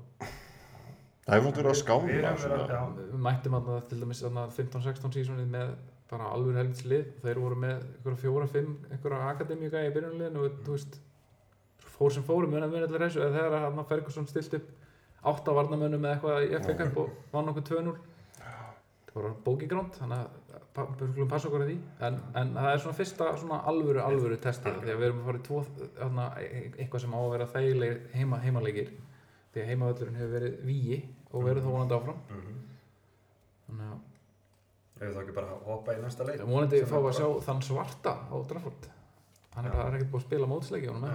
Það 1.25 1.38
hefur 1.38 1.56
verið 1.58 1.72
að 1.72 1.80
skána 1.82 2.06
verið 2.06 3.13
við 3.13 3.22
mættum 3.25 3.56
að 3.58 3.88
til 3.90 4.00
dæmis 4.01 4.22
þarna 4.22 4.44
15-16 4.58 5.13
sísonið 5.16 5.48
með 5.54 5.72
bara 6.12 6.30
alveg 6.36 6.60
helvits 6.60 6.86
lið 6.91 7.08
þeir 7.24 7.39
voru 7.39 7.58
með 7.63 7.74
einhverja 7.80 8.22
fjóra-fimm 8.25 8.75
einhverja 8.91 9.32
akademíuga 9.32 9.86
í 9.88 9.94
byrjunliðinu 9.96 10.46
og 10.46 10.62
þú 10.65 10.77
veist 10.77 11.00
fór 11.96 12.13
sem 12.13 12.27
fórum 12.27 12.56
eða 12.58 12.72
þegar 12.91 13.58
að 13.58 13.68
hann 13.70 13.89
Ferguson 13.89 14.30
stilt 14.30 14.58
upp 14.60 14.72
átta 15.32 15.53
varnamönnum 15.56 16.06
eða 16.06 16.15
eitthvað 16.15 16.48
í 16.48 16.63
FA 16.65 16.77
Cup 16.80 16.98
og 17.03 17.18
vann 17.32 17.51
okkur 17.53 17.68
2-0 17.72 17.98
það 19.12 19.18
voru 19.20 19.34
bókigránd 19.46 19.98
þannig 20.00 20.22
að 20.24 20.41
skulum 20.72 21.30
passa 21.32 21.50
okkur 21.50 21.65
að 21.65 21.72
því. 21.72 21.77
En, 22.08 22.20
en 22.39 22.53
það 22.56 22.70
er 22.72 22.82
svona 22.84 22.98
fyrsta 22.98 23.25
svona 23.41 23.58
alvöru 23.68 24.03
alvöru 24.03 24.38
testið 24.39 24.77
því 24.80 24.94
að 24.94 25.01
við 25.01 25.08
erum 25.08 25.20
að 25.20 25.27
fara 25.27 25.41
í 25.41 25.44
tvo 25.48 25.63
þarna, 25.98 26.27
eitthvað 26.80 27.03
sem 27.03 27.15
á 27.15 27.20
að 27.20 27.32
vera 27.34 27.50
þægileg 27.56 28.06
heima, 28.15 28.39
heimaleikir. 28.46 28.94
Því 29.51 29.63
að 29.63 29.72
heimavöllurinn 29.72 30.22
hefur 30.22 30.34
verið 30.38 30.62
víi 30.70 31.01
og 31.32 31.48
verið 31.48 31.65
þá 31.65 31.72
vonandi 31.74 31.98
áfram. 31.98 32.24
Mhm. 32.30 32.58
þannig 33.68 33.91
að 33.91 34.11
Ef 35.01 35.08
við 35.08 35.15
þá 35.17 35.22
ekki 35.24 35.34
bara 35.34 35.55
hoppa 35.65 35.93
í 35.98 36.01
næsta 36.03 36.25
leik? 36.27 36.38
Ég 36.38 36.46
vonandi 36.51 36.77
Sem 36.79 36.88
fá 36.91 36.93
er 36.93 37.00
að 37.00 37.05
bara- 37.08 37.17
sjá 37.17 37.27
þann 37.48 37.62
svarta 37.65 38.12
á 38.29 38.36
Trafford. 38.51 38.84
Hann 39.55 39.65
er, 39.65 39.72
er 39.74 39.96
ekkert 39.98 40.12
búið 40.12 40.22
að 40.22 40.27
spila 40.27 40.48
mótsleiki 40.51 40.88
á 40.88 40.93
honum 40.93 41.01
með 41.01 41.12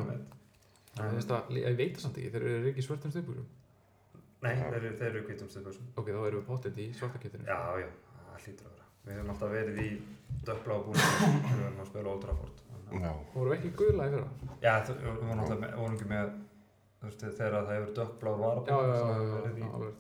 hann 0.96 1.14
ég 1.16 1.22
að, 1.30 1.42
ég 1.56 1.76
veit 1.76 1.94
það 1.96 2.02
samt 2.02 2.16
ekki, 2.18 2.30
þeir 2.34 2.44
eru 2.50 2.68
ekki 2.72 2.82
svörtum 2.84 3.10
stöpurum 3.12 3.46
Nei, 4.42 4.52
þeir 4.56 4.74
eru, 4.76 4.90
þeir 5.00 5.08
eru 5.10 5.22
hvítum 5.28 5.48
stöðbörsum 5.52 5.86
ok, 5.96 6.06
þá 6.12 6.20
erum 6.26 6.40
við 6.40 6.46
pottet 6.48 6.76
í 6.82 6.86
svartaketinu 6.96 7.44
Já, 7.48 7.58
já, 7.80 7.88
það 8.16 8.38
hlýtur 8.46 8.66
að 8.66 8.72
vera. 8.76 8.86
Við 9.06 9.12
höfum 9.16 9.30
alltaf 9.34 9.50
verið 9.56 9.76
í 9.80 9.88
dökkla 10.50 10.72
á 10.76 10.80
búinu 10.86 11.00
þegar 11.06 11.20
við 11.46 11.64
höfum 11.66 11.80
að 11.84 11.88
spila 11.90 12.08
Old 12.12 12.22
Trafford 12.26 12.56
að- 12.56 13.00
Já, 13.06 13.12
voru 13.34 13.50
ekki 13.56 13.70
gula 13.80 14.02
í 14.06 14.10
fyrra? 14.16 14.28
Já, 14.66 14.72
þú- 14.88 14.98
við 15.00 15.06
vorum 15.20 15.40
alltaf 15.46 15.58
með, 15.64 15.70
vorum 15.76 15.96
ekki 15.96 16.08
með 16.12 16.28
þú 17.06 17.06
þegar 17.36 17.52
það 17.56 17.72
hefur 17.76 17.92
dökkblár 18.00 18.36
varabúin 18.44 19.96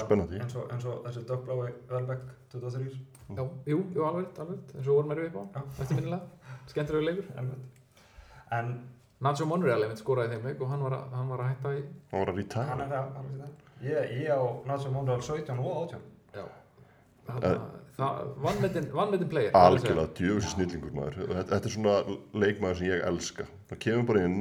spennandi. 0.00 0.40
og, 0.58 0.72
eins 0.74 0.84
og 0.90 1.04
þessi 1.06 1.22
dökkblái 1.28 1.72
Velbeck 1.90 2.32
23 2.52 2.88
já, 3.36 3.44
jú, 3.70 3.78
jú, 3.94 4.02
alveg, 4.08 4.26
alveg 4.38 4.74
eins 4.74 4.88
og 4.88 4.94
vorum 4.98 5.14
við 5.14 5.28
upp 5.30 5.36
á, 5.38 5.44
Já. 5.54 5.62
eftirminnilega 5.84 6.20
skemmtilega 6.72 7.06
leikur 7.10 7.30
einmitt. 7.38 7.84
En 8.52 8.74
Nacho 9.24 9.46
Monreal 9.48 9.82
einmitt 9.86 10.02
skoraði 10.02 10.28
í 10.28 10.34
þeim 10.36 10.48
leik 10.50 10.60
og 10.64 10.68
hann 10.74 10.82
var 10.84 10.98
að, 10.98 11.14
hann 11.16 11.28
var 11.32 11.44
að 11.44 11.52
hætta 11.54 11.72
í 11.78 11.84
Það 12.10 12.18
var 12.18 12.28
að 12.28 12.34
hann 12.34 12.42
retire. 12.42 12.66
er 12.74 12.92
það, 12.92 13.14
hann 13.14 13.30
er 13.30 13.44
það 13.44 13.62
Ég, 13.84 14.12
ég 14.24 14.28
á 14.32 14.42
Nacho 14.68 14.90
Monreal 14.94 15.22
17 15.22 15.58
og 15.58 15.70
18 15.84 16.04
já. 16.34 16.44
það, 17.28 17.56
það, 17.98 18.20
vannmetin, 18.44 18.86
vannmetin 18.94 19.28
player 19.32 19.56
Algjörlega 19.58 20.12
djöfis 20.18 20.52
snillingur 20.54 20.92
maður. 20.96 21.18
Þetta, 21.30 21.48
þetta 21.54 21.68
er 21.70 21.74
svona 21.74 21.94
leikmaður 22.44 22.78
sem 22.80 22.88
ég 22.90 23.04
elska. 23.08 23.46
Það 23.70 23.80
kemur 23.86 24.06
bara 24.10 24.24
inn, 24.28 24.38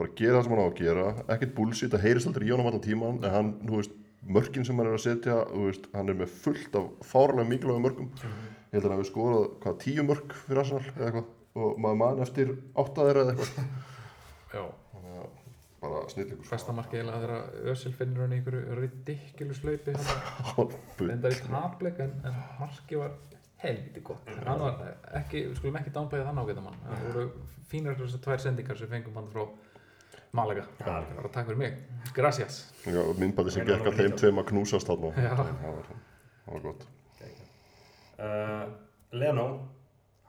bara 0.00 0.14
gera 0.20 0.38
það 0.38 0.46
sem 0.46 0.54
hann 0.56 0.62
á 0.64 0.68
að 0.70 0.78
gera, 0.80 1.06
ekkert 1.36 1.54
bullshit, 1.58 1.92
það 1.92 2.04
heyrist 2.06 2.30
aldrei 2.30 2.46
í 2.48 2.52
honum 2.54 2.70
allan 2.70 2.84
tíman, 2.86 3.20
en 3.24 3.34
hann, 3.36 3.50
þú 3.68 3.80
veist, 3.80 3.96
mörkin 4.22 4.64
sem 4.66 4.78
hann 4.78 4.90
er 4.90 4.96
að 4.98 5.04
setja, 5.06 5.36
veist, 5.54 5.88
hann 5.94 6.12
er 6.12 6.18
með 6.20 6.32
fullt 6.44 6.76
af 6.80 6.88
fárlega 7.08 7.48
mikilvægum 7.48 7.86
mörkum. 7.86 8.10
Ég 8.20 8.76
held 8.76 8.84
að 8.84 8.90
hann 8.90 8.98
hefur 9.00 9.10
skorað, 9.10 9.46
hvað, 9.64 9.78
tíu 9.84 10.06
mörk 10.06 10.34
fyrir 10.44 10.62
Arsenal 10.62 11.24
og 11.60 11.80
maður 11.82 12.00
mann 12.04 12.24
eftir 12.24 12.52
áttaðir 12.78 13.22
eða 13.24 13.34
eitthvað. 13.34 13.70
já, 14.56 14.64
Þannig 14.92 15.16
að 15.16 15.38
bara 15.80 16.02
snillingur. 16.12 16.46
besta 16.50 16.76
markið 16.76 17.00
eiginlega 17.00 17.20
þegar 17.24 17.72
Össil 17.72 17.92
finnur 17.96 18.26
hann 18.26 18.34
í 18.34 18.38
einhverju 18.38 18.76
ridiculous 18.78 19.62
hann 19.64 20.56
Bull. 20.58 21.08
reyndar 21.08 21.32
í 21.32 21.40
tapleik 21.46 22.02
en, 22.04 22.12
en 22.28 22.36
markið 22.60 23.00
var 23.00 23.14
helviti 23.60 24.02
gott 24.04 24.28
var 24.46 24.76
ekki, 25.20 25.42
við 25.48 25.56
skulum 25.58 25.78
ekki 25.80 25.92
downplayða 25.94 26.28
þann 26.28 26.42
ágæta 26.42 26.64
mann 26.64 26.78
það 26.84 27.02
voru 27.06 27.24
fínar 27.70 27.98
þessar 27.98 28.22
tvær 28.26 28.42
sendingar 28.44 28.80
sem 28.80 28.92
fengum 28.92 29.18
hann 29.20 29.30
frá 29.32 29.46
Malaga 30.32 30.62
bara 30.84 31.28
takk 31.34 31.48
fyrir 31.48 31.58
mig, 31.58 31.76
gracias. 32.14 32.60
Já, 32.86 33.00
myndbæði 33.18 33.50
sem 33.56 33.66
gekk 33.66 33.88
að 33.90 33.96
þeim 33.98 34.12
tveim 34.20 34.38
að 34.42 34.48
knúsast 34.52 34.86
þarna. 34.86 35.10
Já. 35.18 35.32
Það 35.34 35.72
var, 35.74 35.88
það 36.46 36.54
var 36.54 36.60
gott. 36.68 36.84
uh, 38.20 38.64
Leno 39.12 39.46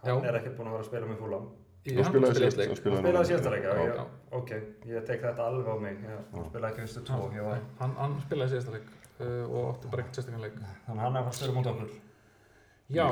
hann 0.02 0.10
Já. 0.10 0.30
er 0.32 0.38
ekkert 0.40 0.56
búinn 0.58 0.72
að 0.72 0.78
vera 0.78 0.86
að 0.86 0.90
spila 0.90 1.10
með 1.12 1.20
fúlam 1.22 1.50
Hann 1.82 2.06
spilaði 2.06 2.34
spilaði 2.36 2.40
síðast. 2.42 2.58
leik. 2.58 2.72
hann 2.72 2.94
hann 2.94 3.02
spilaði 3.02 3.28
síðasta 3.32 3.52
leik, 3.52 3.64
já, 3.66 4.04
ok 4.38 4.52
ég 4.92 5.06
tek 5.06 5.24
þetta 5.26 5.46
alveg 5.50 5.70
á 5.70 5.76
mig. 5.82 5.96
Ég, 6.06 6.20
hann 6.34 6.46
spilaði 6.50 6.72
ekki 6.72 6.84
fyrstu 6.86 7.02
tvo 7.08 7.30
var, 7.48 7.64
hann, 7.80 7.96
hann 7.98 8.14
spilaði 8.26 8.52
síðasta 8.56 8.76
leik 8.76 8.92
uh, 9.22 9.46
og 9.50 9.64
átti 9.72 9.92
bara 9.94 10.04
ekkert 10.06 10.20
sérstakann 10.20 10.46
leik. 10.46 10.60
Þannig 10.86 11.02
að 11.02 11.06
hann 11.06 11.16
er 11.16 11.22
að 11.22 11.26
fara 11.26 11.34
að 11.34 11.40
spila 11.40 11.56
mútið 11.58 11.72
okkur. 11.74 11.96
Já, 12.92 13.08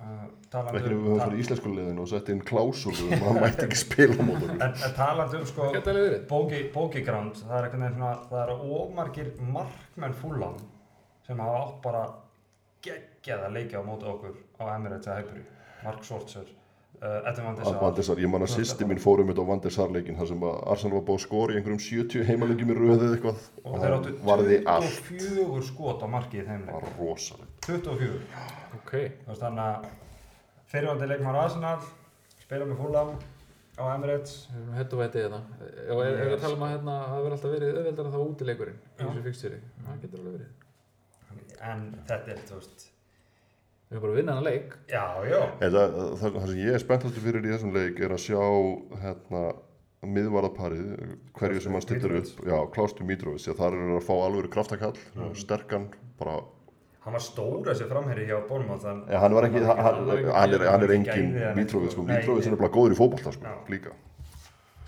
uh, 0.00 0.24
talandi 0.52 0.80
Ekki 0.80 0.90
við 0.90 0.96
um 0.96 1.04
höfum 1.06 1.20
tal, 1.20 1.28
fyrir 1.28 1.44
íslensku 1.44 1.72
liðinu 1.74 2.04
og 2.04 2.10
sett 2.10 2.30
inn 2.34 2.42
klásulu 2.50 3.06
um 3.06 3.14
að 3.16 3.24
hann 3.28 3.40
mætti 3.44 3.64
ekki 3.66 3.80
spila 3.80 4.18
mót 4.28 4.36
okkur. 4.40 4.52
en, 4.56 4.76
en 4.88 4.96
talandi 4.98 5.40
um 5.40 5.46
sko 5.50 5.70
geta 5.74 5.94
alveg 5.94 6.08
verið? 6.08 6.26
Bóki, 6.30 6.60
Bókigrand, 6.74 7.40
það 7.44 7.56
er 7.60 7.70
veginn 7.70 7.96
svona, 7.96 8.12
það 8.30 8.42
eru 8.44 8.80
ómargir 8.80 9.32
markmenn 9.54 10.18
fúlan 10.20 10.60
sem 11.26 11.40
hafa 11.40 11.62
átt 11.62 11.80
bara 11.84 12.04
geggjað 12.84 13.46
að 13.46 13.56
leikja 13.58 13.80
á 13.80 13.88
móti 13.88 14.10
okkur 14.10 14.36
á 14.60 14.64
Emirates 14.74 15.08
eða 15.08 15.22
Highbury, 15.22 15.46
Mark 15.84 16.04
Schwarzer, 16.04 16.50
uh, 17.04 17.28
Edvin 17.30 17.44
van 17.46 17.58
der 17.58 17.64
Að 17.64 17.70
Sar. 17.70 17.80
Van 17.82 17.96
der 17.98 18.06
Sar, 18.08 18.22
ég 18.24 18.30
man 18.32 18.44
að 18.46 18.52
sýsti 18.54 18.88
mín 18.88 19.00
fórum 19.02 19.28
þetta 19.30 19.44
á 19.44 19.50
Van 19.50 19.62
der 19.64 19.74
Sar 19.74 19.92
leikin 19.94 20.16
þar 20.18 20.30
sem 20.30 20.46
að 20.48 20.56
Arsenal 20.74 20.96
var 20.96 21.04
búið 21.10 21.20
að 21.20 21.24
skora 21.26 21.54
í 21.54 21.58
einhverjum 21.60 21.82
70 21.84 22.24
heimaleikjum 22.30 22.72
í 22.72 22.78
röðið 22.80 23.14
eitthvað. 23.18 23.44
Og 23.64 23.76
þeir 23.82 23.96
áttu 23.98 24.14
varði 24.30 24.58
allt. 24.74 25.02
24 25.10 25.68
skot 25.68 26.02
á 26.02 26.08
markið 26.16 26.40
í 26.40 26.46
þeim 26.48 26.64
það 26.64 26.80
leik, 26.80 26.88
var 26.88 26.98
rosalegt. 27.02 27.68
24. 27.68 28.10
ok, 28.80 28.96
Þú 29.24 29.30
veist 29.32 29.44
þannig 29.44 29.68
að 29.68 29.92
fyrirvændi 30.74 31.10
leikmar 31.12 31.40
Arsenal, 31.44 31.78
spila 32.44 32.68
með 32.68 32.80
fúlan 32.82 33.14
á 33.74 33.84
Emirates, 33.90 34.34
við 34.52 34.60
erum 34.62 34.74
hett 34.78 34.92
og 34.94 35.00
vettið 35.02 35.24
þetta 35.24 35.38
og 35.94 36.00
er, 36.04 36.18
er 36.22 36.32
að 36.36 36.42
tala 36.44 36.54
um 36.58 36.64
að 36.66 36.74
hérna, 36.74 36.92
það 37.10 37.24
verður 37.24 37.36
alltaf 37.36 37.54
verið 37.54 37.78
auðveldar 37.78 38.08
að 38.08 38.14
það 38.14 38.26
útileikurinn 38.28 38.76
í 38.78 39.00
Já. 39.00 39.06
þessu 39.06 39.22
fixiri 39.24 39.58
það 39.86 40.02
getur 40.04 40.20
alveg 40.20 40.36
verið. 40.36 40.52
En 41.64 41.82
þetta 42.06 42.34
er, 42.34 42.42
veist, 42.52 42.84
við 43.90 43.96
erum 43.96 44.02
bara 44.04 44.12
að 44.14 44.18
vinna 44.20 44.34
hann 44.38 44.44
leik. 44.48 44.74
Já, 44.90 45.04
já, 45.28 45.40
Eða, 45.68 45.84
það, 46.20 46.38
það 46.40 46.48
sem 46.50 46.62
ég 46.64 46.74
er 46.78 46.82
spenntastur 46.84 47.24
fyrir 47.24 47.44
í 47.46 47.52
þessum 47.54 47.74
leik 47.76 48.00
er 48.00 48.14
að 48.16 48.22
sjá 48.24 48.40
hérna, 49.04 49.42
miðvarðarparið 50.04 50.88
hverju 51.38 51.60
sem 51.64 51.72
hann 51.76 51.84
stillir 51.84 52.16
upp. 52.20 52.32
Já, 52.44 52.56
Klástu 52.74 53.06
Mitrovic, 53.08 53.44
því 53.44 53.52
að 53.54 53.60
þar 53.62 53.76
er 53.78 53.94
að 53.98 54.04
fá 54.08 54.14
alveg 54.26 54.50
kraftakall, 54.52 54.98
Mm. 55.16 55.34
sterkan 55.34 55.86
bara, 56.18 56.34
hann 57.04 57.12
var 57.12 57.20
stór 57.20 57.62
þessi 57.68 57.86
framherri 57.88 58.26
hjá 58.26 58.38
ja, 59.10 59.18
hann 59.20 59.32
hann, 59.32 59.52
hann, 59.52 59.76
hann 59.76 60.06
var 60.06 60.16
ekki- 60.16 60.32
hann 60.32 60.54
er, 60.54 60.66
hann 60.70 60.82
er 60.82 60.92
engin 60.96 61.56
Mitrovic, 61.56 61.92
sko. 61.92 62.02
Nei, 62.02 62.18
Mitrovic 62.18 62.46
er 62.46 62.50
nefnilega 62.56 62.74
góður 62.74 62.92
í 62.92 62.98
fótbolta 63.00 63.32
sko, 63.32 63.54
líka. 63.68 63.92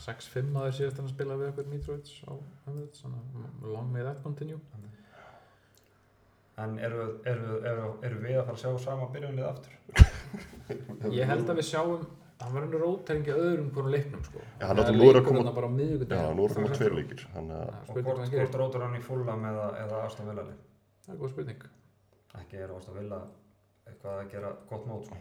6-5 0.06 0.52
aður 0.54 0.74
síðast 0.76 0.96
hann 1.00 1.06
að 1.08 1.14
spila 1.16 1.34
við 1.40 1.48
okkur 1.50 1.66
Mitrovic 1.72 2.10
á 2.28 2.32
þannig 2.66 3.00
að 3.04 3.72
long 3.72 3.92
may 3.92 4.02
that 4.02 4.22
continue 4.22 4.60
En 6.56 6.78
eru, 6.80 7.06
eru, 7.28 7.56
eru, 7.68 7.88
eru 8.08 8.20
við 8.22 8.38
að 8.40 8.46
fara 8.48 8.56
að 8.56 8.62
sjá 8.62 8.70
sama 8.86 9.08
byrjunlið 9.12 9.48
aftur? 9.50 9.74
Ég 11.18 11.28
held 11.28 11.50
að 11.52 11.58
við 11.60 11.68
sjáum 11.68 12.06
hann 12.40 12.52
var 12.52 12.64
henni 12.66 12.78
rótæringi 12.80 13.32
öðrum 13.32 13.68
hvernig 13.72 13.92
leiknum 13.94 14.24
sko. 14.24 14.40
Já, 14.60 14.66
hann 14.68 14.80
er 14.80 14.88
koma- 15.24 15.52
bara 15.56 15.68
á 15.68 15.72
já, 15.72 15.76
miðvikudaginn. 15.76 16.36
nú 16.36 16.44
er 16.46 16.54
það 16.56 16.74
tveir 16.78 16.96
leikir 16.98 17.22
þannig 17.34 17.56
að 17.56 17.70
Það 17.70 17.76
er 17.76 18.00
Og 18.00 18.08
hvort, 18.08 18.20
hann 18.20 18.32
rótur 18.62 18.84
hann 18.86 18.96
í 18.96 19.02
Fulham 19.06 19.46
eða, 19.50 19.66
eða 19.84 20.00
lið? 20.50 20.58
Það 21.06 21.14
er 21.14 21.20
góð 21.22 21.32
spurning. 21.32 21.64
Ekki 22.40 22.60
er 22.60 22.74
Aston 22.76 22.98
Villa 22.98 23.20
eitthvað 23.86 24.20
að 24.20 24.30
gera 24.34 24.52
gott 24.68 24.86
mót 24.90 25.06
sko. 25.08 25.20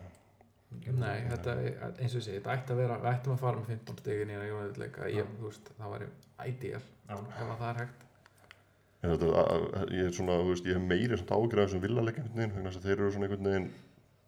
Nei, 0.76 1.20
þetta 1.30 1.54
er 1.56 1.94
eins 2.02 2.16
og 2.16 2.20
ég 2.20 2.26
segi, 2.26 2.40
þetta 2.40 2.56
ætti 2.58 2.74
að 2.76 2.82
vera, 2.82 2.98
við 3.04 3.12
ættum 3.14 3.36
að 3.36 3.44
fara 3.46 3.62
með 3.62 3.70
15 3.76 4.00
stegin 4.02 4.34
í 4.34 4.40
það 5.80 5.94
væri 5.96 6.10
ideal 6.52 6.82
ef 6.82 7.46
að 7.46 7.60
það 7.62 7.70
er 7.70 7.80
hægt. 7.84 8.05
Ég, 9.06 9.12
þetta, 9.14 9.42
að, 9.46 9.66
ég 9.94 10.08
er 10.10 10.14
svona, 10.18 10.36
þú 10.42 10.52
veist, 10.54 10.66
ég 10.70 10.78
hef 10.80 10.86
meiri 10.90 11.18
svona 11.22 11.38
ágjörð 11.38 11.62
af 11.62 11.68
þessum 11.70 11.84
villaleik 11.86 12.18
einhvern 12.22 12.40
veginn, 12.40 12.56
vegna 12.56 12.72
þess 12.72 12.80
að 12.82 12.88
þeir 12.90 12.96
eru 13.04 13.12
svona 13.14 13.28
einhvern 13.30 13.50
veginn 13.52 13.68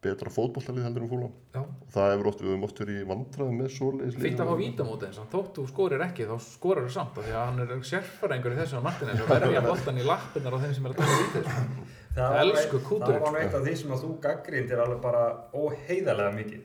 betra 0.05 0.29
fótbollalið 0.29 0.83
heldur 0.85 1.03
en 1.03 1.09
fúlam. 1.09 1.31
Já. 1.55 1.61
Það 1.95 2.11
hefur 2.13 2.27
oft, 2.29 2.41
við 2.43 2.51
höfum 2.51 2.65
oft 2.67 2.81
verið 2.83 2.97
í 3.01 3.05
vandræðum 3.09 3.55
með 3.57 3.71
svoleiðis 3.73 4.17
Fýtt 4.21 4.43
að 4.43 4.51
fá 4.51 4.55
vítamóti 4.59 5.07
eins 5.07 5.17
og 5.23 5.29
þótt 5.31 5.57
þú 5.57 5.65
skorir 5.71 6.03
ekki, 6.05 6.27
þá 6.29 6.35
skorar 6.45 6.85
þú 6.85 6.91
samt 6.93 7.17
af 7.17 7.25
því 7.25 7.33
að 7.33 7.47
hann 7.47 7.63
er 7.63 7.73
sérfærengur 7.89 8.53
í 8.53 8.59
þessu 8.61 8.77
á 8.77 8.81
Martínez 8.85 9.23
og 9.25 9.31
verður 9.33 9.57
að 9.57 9.69
boltan 9.71 9.97
í 9.97 10.05
lappinnar 10.05 10.53
á 10.53 10.59
þeim 10.61 10.75
sem 10.77 10.85
er 10.85 10.93
að 10.93 11.01
taka 11.01 11.17
vítið. 11.23 11.49
sko. 11.49 11.87
Það 12.17 12.29
var 12.29 12.41
Elsku 12.43 12.77
eitt- 12.77 12.87
Það 13.25 13.39
eitt 13.41 13.57
af 13.57 13.65
því 13.65 13.75
sem 13.81 13.95
að 13.97 14.03
þú 14.05 14.11
gaggrindir 14.27 14.83
alveg 14.85 15.01
bara 15.01 15.23
óheiðarlega 15.57 16.35
mikið. 16.37 16.61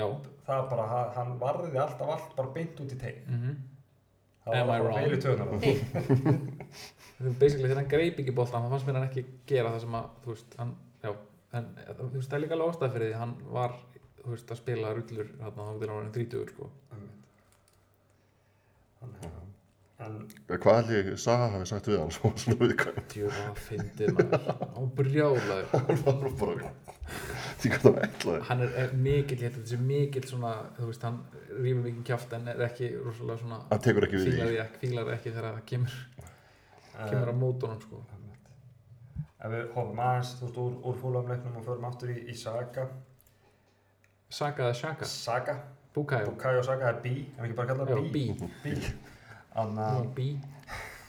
Já. 0.00 0.06
Það 0.48 0.56
er 0.56 0.70
bara, 0.72 0.86
hann- 0.94 1.12
hann 1.18 1.36
varði 1.44 1.76
alltaf 1.84 2.14
allt 2.16 2.32
bara 2.40 2.54
beint 2.56 2.80
út 2.80 2.96
í 2.96 2.98
teig. 3.04 3.20
Mm 3.28 3.58
Það 4.40 4.54
Am 4.56 4.66
var 4.66 4.80
I 4.80 4.82
bara 4.82 5.00
í 5.04 5.18
töðunar. 5.20 6.40
basically 7.40 7.68
þegar 7.68 7.80
hann 7.82 7.90
greip 7.92 8.18
ekki 8.22 8.32
boltan 8.36 8.64
þá 8.64 8.70
fannst 8.74 8.86
mér 8.88 8.98
hann 9.00 9.08
ekki 9.10 9.24
gera 9.50 9.72
það 9.74 9.80
sem 9.84 9.96
að 10.00 10.06
þú 10.24 10.34
veist, 10.34 10.54
hann, 10.60 10.70
já, 11.04 11.10
en 11.58 11.66
þú 11.98 12.10
veist, 12.14 12.30
það 12.30 12.38
er 12.38 12.44
líka 12.46 12.56
alveg 12.58 12.72
ástæð 12.74 12.94
fyrir 12.96 13.10
því 13.12 13.18
hann 13.20 13.34
var 13.58 13.74
þú 14.20 14.30
veist, 14.34 14.50
að 14.54 14.60
spila 14.62 14.94
rullur 14.96 15.28
hérna 15.40 15.66
þá 15.68 15.72
getur 15.80 15.94
hann 15.96 16.12
30 16.16 16.54
sko. 16.54 16.70
Þannig, 19.00 19.26
en 20.00 20.60
Hvað 20.60 20.76
held 20.78 20.90
ég 20.96 21.08
Saha 21.20 21.46
hafi 21.54 21.66
sagt 21.68 21.88
við 21.90 21.98
hann 22.00 22.12
svo 22.14 22.30
svona 22.40 22.56
viðkvæm? 22.62 23.00
djöfa 23.12 23.44
að 23.50 23.60
fyndið 23.66 24.14
maður 24.16 24.46
á 24.72 24.80
brjálaður 25.00 25.66
Hann 25.74 26.00
var 26.06 26.30
bara 26.40 26.72
því 27.60 27.70
hvað 27.74 27.82
það 27.84 27.98
ætlaði. 28.06 28.40
hann 28.48 28.60
er, 28.64 28.70
er 28.84 28.92
mikill, 28.96 29.36
ég 29.42 29.48
held 29.48 29.56
að 29.56 29.60
þetta 29.60 29.70
sé 29.74 29.78
mikill 29.84 30.26
svona, 30.30 30.52
þú 30.78 30.86
veist, 30.88 31.02
hann 31.04 31.18
rýfur 31.60 31.82
mikið 31.84 32.04
kjáft 32.08 32.36
en 32.38 32.48
er 32.52 32.62
ekki 32.68 32.90
rosalega 33.02 33.42
svona 33.42 33.58
Hann 33.72 33.82
tekur 33.84 34.06
ekki 34.06 34.20
við 34.22 34.38
því. 34.38 34.66
fílar 34.84 35.10
ekki 35.16 35.32
þegar 35.34 35.48
það 35.58 35.64
kemur, 35.72 35.96
kemur 37.08 37.32
á 37.32 37.34
mótunum 37.42 37.80
sko. 37.80 38.02
einmitt. 38.14 38.48
ef 39.40 39.50
við 39.54 39.68
hoppum 39.74 40.00
aðeins 40.06 40.34
þú 40.38 40.46
veist 40.46 40.58
úr, 40.64 40.72
úr 40.84 40.96
fúlamleiknum 41.02 41.56
og 41.60 41.64
förum 41.68 41.84
aftur 41.88 42.08
í, 42.14 42.18
í 42.28 42.34
Saga 42.36 42.88
Saka 44.30 44.62
eða 44.68 44.74
Shaka, 44.78 45.04
Saga, 45.04 45.54
Bukayo 45.94 46.26
Bukayo 46.30 46.62
Saga 46.62 46.88
er 46.92 47.00
B 47.02 47.06
ef 47.36 47.44
ekki 47.44 47.56
bara 47.58 47.68
kalla 47.72 47.86
það 47.88 48.12
B 48.12 48.26
B, 48.38 48.50
B 48.64 48.66
Þannig 49.50 49.84
að 49.84 50.10
B 50.14 50.18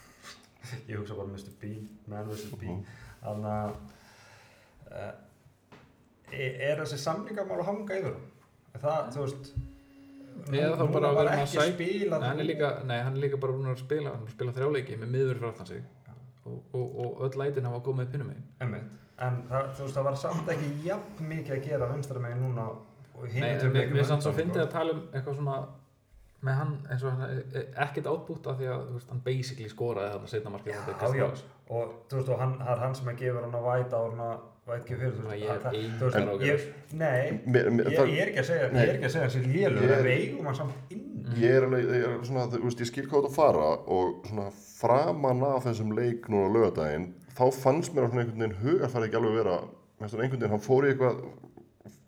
ég 0.90 0.96
hugsa 0.98 1.18
bara 1.18 1.28
Mr. 1.30 1.52
B 1.62 1.64
Man 2.08 2.30
vs. 2.30 2.48
B 2.58 2.64
Mhm. 2.72 2.86
Þannig 3.22 3.52
að 3.56 3.76
er 6.32 6.80
þessi 6.82 6.98
samlingamál 7.00 7.60
að 7.62 7.68
hanga 7.68 7.98
yfir 8.00 8.08
honum? 8.16 8.30
Er 8.74 8.82
það, 8.82 9.10
þú 9.14 9.26
veist 9.26 9.52
Eða 10.52 10.76
þá 10.80 10.86
bara 10.96 11.10
að 11.12 11.18
vera 11.20 11.32
með 11.32 11.32
að 11.32 11.42
ekki 11.46 11.58
sæk- 11.58 11.74
spila 11.76 12.20
Nei, 12.20 12.28
hann 12.28 12.40
er 12.44 12.48
líka, 12.50 12.70
nei, 12.90 12.98
hann 13.06 13.16
er 13.18 13.22
líka 13.26 13.40
bara 13.42 13.54
búin 13.58 13.72
að 13.72 13.82
spila 13.84 14.14
hann 14.16 14.26
að 14.28 14.34
spila 14.36 14.56
þrjáleiki 14.58 14.98
með 15.02 15.12
miður 15.16 15.36
fyrir 15.42 15.50
aftan 15.52 15.70
sig. 15.72 15.84
Og, 16.46 16.58
og, 16.74 16.96
og 17.06 17.20
öll 17.28 17.38
lætin 17.42 17.68
hafa 17.70 17.84
komið 17.86 18.08
upp 18.08 18.16
hinnum 18.18 18.32
megin. 18.32 18.48
Einmitt. 18.66 18.96
En 19.22 19.44
það, 19.52 19.68
þú 19.78 19.84
veist, 19.86 19.98
það 20.00 20.08
var 20.10 20.16
samt 20.24 20.50
ekki 20.56 20.72
jafn 20.88 21.28
mikið 21.30 21.58
að 21.58 21.68
gera 21.68 21.92
vinstra 21.94 22.24
megin 22.24 22.42
núna 22.48 22.70
Nei, 23.22 23.52
en 23.54 23.76
mér 23.76 24.00
er 24.02 24.08
samt 24.10 24.24
svo 24.26 24.32
undan, 24.32 24.40
fyndið 24.42 24.64
að 24.64 24.72
tala 24.74 24.94
um 24.96 25.02
eitthvað 25.14 25.36
svona 25.38 25.58
með 26.42 26.56
hann 26.58 26.72
eins 26.90 27.04
og 27.06 27.12
hann 27.12 27.28
er 27.30 27.68
ekkert 27.84 28.08
átbútt 28.10 28.48
af 28.50 28.58
því 28.58 28.70
að 28.74 28.86
veist, 28.96 29.10
hann 29.14 29.20
basically 29.28 29.70
skoraði 29.70 30.16
þarna 30.16 30.32
setna 30.32 30.54
markið 30.56 30.80
og 30.82 31.92
þú 32.10 32.18
veist, 32.18 32.32
og 32.34 32.40
hann, 32.42 32.56
hann 32.66 32.96
sem 32.98 33.12
að 33.12 33.20
gefa 33.22 33.44
hann 33.46 33.58
að 33.60 33.68
væta 33.68 34.00
á 34.02 34.04
hann 34.08 34.24
að 34.26 34.40
fyrir 34.66 35.00
veist, 35.02 35.42
ég 35.42 35.50
er 35.50 35.60
það- 35.62 35.74
ein 35.76 35.94
þú 35.98 36.06
veist, 36.06 36.16
þar 36.16 36.30
á 36.30 36.36
ég, 36.42 36.46
ég, 36.46 36.60
ég 38.12 38.22
er 38.22 38.30
ekki 38.30 38.42
að 38.42 38.46
segja 38.46 38.66
ég 38.68 38.74
Nei. 38.74 38.82
er 38.84 38.94
ekki 38.96 39.08
að 39.08 39.14
segja 39.16 39.26
hans 39.26 39.36
í 39.36 39.44
lélug 39.48 39.82
Ég- 39.82 40.56
samt 40.56 40.74
inn 40.92 41.08
ég 41.42 41.56
er 41.56 41.64
alveg, 41.66 41.86
ég 41.90 42.04
er 42.06 42.26
svona, 42.28 42.46
þú 42.52 42.62
veist, 42.68 42.80
ég 42.84 42.90
skil 42.92 43.08
hvað 43.08 43.24
þú 43.26 43.30
að 43.32 43.36
fara 43.36 43.70
og 43.88 44.26
svona 44.30 44.52
framan 44.82 45.44
af 45.44 45.64
þessum 45.66 45.94
leik 45.98 46.28
núna 46.30 46.52
lögadaginn, 46.54 47.14
þá 47.38 47.46
fannst 47.54 47.94
mér 47.96 48.06
að 48.06 48.12
svona 48.12 48.22
einhvern 48.26 48.42
veginn 48.44 48.60
hugar 48.62 48.90
fari 48.94 49.08
ekki 49.10 49.18
alveg 49.22 49.34
vera, 49.40 49.58
einhvern 50.02 50.30
veginn, 50.30 50.50
hann 50.52 50.60
fór 50.68 50.86
í 50.86 50.92
eitthvað, 50.94 51.24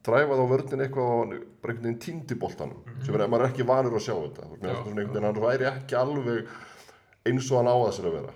dræfaði 0.04 0.44
á 0.44 0.48
vörnin 0.54 0.84
eitthvað 0.84 1.10
og 1.10 1.34
bara 1.64 1.74
einhvern 1.74 1.88
veginn 1.88 2.00
týndi 2.06 2.36
boltanum, 2.38 2.84
sem 3.06 3.16
er, 3.16 3.28
maður 3.28 3.46
er 3.48 3.52
ekki 3.54 3.66
vanur 3.66 3.98
að 3.98 4.04
sjá 4.06 4.16
þetta, 4.20 4.46
þú 4.46 4.52
veist, 4.52 4.62
mér 4.62 4.74
Já. 4.74 4.84
svona 4.84 5.02
einhvern 5.02 5.14
veginn, 5.14 5.28
hann 5.30 5.44
væri 5.48 5.70
ekki 5.72 5.96
alveg 5.96 6.48
eins 7.26 7.52
og 7.52 7.58
hann 7.58 7.72
á 7.72 7.76
að 7.80 7.94
sér 7.98 8.10
að 8.12 8.18
vera. 8.20 8.34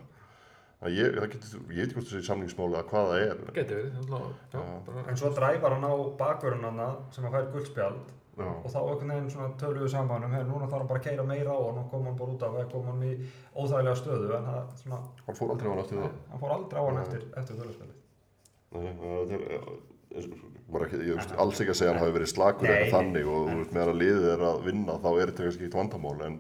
Það 0.78 0.94
ég, 0.94 1.16
það 1.18 1.32
getur, 1.34 1.54
ég 1.58 1.78
veit 1.78 1.86
ekki 1.88 1.96
hvort 1.98 2.10
þessi 2.12 2.28
samlingsmáli 2.28 2.76
að 2.78 2.90
hvað 2.92 3.08
það 3.10 3.22
er. 3.24 3.40
Geti 3.56 3.74
verið, 3.78 3.94
þannig 3.98 4.14
að 4.18 4.28
já, 4.28 4.60
Já. 4.60 4.76
bara 4.86 5.06
en 5.10 5.18
svo 5.18 5.30
dræfar 5.34 5.74
hann 5.74 5.88
á 5.90 5.94
bakverðin 6.20 6.68
hann 6.68 6.82
sem 7.16 7.26
að 7.26 7.34
fær 7.38 7.48
guldspjald 7.56 8.12
Já. 8.38 8.46
og 8.46 8.68
þá 8.70 8.78
einhvern 8.84 9.10
veginn 9.16 9.32
svona 9.34 9.50
töluðu 9.58 9.90
saman 9.90 10.28
um 10.28 10.36
hey, 10.38 10.44
núna 10.46 10.68
þarf 10.70 10.78
hann 10.84 10.92
bara 10.92 11.00
að 11.02 11.08
keira 11.08 11.24
meira 11.26 11.56
á 11.58 11.60
hann 11.66 11.80
og 11.82 11.88
koma 11.90 12.12
hann 12.12 12.20
bara 12.22 12.36
út 12.36 12.44
af 12.46 12.54
eða 12.62 12.70
koma 12.76 12.92
hann 12.94 13.08
í 13.10 13.14
óþægilega 13.58 13.98
stöðu 14.04 14.30
en 14.38 14.46
það 14.52 14.62
svona, 14.84 15.00
Hann 15.26 15.40
fór 15.42 15.50
aldrei 15.56 15.66
á 15.66 15.74
hann 15.74 15.82
eftir 15.82 15.98
það. 16.04 16.14
hann 16.30 16.42
fór 16.46 16.54
aldrei 16.60 16.78
á 16.78 16.86
hann 16.86 17.00
Nei. 17.00 17.06
eftir, 17.08 17.22
eftir 17.42 17.56
töluspjaldið 17.64 17.98
Það 20.68 20.84
ekki, 20.84 20.98
ég 21.08 21.16
veist, 21.16 21.32
alls 21.40 21.60
ekki 21.64 21.72
að 21.72 21.78
segja 21.80 21.92
að 21.92 21.96
hann 21.96 22.04
hafi 22.04 22.14
verið 22.18 22.30
slakur 22.32 22.68
Nei, 22.68 22.74
eða 22.76 22.88
þannig 22.92 23.28
og 23.32 23.46
þú 23.48 23.54
veist, 23.60 23.70
meðan 23.76 23.92
að 23.94 24.00
liðið 24.02 24.26
er 24.34 24.42
að 24.48 24.58
vinna 24.66 24.96
þá 25.04 25.08
er 25.14 25.30
þetta 25.32 25.46
kannski 25.46 25.68
eitt 25.68 25.78
vandamál 25.78 26.24
en 26.28 26.36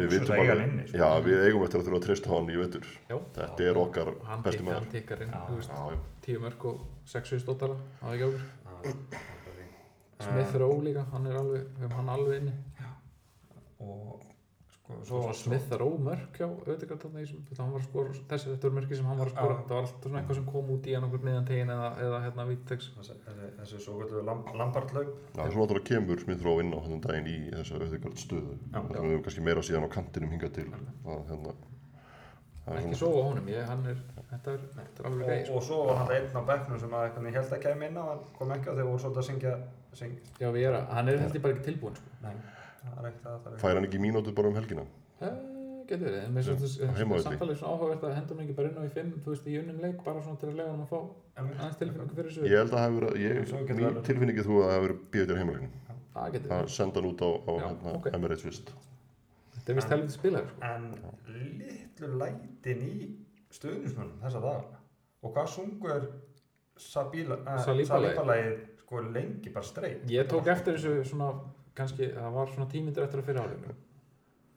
við 0.00 0.08
vitum 0.14 0.34
að 0.34 0.62
inni 0.64 0.86
sko. 0.88 0.98
já, 0.98 1.08
við 1.28 1.44
eigum 1.46 1.64
eftir 1.66 1.78
að 1.80 1.86
þurfa 1.88 2.00
að 2.00 2.06
treysta 2.08 2.30
á 2.30 2.34
hann 2.34 2.50
í 2.50 2.58
vetur. 2.58 2.88
já, 3.10 3.16
Þetta 3.38 3.66
er 3.68 3.80
okkar 3.84 4.10
og 4.10 4.42
besti 4.48 4.66
maður. 4.66 4.80
hann 4.80 4.90
tikkar 4.94 5.22
inn, 5.22 6.02
tíu 6.26 6.42
mörg 6.42 6.66
og 6.72 6.82
sexu 7.14 7.38
stóttara, 7.44 7.78
það 8.02 8.10
er 8.10 8.14
ekki 8.14 8.26
águr 8.26 8.42
Já, 8.84 10.26
Smith 10.26 10.54
Rowe 10.58 10.82
líka, 10.84 11.02
hann 11.12 11.26
er 11.30 11.38
alveg, 11.38 11.64
við 11.78 11.84
hefum 11.84 11.96
hann 12.00 12.12
alveg 12.14 12.40
inni. 12.40 12.52
Og 13.84 14.22
Svo 14.84 14.98
svo, 15.08 15.32
Smith 15.32 15.72
Rowe 15.80 15.96
mörg 15.96 16.34
hjá 16.36 16.44
Ödegard 16.44 17.00
þarna 17.00 17.22
í 17.22 17.28
þetta 17.30 17.62
hann 17.62 17.70
var 17.72 17.80
að 17.80 17.86
skora, 17.86 18.16
þessi 18.28 18.50
þetta 18.50 18.66
voru 18.66 18.76
mörki 18.76 18.98
sem 18.98 19.06
hann 19.08 19.20
var 19.22 19.30
að 19.30 19.38
skora, 19.38 19.54
þetta 19.62 19.72
var 19.74 19.86
alltaf 19.86 20.02
svona 20.04 20.18
eitthvað 20.20 20.36
sem 20.38 20.48
kom 20.50 20.72
út 20.74 20.88
í 20.90 20.96
hann 20.96 21.06
okkur 21.06 21.22
niðan 21.24 21.46
tegin 21.48 21.72
eða, 21.72 21.86
eða 22.04 22.18
hérna 22.26 22.44
Vítex 22.50 22.90
þessi, 22.98 23.80
svo 23.80 23.94
gætu 24.02 24.20
Lampardlaug 24.28 25.08
Já, 25.08 25.40
svo 25.40 25.64
náttúrulega 25.64 25.86
kemur 25.88 26.20
Smith 26.20 26.44
Rowe 26.44 26.66
inn 26.66 26.76
á 26.76 26.84
þennan 26.84 27.04
daginn 27.06 27.30
í 27.32 27.38
þessu 27.54 27.78
auðvitað 27.78 28.18
stöðu. 28.26 28.58
Það 28.74 28.90
sem 28.90 29.06
við 29.06 29.14
höfum 29.14 29.24
kannski 29.28 29.46
meira 29.48 29.64
síðan 29.64 29.88
á 29.88 29.94
kantinum 29.96 30.34
hingað 30.36 30.52
til. 30.58 30.66
Það, 30.74 31.24
hérna, 31.30 31.54
það 32.66 32.80
ekki 32.82 32.98
svo 33.00 33.10
á 33.16 33.22
honum, 33.24 33.48
ég, 33.54 33.64
hann 33.70 33.88
er 33.88 34.02
þetta 34.34 34.54
er, 34.54 34.66
þetta 34.74 35.02
er 35.02 35.08
alveg 35.08 35.24
og, 35.24 35.30
greið 35.30 35.46
sko. 35.46 35.56
og 35.56 35.64
svo 35.68 35.78
var 35.88 36.00
hann 36.02 36.12
einn 36.16 36.36
á 36.36 36.42
bekknum 36.50 36.80
sem 36.82 36.96
að 36.96 37.06
eitthvað 37.08 37.28
ég 37.28 37.38
held 37.38 37.56
að 37.56 37.64
kemur 37.64 37.88
inn 37.88 37.98
á 38.00 38.04
en 38.04 38.22
kom 38.38 38.52
ekki 38.54 38.68
á 38.68 38.72
þegar 38.74 38.88
voru 38.90 39.02
svolítið 39.02 39.22
að 39.22 39.28
syngja, 39.28 39.54
syng, 40.00 40.14
já, 40.40 40.48
við 40.48 40.68
erum, 40.68 40.86
hann 40.96 41.10
er 41.12 41.20
held 41.24 41.38
ég 41.38 41.44
bara 41.44 41.56
ekki 41.56 41.66
tilbúin 41.68 41.98
sko. 41.98 42.14
Fær 43.60 43.74
hann 43.78 43.86
ekki 43.88 44.00
mínútu 44.02 44.34
bara 44.34 44.48
um 44.50 44.56
helgina. 44.58 44.84
Eh, 45.20 45.34
getur 45.88 46.06
verið, 46.08 46.20
en 46.24 46.34
mér 46.34 46.46
finnst 46.48 46.78
þetta 46.80 47.20
samtalið 47.26 47.58
svona 47.60 47.74
áhugavert 47.76 48.04
að 48.08 48.14
henda 48.18 48.34
hann 48.34 48.44
ekki 48.44 48.56
bara 48.58 48.70
inn 48.70 48.78
á 48.80 48.82
í 48.84 48.92
fimm, 48.94 49.12
þú 49.24 49.32
veist, 49.34 49.48
í 49.48 49.56
unnum 49.60 49.80
leik 49.84 49.98
bara 50.04 50.22
svona 50.24 50.40
til 50.40 50.48
að 50.50 50.56
lega 50.60 50.70
hann 50.72 50.84
að 50.84 50.92
fá 50.92 50.98
aðeins 51.42 51.78
tilfinningu 51.82 52.16
fyrir 52.18 52.30
þessu 52.30 52.48
Ég 52.48 52.58
held 52.62 52.72
að 52.72 52.78
það 52.78 52.86
hefur 52.88 53.18
ég, 53.20 53.32
mín 53.80 53.98
tilfinningi 54.08 54.46
þú 54.46 54.56
að 54.62 54.70
það 54.70 54.76
hefur 54.78 54.94
bíðið 55.14 55.28
til 55.32 55.38
heimalegnum. 55.40 55.72
það 56.14 56.68
senda 56.78 57.00
hann 57.00 57.10
út 57.10 57.24
á, 57.24 57.30
á 57.34 57.52
Já, 57.54 57.66
hérna, 57.68 57.94
ok. 57.98 58.06
Emirates 58.14 58.44
vist. 58.48 58.72
þetta 59.54 59.72
er 59.72 59.78
vist 59.80 59.92
helviti 59.94 60.14
spilaður 60.18 60.48
sko. 60.48 60.60
en 60.70 60.84
litlu 61.34 62.10
lætin 62.20 62.84
í 62.84 62.94
stuðnismönnum 63.54 64.20
þessa 64.24 64.40
dagana 64.44 64.78
og 65.24 65.34
hvað 65.34 65.50
sungur 65.54 66.06
Saliba-lagið. 66.74 67.60
Salíbalagið 67.64 68.54
sko 68.82 69.00
lengi 69.14 69.50
bara 69.54 69.66
streit 69.66 70.08
ég 70.10 70.26
tók 70.30 70.48
eftir 70.50 70.74
þessu 70.74 71.04
svona 71.12 71.28
kannski, 71.78 72.12
það 72.14 72.36
var 72.38 72.52
svona 72.52 72.70
tímyndur 72.70 73.06
eftir 73.06 73.22
að 73.22 73.28
fyrir 73.30 73.44
áleinu 73.44 73.74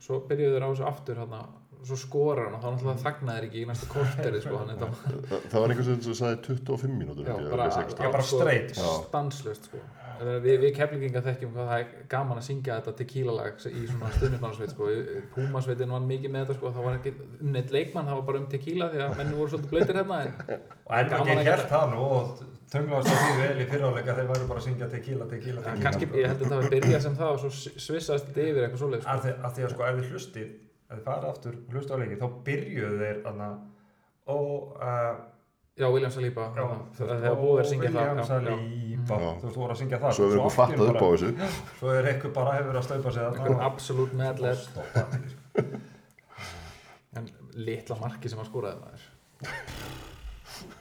svo 0.01 0.19
byrjuðu 0.29 0.57
þeir 0.57 0.65
á 0.65 0.69
þessu 0.69 0.85
aftur 0.87 1.21
hérna, 1.21 1.39
svo 1.87 1.97
skorar 1.99 2.47
hann 2.47 2.57
og 2.57 2.63
þá 2.63 2.67
náttúrulega 2.73 3.03
þagnaði 3.03 3.47
ekki 3.47 3.61
í 3.61 3.67
næsta 3.69 3.89
korterið 3.91 4.43
sko, 4.45 4.59
hann 4.61 4.73
Það, 4.77 5.45
það 5.51 5.63
var 5.63 5.73
einhvern 5.73 5.87
veginn 5.89 6.03
sem 6.05 6.17
sagði 6.19 6.37
25 6.47 6.97
mínútur. 6.97 7.25
Já, 7.27 7.33
ég, 7.33 7.49
bara, 7.51 7.67
eða 7.67 7.79
16. 7.81 8.03
Já, 8.05 8.11
bara 8.13 8.27
straight. 8.31 8.77
Já. 8.77 8.89
stanslust 9.07 9.69
sko. 9.69 9.81
Við, 10.21 10.57
við 10.63 10.73
keflinginga 10.77 11.21
þekkjum 11.25 11.53
hvað 11.55 11.69
það 11.71 11.81
er 11.83 11.89
gaman 12.11 12.41
að 12.41 12.45
syngja 12.47 12.77
þetta 12.79 12.93
tequila 13.01 13.35
lag 13.37 13.63
í 13.69 13.85
svona 13.91 14.11
stundismannarsveit 14.15 14.73
sko. 14.73 14.89
Púmasveitin 15.35 15.93
var 15.95 16.05
mikið 16.07 16.33
með 16.33 16.45
þetta 16.45 16.57
sko. 16.59 16.71
það 16.75 16.87
var 16.87 16.99
ekki 16.99 17.13
um 17.17 17.51
neitt 17.55 17.73
leikmann, 17.75 18.09
það 18.09 18.19
var 18.19 18.27
bara 18.29 18.41
um 18.43 18.47
tequila 18.53 18.91
því 18.93 19.01
að 19.05 19.17
menni 19.21 19.39
voru 19.39 19.53
svolítið 19.53 19.73
blöytir 19.75 19.99
hérna 20.01 20.19
en 20.25 20.31
held 21.27 21.47
geta- 21.47 21.69
það 21.71 21.93
nú 21.93 22.05
og 22.17 22.45
tönglaðast 22.71 23.13
að 23.13 23.21
því 23.23 23.35
vel 23.41 23.61
í 23.63 23.67
fyriráleika 23.71 24.15
þeir 24.17 24.29
væru 24.31 24.47
bara 24.49 24.59
að 24.61 24.65
syngja 24.67 24.89
tequila, 24.91 25.27
tequila, 25.31 25.61
tequila 25.63 25.83
kannski, 25.85 26.09
ég 26.19 26.27
held 26.31 26.41
að 26.41 26.49
það 26.51 26.61
var 26.61 26.73
byrjað 26.73 27.03
sem 27.05 27.15
það 27.21 27.33
og 27.33 27.39
svo 27.43 27.51
svissaðist 27.85 28.27
þetta 28.27 28.47
yfir 28.47 28.65
eitthvað 28.65 28.81
svoleið 28.83 29.05
sko. 29.05 29.13
að 29.13 29.23
því 29.23 29.33
að, 29.37 29.53
því 29.55 29.67
að 29.67 29.73
sko 29.73 29.87
ef 29.87 29.99
þið 30.01 30.11
hlustið 30.11 30.49
ef 30.87 30.97
þið 30.97 31.05
farið 31.07 31.29
aftur 31.31 31.57
og 31.57 31.77
hlustið 31.77 31.95
á 31.95 32.01
leikið 32.01 32.21
þá 32.23 32.27
byrjuðu 32.47 32.99
þeir 33.03 33.17
og 34.27 34.75
uh, 34.83 35.13
já, 35.77 35.87
William 35.93 36.13
Saliba 36.13 36.47
það 36.55 37.11
hefur 37.25 37.39
búið 37.41 37.61
að 37.61 37.69
syngja 37.71 37.91
það 37.93 38.09
William. 38.09 38.27
Saliba, 38.31 38.57
þú 39.07 39.17
veist, 39.23 39.45
þú 39.47 39.61
voru 39.61 39.75
að 39.75 39.81
syngja 39.81 40.01
það. 40.03 40.15
Svo 40.17 40.27
hefur 40.27 40.37
í 40.37 40.41
einu 40.41 40.55
fattað 40.57 40.91
upp 40.91 40.97
á 40.97 41.07
þessu. 41.07 41.29
svo 41.79 41.93
er 41.93 42.09
eitthvað 42.11 42.33
bara 42.37 42.55
hefur 42.57 42.71
verið 42.71 42.81
að 42.81 42.87
staupa 42.89 43.13
sig 43.15 43.27
einhvern 43.27 43.47
þarna 43.47 43.69
absolutt 43.71 44.11
sko. 44.63 44.81
en 47.17 47.29
litla 47.67 47.99
marki 48.01 48.31
sem 48.31 48.41
að 48.41 48.49
skoraði 48.51 48.77
maður. 48.83 49.03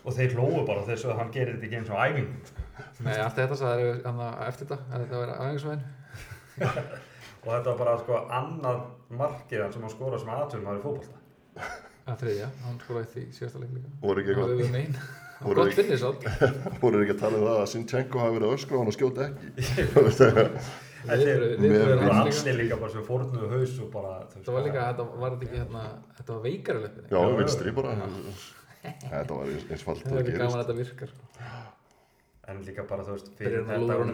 Og 0.07 0.15
þeir 0.17 0.37
hlóðu 0.37 0.63
bara 0.69 0.87
þess 0.87 1.09
að 1.09 1.19
hann 1.21 1.35
gerir 1.35 1.57
þetta 1.57 1.69
ekki 1.69 1.81
eins 1.81 1.93
og 1.93 2.01
æfingu 2.01 2.49
sko. 2.49 2.67
nei, 3.05 3.17
allt 3.21 3.37
þetta 3.37 3.59
sagði 3.61 3.91
eftir 3.93 4.69
þetta 4.71 4.79
að 4.89 5.05
þetta 5.05 5.21
var 5.21 5.33
aðeinsvæðin 5.37 5.85
og 7.47 7.49
þetta 7.51 7.69
var 7.71 7.79
bara 7.81 7.97
sko 8.01 8.21
annað 8.39 8.83
markið 9.21 9.65
sem 9.75 9.87
hann 9.87 9.93
skora 9.93 10.21
sem 10.21 10.33
aðtöfum 10.33 10.71
að 10.73 10.79
í 10.79 10.85
fótbolta 10.85 11.26
að 12.07 12.21
þriðja, 12.23 12.49
hann 12.65 12.77
skoraði 12.85 13.09
því 13.15 13.23
síðasta 13.39 13.63
leik 13.63 13.73
líka. 13.77 13.89
Voru 14.03 14.23
ekki, 14.23 14.35
Það 14.37 14.43
eitthvað, 14.43 14.61
var 14.67 14.77
nein 14.79 14.99
Voru 15.37 15.57
Gott 15.59 15.69
ekki- 15.69 15.83
finnir 15.83 15.99
svo 16.01 16.11
voru 16.83 17.01
ekki 17.05 17.15
að 17.17 17.21
tala 17.21 17.37
um 17.37 17.45
það 17.47 17.59
að 17.61 17.67
Sinchenko 17.75 18.21
hafi 18.23 18.37
verið 18.39 18.55
öskra 18.57 18.73
á 18.73 18.81
hann 18.81 18.91
og 18.93 18.97
skjóta 18.97 19.27
ekki. 19.27 19.47
Og 21.07 22.13
hans 22.17 22.41
líka. 22.43 22.51
allir 22.51 22.57
líka 22.63 22.77
bara 22.81 22.91
sem 22.93 23.05
fórnuðu 23.07 23.51
haus 23.53 23.75
og 23.85 23.91
bara 23.93 24.15
Þetta 24.33 24.55
var 24.57 24.65
líka, 24.67 24.87
þetta 24.91 25.05
var 25.21 25.35
þetta 25.37 25.47
ekki 25.47 25.61
hérna 25.61 25.83
Þetta 26.19 26.33
var 26.33 26.43
veikari 26.47 26.83
löpinni 26.83 27.13
Já, 27.13 27.21
vinstri 27.41 27.75
bara. 27.77 27.93
Þetta 28.87 29.37
var 29.39 29.53
eins 29.53 29.85
falt 29.87 30.03
Það 30.03 30.17
að 30.17 30.19
er 30.19 30.39
gaman 30.41 30.41
að 30.41 30.41
gerist. 30.41 30.59
þetta 30.63 30.79
virkar 30.81 31.11
en 32.47 32.61
líka 32.63 32.85
bara 32.87 33.03
þú 33.07 33.17
veist 33.17 33.31
fyrir 33.39 33.65
þetta 33.67 33.97
ungan 34.03 34.13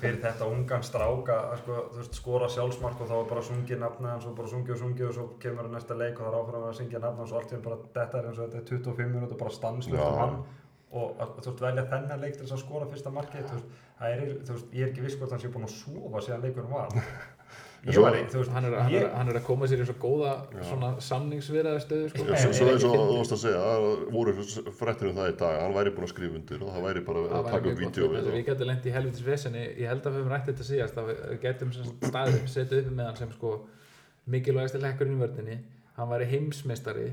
fyrir 0.00 0.18
þetta 0.22 0.48
ungan 0.48 0.86
stráka 0.86 1.36
að 1.50 1.58
sko, 1.60 1.76
þú 1.92 2.00
veist, 2.00 2.16
skora 2.16 2.48
sjálfsmark 2.54 3.02
og 3.04 3.10
þá 3.10 3.14
er 3.18 3.28
bara 3.34 3.44
sungið 3.48 3.82
nafna 3.82 4.14
hans 4.14 4.28
og 4.30 4.36
bara 4.38 4.52
sungið 4.54 4.76
og 4.76 4.80
sungið 4.82 5.10
og 5.10 5.14
svo 5.18 5.26
kemur 5.42 5.68
að 5.68 5.76
næsta 5.76 5.98
leik 5.98 6.16
og 6.16 6.24
það 6.24 6.32
er 6.32 6.38
áfram 6.40 6.66
að 6.70 6.78
syngja 6.80 7.02
nafna 7.04 7.24
hans 7.24 7.34
og 7.34 7.40
allt 7.42 7.52
í 7.52 7.58
einu 7.58 7.66
bara 7.68 7.78
þetta 7.98 8.22
er 8.22 8.30
eins 8.30 8.40
og 8.40 8.48
þetta 8.48 8.62
er 8.62 8.68
25 8.72 9.12
minútur 9.12 9.40
bara 9.44 9.56
stanslust 9.58 10.06
um 10.08 10.20
hann 10.22 10.40
og 10.92 11.20
þú 11.40 11.46
veist, 11.50 11.62
velja 11.64 11.86
þennan 11.88 12.20
leik 12.20 12.34
til 12.36 12.46
þess 12.46 12.56
að 12.56 12.64
skora 12.66 12.88
fyrsta 12.90 13.12
markið, 13.12 13.46
þú 13.48 13.58
veist, 13.58 13.78
það 14.00 14.16
er, 14.16 14.24
þú 14.44 14.56
veist, 14.56 14.74
ég 14.76 14.84
er 14.84 14.90
ekki 14.90 15.04
viss 15.06 15.20
hvort 15.20 15.32
hann 15.32 15.40
sé 15.40 15.52
búin 15.52 15.64
að 15.64 15.76
sofa 15.78 16.24
síðan 16.26 16.44
leikurinn 16.44 16.74
var. 16.74 16.98
Ég 17.82 17.96
svo- 17.96 18.10
þú 18.30 18.38
veist, 18.38 18.50
hann 18.54 18.64
er, 18.68 18.74
hann, 18.78 18.92
er, 18.94 19.02
ég, 19.02 19.14
hann 19.18 19.28
er 19.32 19.36
að 19.40 19.42
koma 19.48 19.66
sér 19.66 19.80
í 19.82 19.86
svo 19.88 19.94
góða 19.98 20.32
Já. 20.54 20.60
svona 20.68 20.90
samningsviðraði 21.02 21.80
stöðu 21.82 22.10
sko. 22.12 22.26
Svo, 22.28 22.52
svo 22.54 22.68
eins 22.70 22.84
og 22.86 22.94
þú 22.94 23.16
varst 23.16 23.34
að 23.34 23.40
segja, 23.42 23.62
það 23.66 23.86
voru 24.14 24.34
fréttir 24.78 25.08
um 25.10 25.16
það 25.18 25.32
í 25.32 25.36
dag, 25.40 25.56
hann 25.64 25.74
væri 25.74 25.90
búinn 25.96 26.06
að 26.06 26.12
skrifa 26.12 26.38
undir 26.38 26.62
og 26.62 26.70
það 26.76 26.86
væri 26.86 27.02
bara 27.08 27.18
að 27.18 27.26
væri 27.32 27.52
taka 27.56 27.72
upp 27.72 27.82
fyrir 27.96 28.30
við 28.36 28.46
getum 28.52 28.70
lent 28.70 28.86
í 28.86 28.94
helvitis 28.94 29.26
vesenni, 29.26 29.64
ég 29.82 29.90
held 29.90 30.06
að 30.06 30.14
við 30.14 30.22
höfum 30.22 30.32
rætt 30.36 30.46
þetta 30.52 30.68
síðast 30.70 31.02
að 31.02 31.10
við 31.10 31.36
getum 31.42 31.72
sem 31.74 31.84
sagt 31.90 32.08
staðið, 32.12 32.40
setið 32.54 32.82
uppi 32.84 32.94
með 33.00 33.10
hann 33.10 33.16
sem 33.24 33.32
sko 33.34 33.52
mikilvægasti 34.30 34.78
lekkurinn 34.86 35.18
í 35.18 35.22
vördinni 35.26 35.58
hann 35.98 36.08
væri 36.08 36.30
heimsmeistari 36.30 37.08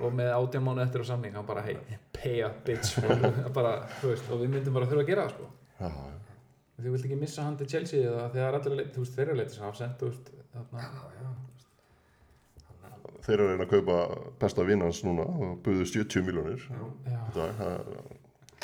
og 0.00 0.14
með 0.16 0.32
átján 0.32 0.64
mánu 0.64 0.80
eftir 0.82 1.04
á 1.04 1.06
samning 1.12 1.36
hann 1.36 1.46
bara 1.46 1.62
hey, 1.62 1.76
pay 2.16 2.40
up 2.42 2.64
bitch 2.64 2.96
bara, 3.56 3.82
þú 4.00 4.14
veist, 4.14 4.30
og 4.32 4.40
við 4.40 4.56
myndum 4.56 4.74
bara 4.80 4.88
þurfa 4.88 5.04
að 5.04 5.10
gera 5.12 5.28
það 5.28 5.36
sko. 5.36 5.52
Þú 6.76 6.90
vilt 6.92 7.06
ekki 7.08 7.16
missa 7.16 7.42
hann 7.46 7.56
til 7.56 7.66
Chelsea 7.72 8.02
eða 8.04 8.26
þegar 8.34 8.58
allir 8.58 8.74
leit, 8.76 8.90
þú 8.92 9.00
veist, 9.04 9.14
þeirra 9.16 9.36
leitis 9.38 9.60
af 9.64 9.76
sent, 9.78 9.94
þú 10.00 10.10
veist, 10.10 10.26
þarna, 10.52 10.82
já, 10.82 11.04
já, 11.16 11.30
þannig 12.66 12.90
að, 12.90 13.16
þeir 13.26 13.34
eru 13.38 13.46
að 13.46 13.50
reyna 13.54 13.64
að 13.66 13.72
kaupa 13.72 13.96
besta 14.42 14.66
vinnans 14.68 15.00
núna 15.06 15.24
og 15.24 15.54
buðu 15.64 15.86
70 15.88 16.26
miljónir 16.26 16.66
já. 16.68 17.18
það 17.32 17.64
er- 17.70 18.14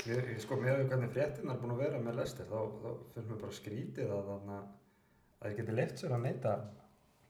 Ég, 0.03 0.19
ég 0.33 0.39
sko 0.43 0.57
með 0.59 0.81
því 0.81 0.85
hvernig 0.91 1.11
fréttin 1.15 1.51
er 1.53 1.59
búin 1.63 1.73
að 1.77 1.83
vera 1.85 1.99
með 2.03 2.17
Lester 2.19 2.47
þá, 2.51 2.59
þá 2.83 2.89
finnst 3.15 3.29
mér 3.31 3.41
bara 3.43 3.53
skrítið 3.55 4.09
að 4.17 4.31
þannig 4.33 4.55
að 4.57 5.45
þeir 5.45 5.57
geti 5.61 5.75
leift 5.79 6.01
sér 6.03 6.15
að 6.17 6.25
neita 6.25 6.55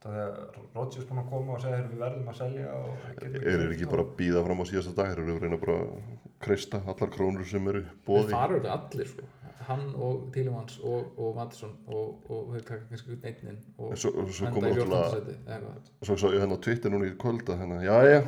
það 0.02 0.16
er 0.22 0.30
Rodgers 0.74 1.04
búin 1.10 1.20
að 1.20 1.28
koma 1.34 1.52
og 1.52 1.60
segja 1.60 1.76
"Heyrðu, 1.76 1.90
við 1.92 2.00
verðum 2.04 2.30
að 2.32 2.38
selja 2.38 2.70
og 2.78 2.88
þeir 3.20 3.74
ekki 3.74 3.90
bara 3.92 4.02
að 4.06 4.14
býða 4.22 4.44
fram 4.46 4.62
á 4.62 4.64
síðasta 4.70 4.94
dag, 4.96 5.10
eru 5.12 5.26
þeir 5.26 5.36
að 5.36 5.42
reyna 5.44 5.60
bara 5.66 5.76
að 5.82 5.92
kreista 6.46 6.80
allar 6.86 7.12
krónur 7.12 7.44
sem 7.52 7.68
eru 7.68 7.84
bóði 8.08 8.30
fara 8.32 8.56
auðvitað 8.56 8.72
allir 8.78 9.06
sko. 9.12 9.28
Hann 9.68 9.82
og 9.94 10.28
Tílimans 10.34 10.78
og, 10.82 11.12
og 11.18 11.34
Mattisson 11.38 11.74
og, 11.88 12.22
og 12.30 12.54
þeir 12.54 12.64
taka 12.68 12.86
kannski 12.90 13.16
út 13.16 13.26
einninn 13.30 13.58
og 13.78 13.90
En 13.92 14.00
svo, 14.04 14.12
svo 14.28 14.52
kom 14.54 14.64
enda 14.64 14.72
í 14.72 14.78
náttúrulega 14.78 15.10
14. 15.10 15.18
seti 15.18 15.36
eða 15.42 15.58
eitthvað. 15.58 15.92
Svo 16.08 16.16
sá 16.16 16.26
ég 16.30 16.40
hérna 16.44 16.58
á 16.58 16.64
Twitter 16.66 16.94
núna 16.94 17.10
í 17.10 17.14
kvölda 17.22 17.58
hérna, 17.60 17.78
já 17.84 17.96
já, 18.08 18.18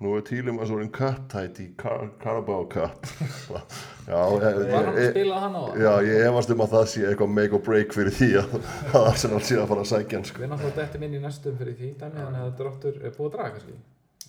nú 0.00 0.16
er 0.16 0.24
tílum 0.30 0.58
að 0.62 0.70
svo 0.70 0.80
einn 0.80 0.92
cup-tætt 0.96 1.60
í 1.60 1.68
Car 1.80 2.10
Carabao 2.22 2.66
Cup. 2.72 3.06
já, 4.10 4.20
ég, 4.40 4.60
ég, 5.04 5.30
það? 5.30 5.60
já, 5.84 5.92
ég 6.08 6.26
efast 6.30 6.52
um 6.56 6.64
að 6.64 6.74
það 6.74 6.90
sé 6.94 7.06
eitthvað 7.10 7.32
make 7.36 7.56
or 7.56 7.64
break 7.70 7.96
fyrir 7.96 8.16
því 8.16 8.30
að 8.42 8.58
að 8.96 9.08
Arsenal 9.12 9.40
sé 9.44 9.60
að 9.60 9.72
fara 9.74 9.86
að 9.86 9.92
sækja 9.94 10.24
sko. 10.30 10.44
Við 10.44 10.52
náttúrulega 10.54 10.82
dettum 10.82 11.08
inn 11.08 11.16
í 11.20 11.24
næstum 11.24 11.56
fyrir 11.60 11.80
því 11.80 11.94
þannig 12.04 12.44
að 12.44 12.52
dráttur 12.62 13.00
er 13.00 13.16
búið 13.16 13.30
að 13.30 13.34
draga 13.38 13.56
kannski 13.58 13.80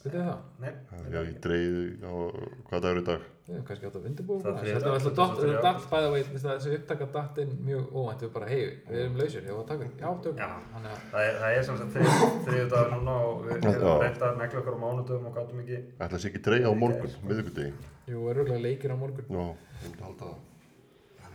Veitu 0.01 0.17
þið 0.17 0.23
það? 0.25 0.37
Nei, 0.61 0.71
Já, 1.13 1.19
ég 1.21 1.33
dreigði 1.43 1.81
á, 2.01 2.13
hvað 2.69 2.85
dagur 2.85 2.95
er 2.95 3.01
í 3.01 3.05
dag? 3.05 3.25
Hefum 3.51 3.65
kannski 3.67 3.87
átt 3.89 3.95
að 3.99 4.05
undirbúa 4.09 4.37
Það 4.41 4.59
er 4.61 4.67
Þetta 4.71 4.91
var 4.91 4.97
alltaf 4.97 5.31
er 5.41 5.49
þetta 5.51 5.63
datt 5.65 5.87
bæða 5.91 6.11
veit 6.13 6.27
þessi 6.43 6.73
upptaka 6.77 7.07
datt 7.15 7.39
inn 7.43 7.51
mjög 7.67 7.89
óvænt. 8.01 8.21
Við 8.25 8.31
bara, 8.35 8.47
hei, 8.51 8.61
við 8.87 9.01
erum 9.01 9.17
lausir, 9.21 9.47
já, 9.49 9.55
takk 9.71 9.81
já, 10.01 10.09
tökum 10.25 10.39
Já. 10.41 10.49
Þannig 10.75 10.91
að, 10.91 11.01
það 11.11 11.25
er, 11.27 11.39
það 11.41 11.57
er 11.57 11.65
sem 11.67 11.81
sagt 11.81 11.97
þrið, 11.97 12.21
þriðu 12.47 12.69
dagur 12.75 12.93
núna 12.95 13.17
og 13.27 13.41
við 13.47 13.51
Já. 13.51 13.71
hefum 13.71 14.05
reynt 14.05 14.23
að 14.29 14.39
negla 14.41 14.61
okkur 14.61 14.77
á 14.77 14.83
mánudum 14.85 15.27
og 15.31 15.35
gátum 15.39 15.63
ekki 15.65 15.81
Ætla 15.81 16.15
að 16.15 16.23
sé 16.23 16.31
ekki 16.31 16.43
dreigja 16.47 16.71
á 16.71 16.75
morgun, 16.85 17.17
miðvikudegi. 17.27 17.91
jú, 18.11 18.23
er 18.31 18.39
röglega 18.41 18.63
leikir 18.67 18.95
á 18.95 18.97
morgun. 19.03 19.27
Já, 19.27 19.43
ég 19.51 19.85
myndi 19.89 20.07
halda 20.07 20.31
það. 20.31 20.39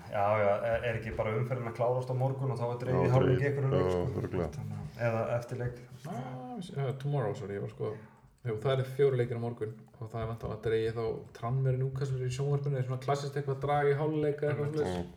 Já, 0.07 0.27
já, 0.41 0.51
er, 0.71 0.85
er 0.87 0.99
ekki 1.01 1.13
bara 1.19 1.33
umferðin 1.37 1.69
að 1.69 1.75
klárast 1.77 2.11
á 2.11 2.15
morgun 2.17 2.53
og 2.55 2.61
þá 2.61 2.67
er 2.71 2.77
dreigið 2.83 3.01
Já, 3.03 3.07
í 3.07 3.13
hálfleik 3.13 3.47
ykkur 3.51 3.65
um 3.67 3.73
leik 3.75 3.87
Já, 3.87 3.91
sko. 3.93 4.05
að- 4.47 4.77
eða 5.09 5.23
eftirleik. 5.37 5.81
Ah, 6.07 6.55
uh, 6.57 6.93
Tomorrow, 7.03 7.35
sorry, 7.35 7.59
ég 7.59 7.65
var 7.67 7.73
sko 7.75 7.91
Jú, 8.47 8.57
það 8.63 8.73
er 8.81 8.91
fjóri 8.97 9.21
leikir 9.21 9.39
á 9.39 9.43
morgun 9.43 9.77
og 9.99 10.11
það 10.11 10.23
er 10.23 10.29
vant 10.31 10.45
að 10.47 10.59
dreigi 10.67 10.97
þá 10.97 11.05
Tranmeri 11.37 11.81
núkastur 11.81 12.25
í 12.27 12.33
sjónvarpinu, 12.37 12.77
það 12.77 12.83
er 12.83 12.89
svona 12.91 13.05
klassist 13.05 13.39
eitthvað 13.39 13.63
drag 13.65 13.91
í 13.91 13.97
háluleika 13.99 14.51
eitthvað 14.51 14.77
slags. 14.77 15.15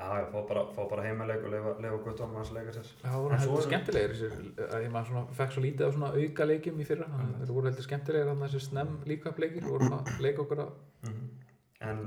Já, 0.00 0.04
já, 0.16 0.26
fá 0.32 0.38
bara, 0.48 0.62
bara 0.88 1.02
heimaleik 1.04 1.42
og 1.44 1.52
leifa, 1.52 1.72
leifa 1.84 1.96
guttunum 2.06 2.36
hans 2.38 2.52
leika 2.56 2.72
sér 2.72 2.86
Já, 2.88 3.08
það 3.10 3.16
voru 3.24 3.36
heldur 3.36 3.64
skemmtilegir 3.66 4.14
þessir, 4.14 4.36
að 4.64 4.84
ég 4.86 4.92
maður 4.94 5.10
svona, 5.10 5.24
fekk 5.40 5.56
svo 5.56 5.64
lítið 5.64 5.86
af 5.86 5.96
svona 5.96 6.12
auka 6.14 6.46
leikjum 6.46 6.80
í 6.80 6.86
fyrra, 6.88 7.08
þannig 7.10 7.34
að 7.34 7.42
þeir 7.42 7.56
voru 7.58 7.70
heldur 7.70 7.86
skemmtilegir 7.88 8.30
þannig 8.30 8.46
að 8.46 8.54
þessi 8.54 8.70
snemm 8.70 8.94
líka 9.10 9.34
leikir 9.44 9.66
voru 9.66 9.90
að 9.98 10.22
leika 10.24 10.44
okkur 10.46 10.62
að 10.64 10.70
En 11.80 12.00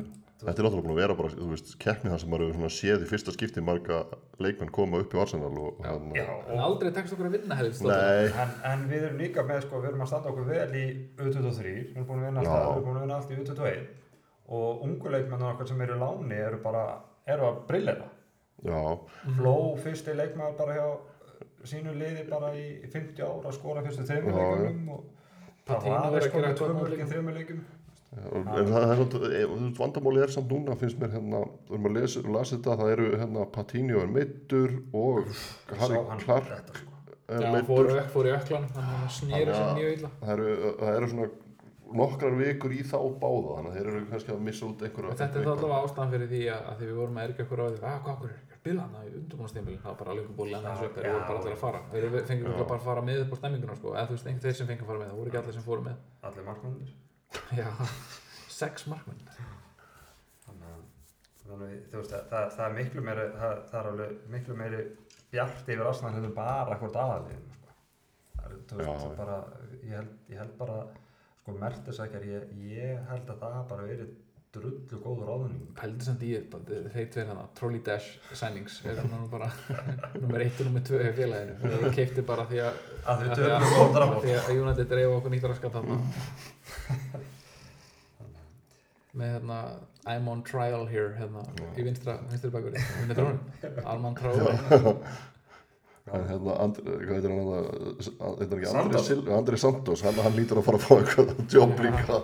Þetta 0.44 0.60
er 0.60 0.66
náttúrulega 0.66 0.84
búin 0.84 0.94
að 0.94 1.00
vera 1.00 1.16
bara, 1.16 1.30
þú 1.32 1.46
veist, 1.54 1.70
keppni 1.80 2.12
það 2.12 2.20
sem 2.20 2.34
maður 2.34 2.72
séð 2.76 3.04
í 3.06 3.08
fyrsta 3.08 3.32
skipti 3.32 3.62
marga 3.64 4.00
leikmenn 4.44 4.72
koma 4.76 5.00
upp 5.00 5.14
í 5.16 5.20
Arsenal 5.24 5.52
og 5.56 5.78
Já. 5.80 5.86
hérna, 5.88 6.18
Já, 6.18 6.26
En 6.28 6.58
og, 6.58 6.64
aldrei 6.66 6.90
tekst 6.98 7.16
okkur 7.16 7.30
að 7.30 7.38
vinna 7.38 7.58
helst 7.60 7.86
Nei, 7.88 8.26
en, 8.44 8.52
en 8.72 8.84
við 8.90 9.06
erum 9.08 9.22
líka 9.22 9.46
með, 9.48 9.62
sko, 9.64 9.80
við 9.80 9.94
erum 9.94 10.04
að 10.04 10.10
standa 10.12 10.34
okkur 10.34 10.50
vel 10.50 10.76
í 10.76 10.84
U23, 11.16 11.76
við 11.78 11.96
erum 11.96 12.10
búin 12.10 12.24
að 12.24 12.28
vinna 12.28 12.44
alltaf, 12.44 12.66
við 12.66 12.74
erum 12.74 12.88
búin 12.90 13.00
að 13.00 13.06
vinna 13.06 13.20
allt 13.20 13.32
í 13.32 13.38
U21. 13.40 13.86
Og 14.60 14.84
ungu 14.90 15.14
leikmennar 15.14 15.54
okkar 15.54 15.70
sem 15.72 15.86
eru 15.86 16.00
láni 16.02 16.42
eru 16.44 16.60
bara, 16.66 16.84
eru 17.26 17.48
að 17.48 17.62
brillera. 17.70 18.10
já, 18.64 18.82
Fló, 19.38 19.56
fyrsti 19.86 20.18
leikmaður 20.20 20.60
bara 20.60 20.76
hjá 20.80 20.90
sínu 21.72 21.94
liði 21.96 22.28
bara 22.28 22.52
í 22.60 22.66
50 22.92 23.24
ára 23.24 23.48
að 23.48 23.56
skora 23.56 23.86
fyrstu 23.86 24.20
leikunum 24.20 24.92
og 24.98 25.08
það 25.68 25.88
var 25.88 26.18
að 26.20 26.28
sko 26.28 26.44
gera 26.44 27.24
með 27.24 27.64
en 28.14 28.48
það, 28.48 28.72
það 28.72 28.94
er 28.94 29.02
svona, 29.02 29.30
e, 29.30 29.44
þú 29.44 29.60
veist, 29.60 29.78
vandamáli 29.82 30.24
er 30.24 30.34
samt 30.36 30.52
núna, 30.54 30.80
finnst 30.80 31.00
mér 31.02 31.14
hérna, 31.18 31.44
þú 31.68 31.78
erum 31.78 31.90
að 31.90 31.96
lesa, 32.00 32.26
lasa 32.36 32.56
þetta, 32.56 32.80
það 32.82 32.96
eru 32.96 33.08
hérna 33.22 33.46
Patinho 33.58 34.02
er 34.04 34.12
meittur 34.18 34.76
og 34.94 35.32
Harry 35.80 36.04
Clark 36.26 36.52
sko. 36.74 36.92
er 37.28 37.42
Já, 37.42 37.48
hann 37.48 37.66
fór, 37.70 37.90
meittur. 37.90 38.12
fór 38.14 38.30
í 38.30 38.36
öklan, 38.36 38.70
þannig 38.76 38.92
að 38.92 39.00
hann 39.00 39.16
Þannig 39.18 39.56
sér 39.58 39.74
mjög 39.80 39.96
illa 39.98 40.14
Það 40.20 40.34
eru, 40.36 40.76
það 40.84 41.10
svona 41.14 41.32
nokkrar 41.94 42.36
vikur 42.38 42.74
í 42.74 42.82
þá 42.86 42.98
báða, 43.22 43.58
þannig 43.58 43.70
að 43.70 43.78
þeir 43.78 43.90
eru 43.92 44.02
kannski 44.10 44.34
að 44.34 44.42
missa 44.48 44.66
út 44.68 44.84
einhverja. 44.88 45.16
Þetta 45.20 45.40
er 45.40 45.46
þá 45.46 45.52
allavega 45.54 45.80
ástæðan 45.84 46.14
fyrir 46.14 46.30
því 46.32 46.42
að, 46.54 46.66
að 46.72 46.80
því 46.80 46.90
við 46.90 46.98
vorum 47.00 47.20
að 47.20 47.28
erga 47.28 47.46
okkur 47.46 47.62
á 47.62 47.66
því 47.68 47.78
að 47.78 47.84
hvað 47.84 48.14
okkur 48.14 48.30
er 48.30 48.36
ekki 48.40 48.58
að 48.58 48.64
bila 48.68 48.86
hann 48.88 48.96
í 49.04 49.14
undurbúinastímbil 49.20 49.78
það 49.78 49.90
var 49.90 49.98
bara 50.02 50.14
alveg 50.16 50.34
búin 50.40 50.58
að 50.58 50.68
þessu 50.70 50.88
upp 50.90 50.98
Já, 50.98 51.10
voru 51.14 51.24
bara 51.30 51.40
allir 51.40 51.54
að 51.54 51.64
fara 51.64 51.82
þeir 51.94 52.06
fengið 52.32 52.46
Já. 52.50 52.58
bara 52.64 52.80
að 52.80 52.88
fara 52.90 53.06
með 53.10 53.24
upp 53.24 53.34
á 53.34 53.38
stemminguna 53.42 53.78
sko. 53.78 53.94
eða 53.94 54.06
þú 54.10 54.18
veist, 54.18 54.30
einhver 54.32 54.46
þeir 54.48 54.58
sem 54.60 54.70
fengið 54.72 54.84
að 54.84 54.92
fara 54.92 55.02
með, 55.04 55.10
það 55.12 55.20
voru 55.22 55.34
ekki 55.34 55.42
allir 55.44 55.58
sem 55.58 55.68
fóru 55.68 55.86
með 55.86 55.96
Allir 56.24 56.48
markmennir. 56.48 56.94
Já, 57.58 57.68
sex 58.52 58.88
markmenn 58.92 59.22
Þannig 60.44 60.68
að, 60.72 60.84
veist, 61.94 62.14
það, 62.32 62.46
það 62.56 62.66
er 62.66 62.76
miklu 62.78 63.02
meiri, 63.04 63.24
það, 63.38 63.58
það 63.70 63.80
er 63.80 63.90
alveg 63.90 64.28
miklu 64.32 64.56
meiri 64.58 64.84
bjart 65.34 65.72
yfir 65.74 65.90
heldur 66.16 66.30
en 66.30 66.36
bara 66.38 66.78
hvort 66.80 67.00
aðaliðin. 67.04 67.48
Sko. 67.58 67.74
Það 68.70 68.84
er, 68.86 69.16
bara, 69.18 69.38
ég 69.82 69.96
held, 69.98 70.14
ég 70.32 70.40
held 70.40 70.54
bara, 70.62 70.78
sko, 71.42 71.56
mertisækjar, 71.60 72.28
ég, 72.30 72.54
ég 72.70 73.04
held 73.10 73.34
að 73.34 73.44
það 73.44 73.58
bara 73.74 73.88
verið 73.90 74.14
drullu 74.54 74.98
góður 75.04 75.30
áðunning. 75.34 75.62
heldur 75.82 76.06
samt 76.06 76.22
í 76.24 76.32
þeir 76.94 77.08
tveir 77.14 77.28
hana 77.32 77.44
Trolley 77.58 77.82
Dash 77.86 78.10
signings 78.38 78.76
er 78.86 79.00
hann 79.02 79.10
nú 79.10 79.28
bara 79.32 79.48
nummer 80.22 80.40
1 80.46 80.60
og 80.62 80.66
nummer 80.70 80.84
2 80.90 81.00
í 81.10 81.14
félaginu. 81.18 81.56
Við 81.84 81.96
keipti 81.98 82.22
bara 82.28 82.46
því 82.52 82.60
að 82.68 82.74
Að 83.04 83.24
þau 83.24 83.30
töfum 83.36 83.56
að- 83.56 83.72
góð 83.74 83.84
að 83.88 83.96
drafbótt. 83.98 84.24
því 84.28 84.34
að 84.38 84.52
United 84.64 84.88
dreif 84.94 85.16
okkur 85.18 85.32
nýtt 85.36 85.48
raskat 85.52 85.74
þarna. 85.80 85.98
Með 89.14 89.30
hérna 89.36 89.58
I'm 90.10 90.28
on 90.28 90.40
trial 90.44 90.88
here 90.90 91.12
hérna 91.20 91.44
í 91.78 91.84
vinstra, 91.86 92.16
vinstri 92.32 92.50
bakur 92.54 92.74
við 92.74 93.20
Alman 93.94 94.16
Traore. 94.18 94.56
En 94.74 95.33
hérna, 96.30 96.56
hvað 96.74 97.16
heitir 97.16 97.32
hann 97.34 97.40
hérna, 98.40 99.02
hann 99.02 99.38
Andri, 99.40 99.58
Santos. 99.58 100.04
Hann, 100.06 100.20
hann 100.26 100.36
lítur 100.38 100.60
að 100.62 100.68
fara 100.68 100.78
að 100.80 100.86
fá 100.86 100.94
eitthvað 101.00 101.56
jobb 101.58 101.80
líka. 101.86 102.20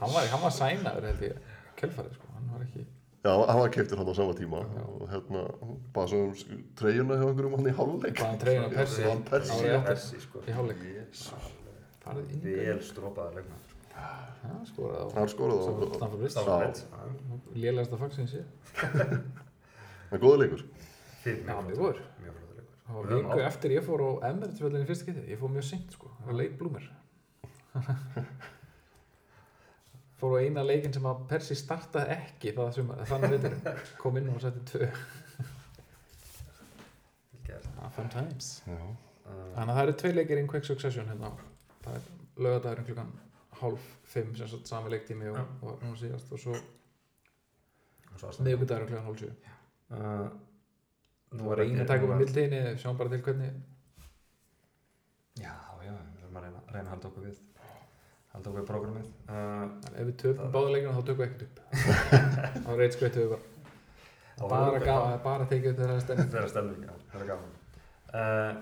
hann 0.00 0.10
var, 0.16 0.26
hann 0.32 0.42
var 0.42 0.54
sænaður 0.56 1.06
held 1.10 1.22
ég 1.28 1.36
kjölfarið 1.78 2.16
sko, 2.18 2.32
hann 2.36 2.50
var 2.54 2.66
ekki 2.66 2.86
Já, 3.22 3.30
hann 3.38 3.60
var 3.60 3.68
keiptur 3.70 4.00
hann 4.02 4.10
á 4.10 4.14
sama 4.18 4.34
tíma 4.34 4.64
Já. 4.66 4.82
og 4.82 5.04
hérna, 5.12 5.42
bara 5.94 6.10
svo 6.10 6.24
um 6.26 6.62
treyjuna 6.80 7.18
hjá 7.20 7.26
einhverjum 7.28 7.54
hann 7.58 7.68
í 7.70 7.74
hálfleik. 7.78 8.16
Hvaðan 8.18 8.40
treyjuna 8.42 8.70
Persi? 8.74 9.04
Hann 9.06 9.22
Persi. 9.28 9.52
Árið 9.58 9.74
eftir. 9.76 9.84
Persi, 9.92 10.22
sko. 10.24 10.42
Í 10.42 10.56
hálfleik. 10.56 10.82
Yes. 10.90 11.28
Vel 12.42 12.80
strópaði 12.82 13.38
leikmaður. 13.38 13.68
Já, 14.42 14.54
skoraði 14.72 15.04
á 15.06 15.08
Hann 15.20 15.30
skoraði 15.30 15.62
á, 15.62 15.66
Stamford 15.94 16.18
Bridge 16.18 16.34
Það 16.34 16.42
Já. 16.42 16.50
var 16.50 16.64
veit. 16.66 16.80
lélegasta 17.62 17.98
fag 18.00 18.16
sem 18.16 18.24
ég 18.26 18.32
sé 18.32 18.42
það 18.82 20.18
er 20.18 20.22
góða 20.24 20.40
leikur. 20.42 20.64
Já, 21.22 21.54
mjög 21.62 21.78
góður. 21.78 22.00
Það 22.86 22.94
var 22.98 23.06
viku 23.12 23.38
á- 23.38 23.46
eftir 23.48 23.70
ég 23.76 23.84
fór 23.86 24.02
á 24.02 24.10
í 24.82 24.88
fyrsta 24.90 25.06
getið, 25.10 25.28
ég 25.32 25.38
fór 25.40 25.52
mjög 25.54 25.66
seint 25.68 25.94
sko, 25.94 26.10
það 26.18 26.26
var 26.32 26.38
leit 26.40 26.56
blúmer 26.58 26.88
fór 30.22 30.36
á 30.38 30.42
eina 30.44 30.62
leikin 30.66 30.92
sem 30.94 31.06
að 31.08 31.22
Persi 31.30 31.54
startaði 31.58 32.14
ekki 32.16 32.52
það 32.56 32.68
sem 32.76 32.90
þannig 33.10 33.32
veitur 33.36 33.54
kom 34.02 34.18
inn 34.20 34.28
og 34.34 34.42
setti 34.44 34.62
tvö. 34.70 34.88
Ah, 37.82 37.88
fun 37.90 38.08
times. 38.12 38.50
Já, 38.66 38.76
þannig 39.26 39.72
að 39.72 39.76
það 39.76 39.82
eru 39.82 39.94
tvei 40.02 40.12
leikir 40.14 40.38
in 40.38 40.46
quick 40.50 40.66
succession 40.68 41.08
hérna 41.10 41.32
það 41.82 41.96
er 41.98 42.04
lögadagurinn 42.46 42.86
klukkan 42.86 43.10
hálf 43.58 43.88
fimm 44.12 44.30
sem 44.38 44.48
sagt 44.52 44.70
sami 44.70 44.92
leiktími 44.94 45.26
og, 45.32 45.40
Já. 45.40 45.44
og 45.66 45.82
núna 45.82 45.98
síðast. 45.98 46.30
Og 46.32 46.38
svo 46.44 46.54
og 48.12 48.38
miðvikudagurinn 48.46 48.92
klukkan 48.92 49.08
hálf 49.08 49.18
sjö. 49.24 49.32
Uh, 49.92 50.26
nú 51.32 51.48
var 51.48 51.62
einu 51.64 51.80
að 51.82 51.86
taka 51.92 52.04
upp 52.06 52.12
á 52.12 52.20
mildtíðinni 52.22 52.60
sjáum 52.82 52.98
bara 52.98 53.12
til 53.14 53.22
hvernig 53.26 53.52
Já, 55.40 55.52
já, 55.86 55.92
við 55.92 56.22
erum 56.22 56.36
að 56.36 56.44
reyna, 56.46 56.60
reyna 56.74 56.84
að 56.88 56.92
halda 56.94 57.08
okkur 57.08 57.24
við. 57.28 57.38
hann 58.32 58.42
tók 58.44 58.54
við 58.56 58.66
prógramið. 58.68 59.08
Uh, 59.28 59.62
En 59.88 59.96
ef 60.00 60.06
við 60.08 60.14
tökum 60.22 60.38
Það- 60.42 60.52
báða 60.54 60.70
leikina 60.74 60.92
þá 60.96 61.02
tökum 61.08 61.22
við 61.22 61.26
ekkert 61.28 61.42
upp. 61.46 61.56
Þá 62.66 62.70
reyt 62.80 62.94
skveitum 62.96 63.22
við 63.22 63.32
bara 63.32 63.48
bara, 64.42 64.78
gaman, 64.84 65.18
bara 65.24 65.46
tekið 65.50 65.70
upp 65.72 65.80
þeirra 65.82 65.96
stemning. 66.00 66.30
Það 66.32 66.42
er 66.42 66.48
stemning, 66.52 66.84
já, 66.88 66.94
það 67.12 67.20
er 67.22 67.26
gaman. 67.32 67.50
Uh, 68.12 68.52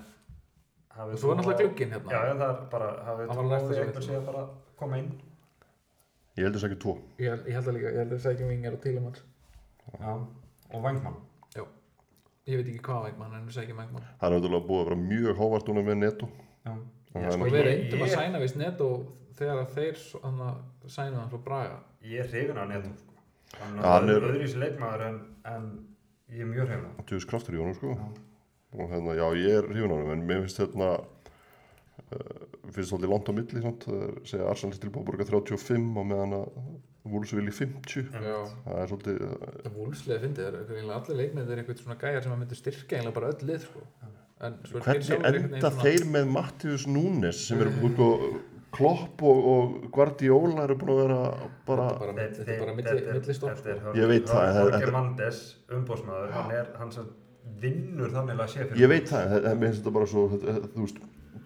og 1.00 1.14
svo 1.22 1.30
er 1.32 1.38
náttúrulega 1.38 1.60
glugginn 1.62 1.94
hérna. 1.94 2.10
Já, 2.10 2.20
já, 2.26 2.34
það 2.40 2.50
er 2.50 2.58
bara, 2.74 2.88
hafið 3.06 3.30
Það 3.30 3.36
trú 3.36 3.42
var 3.42 3.46
á 3.46 3.52
næsta 3.54 3.68
því 3.70 3.74
sem 3.78 3.86
einhver 3.86 4.02
við- 4.02 4.08
sé 4.10 4.18
að 4.18 4.26
bara 4.30 4.42
koma 4.82 4.98
inn? 5.00 5.10
Ég 6.36 6.44
held 6.46 6.54
þess 6.58 6.66
ekki 6.70 6.80
tvo. 6.82 6.94
ég, 7.18 7.30
held- 7.30 7.46
ég 7.50 7.54
held 7.58 7.68
að 7.70 7.76
líka, 7.78 7.92
ég 7.94 8.00
held 8.02 8.12
að 8.18 8.22
sækjum 8.26 8.48
vingar 8.54 8.76
og 8.76 8.82
tílumanns 8.84 9.22
já, 10.00 10.12
og 10.74 10.82
vangmann 10.84 11.16
ég 12.50 12.60
veit 12.60 12.70
ekki 12.72 12.82
hvað 12.86 13.06
vengmann 13.08 13.36
en 13.38 13.46
við 13.48 13.56
sækjum 13.58 13.82
vengmann 13.82 14.08
Það 14.20 14.26
er 14.28 14.36
auðvitað 14.36 14.66
búið 14.70 14.80
að 14.80 14.88
vera 14.88 14.98
mjög 15.04 15.40
hóvart 15.40 15.70
núna 15.70 15.84
með 15.86 16.00
netto. 16.00 16.28
já, 16.64 16.72
það 17.12 17.28
er 17.28 17.36
sko, 17.36 17.50
við 17.50 17.66
reyndum 17.68 18.04
að 18.06 18.14
sæna 18.16 18.42
vist 18.42 18.58
net 18.60 18.82
og 18.86 19.06
þegar 19.40 19.62
að 19.62 19.76
þeir 19.76 20.02
sæna 20.90 21.20
hann 21.20 21.30
frá 21.30 21.44
Braga 21.46 21.78
ég 22.06 22.24
er 22.24 22.32
hrifin 22.32 22.60
af 22.60 22.68
netum 22.70 22.96
sko. 22.98 23.14
hann 23.60 23.78
Já, 23.78 23.86
hann 23.86 24.10
er 24.10 24.26
öðru 24.26 24.40
í 24.40 24.44
þessi 24.44 24.60
leikmaður 24.64 25.06
en, 25.06 25.22
en 25.52 25.70
ég 26.30 26.44
er 26.44 26.50
mjög 26.50 26.68
hrifin 26.68 26.90
af 26.90 27.06
Tjóðis 27.08 27.30
kraftur 27.30 27.56
í 27.56 27.62
honum 27.62 27.78
sko. 27.78 27.94
Já. 27.96 28.10
Og 28.70 28.92
hérna, 28.92 29.16
já, 29.18 29.26
ég 29.34 29.56
er 29.58 29.70
hrifin 29.70 29.90
á 29.90 29.96
honum, 29.96 30.12
en 30.14 30.26
mér 30.28 30.44
finnst 30.44 30.60
hérna, 30.62 30.90
uh, 32.06 32.44
finnst 32.70 32.92
svolítið 32.92 33.10
langt 33.10 33.30
á 33.30 33.32
milli, 33.34 33.64
samt, 33.64 33.86
það 33.88 34.04
er, 34.06 34.20
segja 34.30 34.52
að 34.52 34.92
borga 35.00 35.26
35 35.26 35.98
og 35.98 36.06
meðan 36.06 36.36
að 36.38 36.46
Wolves 37.04 37.32
vilji 37.32 37.52
50. 37.52 38.06
En- 38.14 38.22
Já. 38.22 38.38
Það 38.66 38.80
er 38.82 38.90
svolítið, 38.90 39.20
uh, 39.24 39.50
það 39.64 39.76
vúlslega 39.78 40.20
fyndið 40.24 40.44
það 40.44 40.48
er 40.48 40.58
eiginlega 40.74 40.96
allir 41.00 41.16
leikmið 41.20 41.46
þeir 41.46 41.52
eru 41.56 41.62
eitthvað 41.64 41.82
svona 41.84 41.98
gæjar 42.02 42.22
sem 42.26 42.32
að 42.34 42.40
myndu 42.42 42.58
styrkja 42.58 42.98
eiginlega 42.98 43.14
bara 43.14 43.30
öll 43.32 43.46
lið 43.50 43.60
sko. 43.64 43.80
en 44.40 44.52
er 44.52 44.80
hvernig 44.80 45.54
enda 45.54 45.70
þeir 45.80 46.04
með 46.14 46.28
Mattius 46.32 46.86
Núnes 46.88 47.40
sem 47.46 47.60
eru 47.60 47.72
sko, 47.94 48.08
Klopp 48.70 49.22
og, 49.26 49.38
og 49.50 49.90
Guardiola 49.92 50.62
eru 50.64 50.76
búin 50.78 50.92
að 50.94 51.00
vera 51.00 51.16
bara, 51.66 51.86
Þetta 51.90 52.04
er 52.04 52.06
bara- 52.06 52.12
Þeir- 52.12 52.30
þetta 52.30 52.40
er 52.40 52.46
þeir- 52.46 52.60
bara 52.60 52.74
þetta 52.76 52.92
er- 53.10 53.14
milli 53.18 53.34
stopp 53.34 53.56
þetta 53.58 53.70
er 53.72 53.80
sko. 53.80 53.94
Ég 53.98 54.08
veit 54.12 54.26
það, 54.30 54.52
það- 54.54 54.70
Jorge 54.70 54.92
Mendes, 54.94 55.40
umbósmaður 55.70 56.30
hann 56.36 56.50
er, 56.52 56.66
hann 56.78 56.92
sem 56.92 57.08
vinnur 57.60 58.10
þannig 58.14 58.38
að 58.38 58.48
sé 58.52 58.68
fyrir 58.68 58.78
ég 58.84 58.88
veit 58.88 59.08
það, 59.10 59.34
mér 59.58 59.66
finnst 59.66 59.82
þetta 59.82 59.92
bara 59.92 60.06
svo, 60.06 60.28
þú 60.30 60.84
veist, 60.84 61.00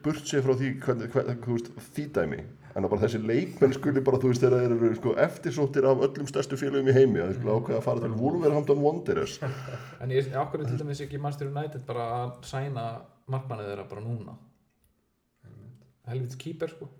burt 0.05 0.25
sér 0.29 0.43
frá 0.45 0.55
því, 0.61 0.69
hvernig, 0.85 1.09
hvernig, 1.15 1.41
þú 1.41 1.57
veist, 1.57 1.71
því 1.95 2.05
dæmi, 2.19 2.41
en 2.75 2.87
að 2.87 2.91
bara 2.93 3.05
þessi 3.05 3.21
leikmenn 3.23 3.75
skuli 3.77 4.03
bara, 4.05 4.19
þú 4.23 4.31
veist, 4.33 4.43
þegar 4.43 4.65
þeir 4.65 4.75
eru 4.75 4.91
sko, 4.99 5.15
eftirsóttir 5.25 5.87
af 5.91 6.03
öllum 6.09 6.29
stærstu 6.31 6.59
félögum 6.59 6.91
í 6.91 6.97
heimi, 6.97 7.21
að 7.23 7.31
þeir 7.31 7.39
skuli 7.39 7.55
ákveða 7.55 7.79
að 7.79 7.87
fara 7.87 8.03
til 8.05 8.17
Wolverhampton 8.19 8.83
Wanderers. 8.83 9.37
en 10.03 10.15
ég 10.15 10.33
ákveður 10.35 10.73
til 10.73 10.81
dæmis 10.83 11.05
ekki 11.07 11.21
Manchester 11.23 11.53
United 11.53 11.87
bara 11.87 12.09
að 12.19 12.35
sæna 12.51 12.89
markmannið 13.31 13.71
þeirra 13.71 13.87
bara 13.93 14.05
núna? 14.05 14.37
Helvitis 16.11 16.41
kýper 16.43 16.75
sko. 16.75 16.91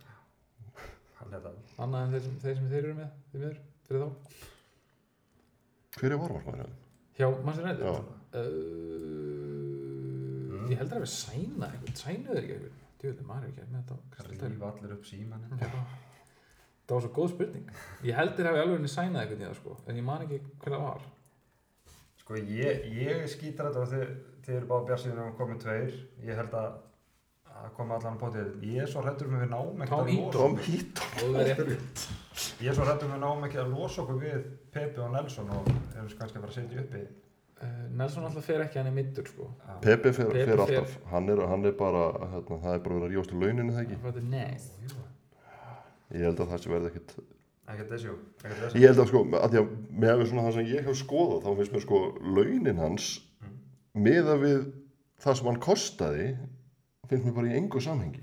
Hann 1.19 1.35
er 1.37 1.43
það. 1.45 1.59
Annað 1.85 2.07
en 2.07 2.15
þeir 2.15 2.25
sem 2.29 2.39
þeir, 2.47 2.57
sem 2.61 2.71
þeir 2.71 2.83
eru 2.85 2.97
með 3.03 3.13
því 3.33 3.43
miður, 3.43 3.61
fyrir 3.89 4.07
þá. 4.07 4.09
Hver 5.99 6.15
er 6.15 6.21
varvarmaður? 6.23 6.73
hjá 7.15 7.27
Manchester 7.45 7.65
United? 7.65 7.85
Já. 7.85 7.93
uh, 8.41 8.43
ég 10.71 10.79
heldur 10.81 10.99
að 10.99 11.05
við 11.05 11.13
sæna 11.15 11.67
eitthvað. 11.69 11.95
Sænuður 12.01 12.41
ekki 12.41 12.53
eitthvað 12.57 12.84
djöðlega 13.05 13.29
maður 13.29 13.47
er 13.47 13.53
ekki 13.53 13.69
með 13.71 13.93
þetta 13.93 14.51
lífa 14.55 14.71
allir 14.73 14.97
upp 14.97 15.09
síman 15.09 15.47
það 16.85 16.95
var 16.95 17.05
svo 17.05 17.13
góð 17.17 17.31
spurning. 17.33 17.69
Ég 18.05 18.19
heldur 18.19 18.49
að 18.49 18.57
við 18.57 18.63
alveg 18.65 18.79
henni 18.79 18.93
sænað 18.93 19.21
eitthvað 19.23 19.45
í 19.45 19.47
það 19.47 19.61
sko 19.61 19.77
en 19.89 20.01
ég 20.01 20.07
man 20.09 20.25
ekki 20.27 20.41
hver 20.65 20.75
það 20.75 20.83
var. 20.85 21.07
Sko 22.25 22.41
ég, 22.41 22.89
ég 22.99 23.23
skýtar 23.33 23.71
þetta 23.71 23.85
og 23.85 23.93
þið, 23.93 24.13
eru 24.57 24.69
bara 24.73 24.89
bjarsýðin 24.91 25.23
og 25.25 25.39
komið 25.39 25.63
tveir. 25.65 25.97
Ég 26.25 26.41
held 26.41 26.59
að 26.61 26.77
að 27.55 27.71
koma 27.77 27.99
allan 27.99 28.17
á 28.19 28.23
potið. 28.23 28.49
Ég 28.67 28.83
er 28.83 28.91
svo 28.91 29.03
hrættur 29.05 29.29
um 29.31 29.37
að 29.39 29.45
við 29.45 29.53
náum 29.53 29.83
ekki 29.85 29.93
Tom 29.95 30.05
að 30.05 30.15
losa 30.15 30.39
ég 32.65 32.71
er 32.71 32.77
svo 32.77 32.87
hrættur 32.87 33.07
um 33.07 33.15
að 33.15 33.19
við 33.19 33.23
náum 33.25 33.47
ekki 33.49 33.61
að 33.63 33.75
losa 33.75 34.03
okkur 34.03 34.19
við 34.23 34.49
Pepe 34.75 35.05
og 35.05 35.13
Nelson 35.15 35.53
og 35.55 35.71
erum 35.71 36.11
kannski 36.19 36.41
að 36.41 36.43
fara 36.43 36.51
að 36.51 36.57
setja 36.59 36.83
uppi. 36.83 37.03
uh, 37.05 37.24
Nelson 37.95 38.25
alltaf 38.27 38.45
fer 38.45 38.61
ekki 38.65 38.79
hann 38.81 38.89
er 38.91 38.95
middur 38.97 39.27
sko. 39.31 39.47
Pepe 39.81 40.13
fer, 40.13 40.27
Pepe 40.27 40.45
fer 40.45 40.57
fer- 40.59 40.63
alltaf, 40.65 40.97
hann 41.13 41.29
er, 41.33 41.41
hann 41.49 41.65
er 41.65 41.73
bara, 41.79 42.03
hérna, 42.35 42.59
það 42.65 42.75
er 42.75 42.83
bara 42.85 42.99
verið 42.99 43.07
að 43.07 43.15
í 43.15 43.41
launinu 43.45 43.73
það 43.77 43.85
ekki. 43.85 43.99
Jú, 44.85 44.97
Ég 46.15 46.27
held 46.29 46.41
að 46.45 46.51
það 46.53 46.61
sé 46.65 46.71
verði 46.71 46.91
ekkit, 46.93 47.15
ekkert 47.73 47.89
þessu 47.95 48.11
ekkert 48.45 48.59
þessu 48.65 48.81
ég 48.83 48.91
held 48.91 49.01
að 49.03 49.09
sko, 49.11 49.23
að 49.39 49.55
því 49.55 49.61
að 49.63 49.71
með 50.03 50.11
að 50.13 50.19
við 50.21 50.29
svona 50.31 50.45
það 50.45 50.57
sem 50.59 50.69
ég 50.75 50.85
hef 50.89 50.99
skoðað, 51.01 51.41
þá 51.47 51.51
finnst 51.61 51.73
mér 51.75 51.85
sko 51.87 52.01
launin 52.37 52.83
hans, 52.83 53.07
Mm. 53.45 53.57
miða 54.05 54.35
við 54.43 54.61
það 55.25 55.35
sem 55.39 55.47
hann 55.49 55.61
kostaði, 55.65 56.29
finnst 57.09 57.25
mér 57.27 57.35
bara 57.39 57.51
í 57.51 57.57
engu 57.59 57.81
samhengi. 57.81 58.21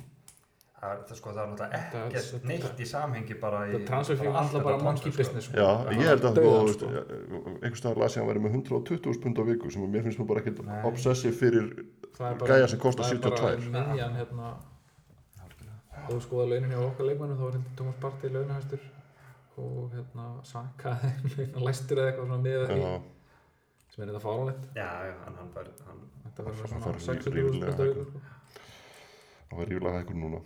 Það, 0.82 1.02
það, 1.08 1.16
sko, 1.20 1.32
það 1.36 1.42
er 1.44 1.50
náttúrulega 1.52 1.82
Það 1.92 2.02
er- 2.02 2.16
ekkert 2.22 2.46
neitt 2.52 2.80
í 2.82 2.88
samhengi 2.92 3.36
bara 3.42 3.60
í 3.68 3.74
það 3.76 3.86
transferfík 3.92 4.26
bara 4.28 4.40
allt 4.42 4.48
alltaf 4.56 4.64
bara 4.68 4.78
monkey 4.88 5.12
sko. 5.12 5.18
business 5.22 5.46
sko. 5.50 5.58
Já, 5.62 5.70
ég 5.94 6.08
held 6.12 6.26
að 6.30 6.40
Dauðan, 6.40 6.72
sko, 6.74 6.88
einhvers 7.62 7.82
staðar 7.84 8.02
las 8.04 8.18
ég 8.18 8.24
að 8.24 8.30
væri 8.32 8.44
með 8.46 8.56
120 8.58 9.22
pund 9.26 9.38
á 9.38 9.44
viku 9.52 9.72
sem 9.72 9.86
mér 9.94 10.04
finnst 10.08 10.20
nú 10.22 10.28
bara 10.32 10.42
ekkit 10.44 10.64
Nei. 10.66 10.82
obsessiv 10.90 11.38
fyrir 11.38 11.70
Það 12.18 12.28
er 12.32 12.52
gæja 12.52 12.68
sem 12.74 12.80
kostar 12.82 13.06
það 13.06 13.14
er 13.14 13.22
bara 13.22 13.38
72. 13.38 13.72
miðjan 13.78 14.18
hérna 14.20 14.50
ef 16.02 16.10
þú 16.10 16.20
skoða 16.26 16.48
launin 16.50 16.72
hjá 16.74 16.82
okkar 16.88 17.06
leikmennum 17.08 17.38
þá 17.40 17.46
er 17.48 17.56
hérna 17.58 17.76
Thomas 17.78 17.98
Partey 18.02 18.30
launahæstur 18.34 18.80
og 19.62 19.92
hérna 19.96 20.26
Saka 20.48 20.96
læstur 21.68 22.02
eða 22.02 22.12
eitthvað 22.12 22.26
svona 22.26 22.42
miðað 22.42 22.72
því 22.72 22.86
sem 23.92 24.04
er 24.04 24.10
þetta 24.12 24.22
fáránlegt 24.24 24.64
já, 24.80 24.88
já, 25.08 25.14
hann, 25.26 25.36
hann 25.42 25.52
fær 25.56 25.68
hann, 25.88 26.02
þetta 26.26 26.46
Það 26.48 26.62
svona 26.62 26.84
fær 26.88 27.00
600 27.06 27.36
ríflega 27.36 27.74
spilta 27.76 27.88
viku 27.92 28.06
sko. 28.08 28.22
það 29.52 29.58
var 29.62 29.72
ríflega 29.72 30.00
hækkur 30.02 30.20
núna. 30.24 30.40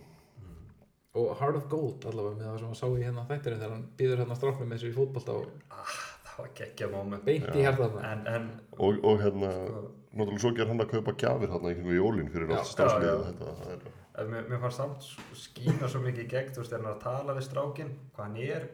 Og 1.16 1.36
Heart 1.40 1.56
of 1.60 1.66
Gold 1.72 2.04
allavega 2.10 2.36
með 2.36 2.46
það 2.50 2.58
sem 2.62 2.72
að 2.74 2.80
sá 2.80 2.86
í 2.86 3.02
hérna 3.06 3.26
þættinu 3.30 3.58
þegar 3.60 3.74
hann 3.74 3.84
býður 3.98 4.22
hérna 4.22 4.36
stráknum 4.38 4.68
með 4.70 4.78
þessu 4.80 4.90
í 4.92 4.96
fótbolta 4.96 5.36
og 5.36 5.46
það 6.26 6.40
var 6.42 6.50
geggja 6.60 6.88
moment. 6.92 7.24
Beint 7.24 7.46
í 7.56 7.62
en 8.36 8.48
Og, 8.76 8.98
og 9.08 9.20
hérna, 9.22 9.52
sko, 9.56 9.84
náttúrulega 10.16 10.42
svo 10.44 10.50
ger 10.58 10.68
hann 10.72 10.82
að 10.84 10.90
kaupa 10.92 11.14
gjafir 11.22 11.52
hérna 11.54 11.70
í 11.72 11.76
kringu 11.78 11.94
jólin 11.96 12.28
fyrir 12.34 12.50
allt 12.58 12.74
það 13.62 13.70
er- 13.76 13.86
en 14.16 14.30
mér, 14.32 14.44
mér 14.48 14.60
fannst 14.64 14.80
samt 14.80 15.06
skína 15.36 15.88
svo 15.92 16.00
mikið 16.04 16.24
í 16.24 16.28
gegn 16.34 16.52
þú 16.52 16.60
veist, 16.62 16.70
þegar 16.72 16.84
hann 16.84 16.90
er 16.90 16.96
að 16.96 17.02
tala 17.06 17.34
við 17.36 17.46
strákin 17.48 17.90
hvað 18.16 18.24
hann 18.26 18.36
er 18.46 18.68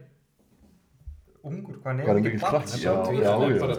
ungur, 1.42 1.78
hvað 1.82 1.88
hann 1.90 2.00
er 2.00 2.06
hann 2.06 2.26
er 2.26 2.42
Tví- 3.06 3.22
já, 3.22 3.30
hann 3.32 3.52
er 3.52 3.58
bara 3.62 3.74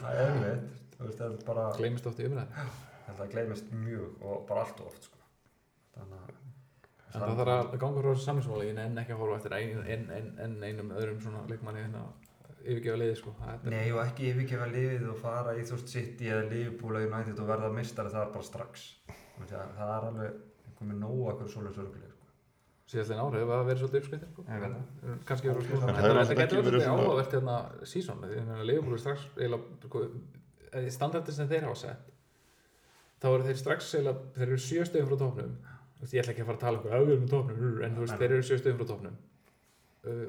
það 0.00 0.24
er 0.24 1.12
það 1.18 1.26
er 1.26 1.44
bara 1.46 1.66
gleymist 1.78 2.06
oft 2.10 2.18
í 2.22 2.26
umræð 2.30 2.56
þetta 3.06 3.28
gleymist 3.34 3.70
mjög 3.84 4.22
og 4.26 4.46
bara 4.48 4.64
allt 4.66 4.80
of 4.80 4.86
oft 4.90 5.04
sko. 5.10 5.18
Þannig 7.14 7.24
að 7.24 7.32
en 7.32 7.38
það 7.38 7.48
þarf 7.48 7.74
að 7.74 7.80
ganga 7.84 8.00
frá 8.02 8.08
þessu 8.10 8.26
samlingsmáli 8.28 8.70
en 8.84 9.02
ekki 9.02 9.14
að 9.14 9.20
horfa 9.22 9.36
eftir 9.40 9.56
ein, 9.58 9.82
ein, 9.94 10.06
ein, 10.18 10.30
ein, 10.44 10.56
einum 10.68 10.94
öðrum 10.98 11.20
svona 11.22 11.42
leikmanni 11.50 11.84
hérna 11.84 12.04
yfirgefa 12.64 12.96
liði 13.00 13.16
sko 13.20 13.34
Það 13.38 13.52
er- 13.54 13.74
Nei 13.74 13.92
og 13.92 14.00
ekki 14.04 14.30
yfirgefa 14.32 14.66
liðið 14.72 15.06
og 15.12 15.18
fara 15.20 15.52
í 15.54 15.62
þú 15.68 15.76
veist 15.76 15.92
City 15.94 16.30
eða 16.32 16.48
Liverpool 16.50 16.96
eða 16.98 17.10
United 17.10 17.42
og 17.44 17.50
verða 17.52 17.70
mistari 17.76 18.12
það 18.14 18.24
er 18.26 18.32
bara 18.34 18.48
strax 18.48 18.86
það, 19.44 19.68
það 19.78 19.92
er 19.98 20.06
alveg 20.08 20.40
komið 20.78 20.98
nóg 21.02 21.20
að 21.30 21.36
hverju 21.38 21.52
svoleiðis 21.54 21.82
örguleg 21.84 22.14
sko. 22.14 22.30
síðastlega 22.94 23.26
árið 23.28 23.38
hefur 23.44 23.54
það 23.54 23.68
verið 23.68 23.82
svolítið 23.84 24.00
uppskritin 24.00 24.32
sko. 24.32 24.42
Ég 24.48 24.64
veit 24.64 24.72
það. 24.74 25.20
kannski 25.28 25.50
verið 25.50 25.84
það 25.84 26.18
þetta 26.24 26.40
getur 26.40 26.66
verið 26.70 26.88
áhugavert 26.88 27.36
hérna 27.38 27.58
sísón 27.92 28.24
því 28.24 28.40
að 28.56 28.64
Leifbúl 28.70 28.96
er 28.96 29.04
strax 29.04 29.28
eiginlega 29.36 29.88
sko, 29.88 30.02
eh, 30.72 30.88
standardin 30.90 31.34
sem 31.38 31.48
þeir 31.52 31.68
hafa 31.68 31.80
sett 31.84 32.10
þá 33.22 33.28
eru 33.34 33.46
þeir 33.48 33.60
strax 33.62 33.94
eiginlega 33.94 34.34
þeir 34.34 34.48
eru 34.48 34.60
sjö 34.66 34.88
stöðum 34.88 35.08
frá 35.12 35.18
topnum 35.24 35.54
Þú 35.54 35.73
veist, 36.00 36.14
ég 36.14 36.22
ætla 36.24 36.32
ekki 36.34 36.42
að 36.44 36.50
fara 36.50 36.58
að 36.58 36.64
tala 36.64 36.78
um 36.80 37.12
erum 37.12 37.22
með 37.24 37.30
topnum 37.34 37.82
en 37.86 37.94
þú 37.96 38.04
veist 38.04 38.18
þeir 38.20 38.32
eru 38.34 38.46
sjö 38.48 38.58
stöðum 38.60 38.80
frá 38.80 38.88
topnum 38.90 39.14
uh, 40.04 40.26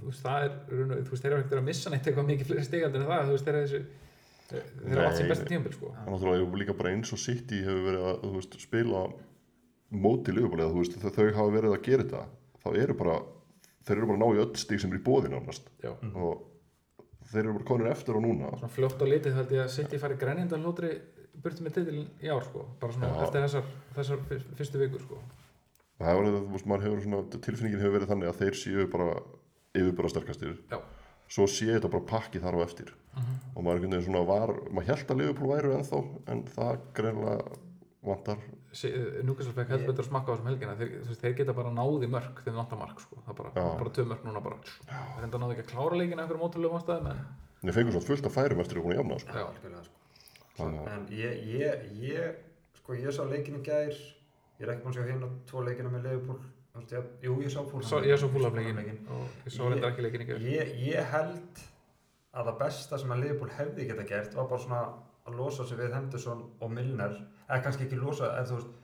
þú 0.00 0.08
veist 0.10 0.24
það 0.26 0.46
er 0.46 0.56
raun 0.80 0.96
og- 0.96 1.04
þú 1.06 1.14
veist 1.14 1.22
þeir 1.26 1.32
eru 1.36 1.44
ekkert 1.44 1.60
að 1.60 1.68
missa 1.70 1.90
neitt 1.94 2.06
eitthvað 2.10 2.28
mikið 2.32 2.50
fleiri 2.50 2.66
stigaldir 2.66 3.00
en 3.04 3.08
það 3.12 3.30
þú 3.30 3.36
veist 3.36 3.48
þeir 3.50 3.60
eru 3.62 3.84
þeir 4.46 4.90
eru 4.92 5.04
allt 5.06 5.16
sem 5.18 5.30
besta 5.30 5.46
tímabil 5.48 5.72
sko. 5.74 5.88
Er 5.90 6.10
náttúrulega 6.12 6.58
líka 6.60 6.74
bara 6.78 6.92
eins 6.94 7.10
og 7.12 7.18
City 7.18 7.62
hefur 7.66 7.80
verið 7.88 8.04
að 8.06 8.20
þú 8.22 8.34
veist, 8.36 8.58
spila 8.62 9.00
móti 9.90 10.34
eða 10.62 10.74
þú 10.74 10.82
veist 10.82 10.98
þau 11.02 11.32
hafa 11.34 11.54
verið 11.56 11.74
að 11.74 11.82
gera 11.86 12.04
þetta 12.06 12.20
þá 12.62 12.68
eru 12.82 12.94
bara 13.00 13.16
þeir 13.86 13.96
eru 13.96 14.06
bara 14.10 14.18
að 14.18 14.22
ná 14.22 14.28
í 14.36 14.42
öll 14.44 14.52
stík 14.58 14.82
sem 14.82 14.92
er 14.92 14.98
í 15.00 15.02
bóði 15.06 15.30
nánast. 15.32 15.66
Já. 15.82 15.92
og 16.14 16.44
þeir 17.30 17.42
eru 17.44 17.56
bara 17.58 17.68
konir 17.72 17.90
eftir 17.90 18.18
og 18.18 18.22
núna. 18.22 18.52
Svona 18.58 18.74
fljótt 18.76 19.02
á 19.02 19.06
litið 19.06 19.34
þá 19.34 19.38
held 19.40 19.52
ég 19.56 19.62
að 19.64 19.74
City 19.74 19.98
fari 20.02 20.18
grænjandal 20.20 20.62
hlótri 20.62 20.90
burti 21.44 21.64
með 21.66 21.74
titilin 21.78 22.08
í 22.22 22.28
ár 22.32 22.44
sko. 22.46 22.66
Bara 22.80 22.92
svona 22.96 23.10
Já. 23.12 23.22
eftir 23.26 23.44
þessar, 23.46 23.64
þessar 23.96 24.22
fyr- 24.30 24.46
fyrstu 24.58 24.78
vikur 24.82 25.00
sko. 25.06 25.18
Það 25.98 26.10
hefur 26.12 26.24
verið, 26.26 26.38
þú 26.46 26.52
veist, 26.56 26.66
maður 26.70 26.86
hefur 26.86 27.02
svona 27.06 27.20
tilfinningin 27.46 27.80
hefur 27.80 27.94
verið 27.96 28.10
þannig 28.12 28.28
að 28.32 28.40
þeir 28.42 28.58
séu 28.62 28.86
bara 28.92 29.10
yfir 29.76 29.94
bara 29.96 30.08
sterkastir 30.12 30.56
Já. 30.72 30.78
svo 31.28 31.46
sé 31.48 31.66
þetta 31.72 31.90
bara 31.92 32.08
pakki 32.10 32.40
þar 32.42 32.58
á 32.58 32.60
eftir. 32.66 32.92
Og 33.56 33.62
maður 33.64 33.78
einhvern 33.80 33.94
veginn 33.96 34.04
svona 34.10 34.26
var 34.28 34.52
maður 34.70 34.90
held 34.92 35.08
að 35.14 35.18
Liverpool 35.22 35.52
væru 35.54 35.72
ennþá 35.78 36.02
en 36.34 36.42
það 36.52 36.78
greinlega 36.94 37.38
vantar. 38.06 38.38
Núkasal 39.24 39.54
fekk 39.56 39.70
heldur 39.72 39.88
betur 39.88 40.04
að 40.04 40.08
smakka 40.10 40.28
á 40.28 40.32
þessum 40.36 40.48
helgina. 40.50 40.74
Þeir, 40.76 40.90
veist, 41.08 41.20
þeir 41.22 41.34
geta 41.38 41.54
bara 41.56 41.70
náði 41.72 42.10
mörg 42.12 42.42
þegar 42.44 42.58
vantar 42.60 42.78
mark 42.78 43.00
sko. 43.00 43.16
það 43.24 43.32
er 43.32 43.38
bara, 43.40 43.50
bara 43.80 43.90
tvö 43.96 44.04
mörg 44.10 44.26
núna 44.28 44.42
bara 44.44 44.58
þeir 44.60 45.24
enda 45.24 45.38
náðu 45.40 45.56
ekki 45.56 45.64
að 45.64 45.70
klára 45.72 45.96
leikin 45.96 46.20
einhverjum 46.20 46.44
ótrúlega 46.44 46.76
ástæðum 46.82 47.08
en 47.08 47.24
þeir 47.64 47.76
fengur 47.78 47.96
svona 47.96 48.06
fullt 48.10 48.26
af 48.28 48.36
færum 48.36 48.60
eftir 48.60 48.76
að 48.76 48.84
búin 48.84 48.92
að 48.92 49.00
jafna 49.00 49.18
sko. 49.24 49.96
Þannig 50.56 50.92
en 50.92 51.08
ég, 51.12 51.40
ég, 51.60 51.86
ég 52.02 52.78
sko 52.80 52.96
ég 52.96 53.12
sá 53.14 53.24
leikin 53.28 53.60
í 53.60 53.64
gær. 53.66 53.96
Ég 54.56 54.64
er 54.64 54.72
ekki 54.72 54.86
búin 54.86 54.94
að 54.94 55.00
sjá 55.00 55.08
hérna 55.10 55.32
tvo 55.48 55.64
leikina 55.66 55.92
með 55.92 56.12
ég, 56.84 57.04
jú, 57.22 57.36
ég 57.40 57.50
sá 57.50 57.60
Sá, 57.60 57.68
fúlham 57.70 58.06
ég 58.06 58.20
svo 58.20 58.28
fúlafleikin 58.32 58.98
og 59.12 59.46
ég 59.46 59.54
svo 59.54 59.70
reyndar 59.70 59.92
ekki 59.92 60.04
leikin 60.04 60.24
í 60.24 60.28
gerð 60.28 60.48
ég, 60.50 60.72
ég 60.86 61.12
held 61.12 61.62
að 62.36 62.50
það 62.50 62.58
besta 62.62 62.98
sem 63.00 63.14
að 63.14 63.22
Liverpool 63.22 63.52
hefði 63.56 63.86
geta 63.88 64.06
gert 64.08 64.36
var 64.36 64.48
bara 64.50 64.64
svona 64.64 64.80
að 65.26 65.38
losa 65.40 65.66
sig 65.66 65.80
við 65.80 65.94
Henderson 65.96 66.42
og 66.60 66.72
Milner. 66.72 67.16
Eða 67.46 67.62
kannski 67.64 67.86
ekki 67.86 68.00
losa, 68.00 68.32
en 68.38 68.48
þú 68.50 68.58
veist 68.58 68.74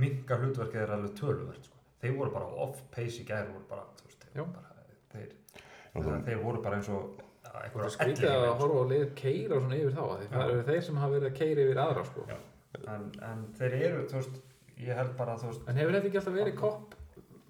minga 0.00 0.38
hlutverkið 0.38 0.84
er 0.84 0.94
alveg 0.94 1.16
töluvert 1.18 1.66
sko. 1.66 1.80
þeir 2.00 2.14
voru 2.16 2.34
bara 2.36 2.52
off-pace 2.64 3.20
í 3.20 3.26
gæri 3.28 3.50
voru 3.50 3.66
bara, 3.68 3.82
veist, 4.04 4.22
þeir, 4.30 4.46
bara, 4.54 4.84
þeir, 5.12 5.34
þeir 6.28 6.44
voru 6.44 6.62
bara 6.64 6.78
eins 6.78 6.88
og 6.94 7.18
Það 7.50 7.82
er 7.84 7.92
skrítið 7.96 8.30
að 8.30 8.44
sko. 8.44 8.54
horfa 8.60 8.80
á 8.80 8.90
liðið 8.92 9.10
keira 9.18 9.58
svona 9.58 9.80
yfir 9.80 9.96
þá 9.96 10.02
því 10.10 10.28
það 10.30 10.52
eru 10.54 10.62
þeir 10.68 10.84
sem 10.86 11.00
hafa 11.02 11.14
verið 11.16 11.30
að 11.30 11.38
keira 11.40 11.64
yfir 11.66 11.82
aðra 11.84 12.04
sko. 12.10 12.26
En, 12.80 13.08
en 13.26 13.42
þeir 13.58 13.76
eru, 13.80 14.04
þú 14.10 14.20
veist 14.20 14.36
ég 14.80 15.00
held 15.00 15.16
bara, 15.18 15.36
veist 15.42 15.68
En 15.70 15.80
hefur 15.80 15.96
þetta 15.96 16.10
ekki 16.10 16.20
alltaf 16.20 16.36
verið 16.36 16.56
kopp 16.60 16.94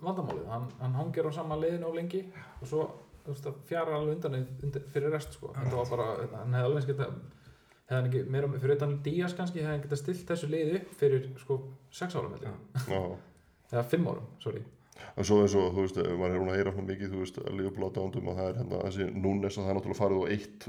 vandamálið? 0.01 0.47
Hann, 0.49 0.67
hann 0.81 0.97
hangir 0.97 1.29
á 1.29 1.33
sama 1.37 1.59
liðinu 1.61 1.91
of 1.91 1.99
lengi 1.99 2.23
og 2.33 2.65
svo 2.71 2.87
veist, 3.27 3.45
það 3.45 3.61
fjara 3.69 3.99
alveg 3.99 4.17
undan, 4.17 4.89
fyrir 4.95 5.13
rest 5.13 5.37
sko. 5.37 5.53
Þetta 5.59 5.77
var 5.77 5.93
bara, 5.93 6.09
hann 6.39 6.57
hefði 6.57 6.71
alveg 6.71 6.91
geta 6.95 7.11
hefði 7.91 7.99
hann 7.99 8.11
ekki, 8.11 8.25
meira 8.31 8.51
fyrir 8.57 8.77
utan 8.79 8.99
Díaz 9.05 9.37
kannski 9.37 9.61
hefði 9.61 9.75
hann 9.75 9.85
geta 9.85 9.99
stilt 9.99 10.29
þessu 10.29 10.51
liði 10.51 10.81
upp 10.81 10.93
fyrir 11.01 11.31
sko 11.43 11.57
6 12.01 12.19
árum 12.21 12.37
eða 13.73 13.83
5 13.93 14.11
árum, 14.13 14.29
sorry 14.43 14.63
En 15.17 15.27
svo 15.27 15.41
eins 15.43 15.57
og, 15.59 15.71
þú 15.75 15.85
veist, 15.85 16.01
maður 16.21 16.35
er 16.37 16.43
hún 16.43 16.53
að 16.53 16.59
heyra 16.61 16.75
svona 16.75 16.91
mikið, 16.91 17.13
þú 17.15 17.23
veist, 17.25 17.41
að 17.43 17.57
Liverpool 17.59 17.89
átándum 17.91 18.31
og 18.31 18.39
það 18.39 18.51
er 18.51 18.61
hérna 18.61 18.83
þessi 18.87 19.09
Núnes 19.17 19.57
að 19.59 19.65
það 19.67 19.73
er 19.73 19.79
náttúrulega 19.79 20.01
farið 20.01 20.21
á 20.21 20.27
eitt 20.37 20.69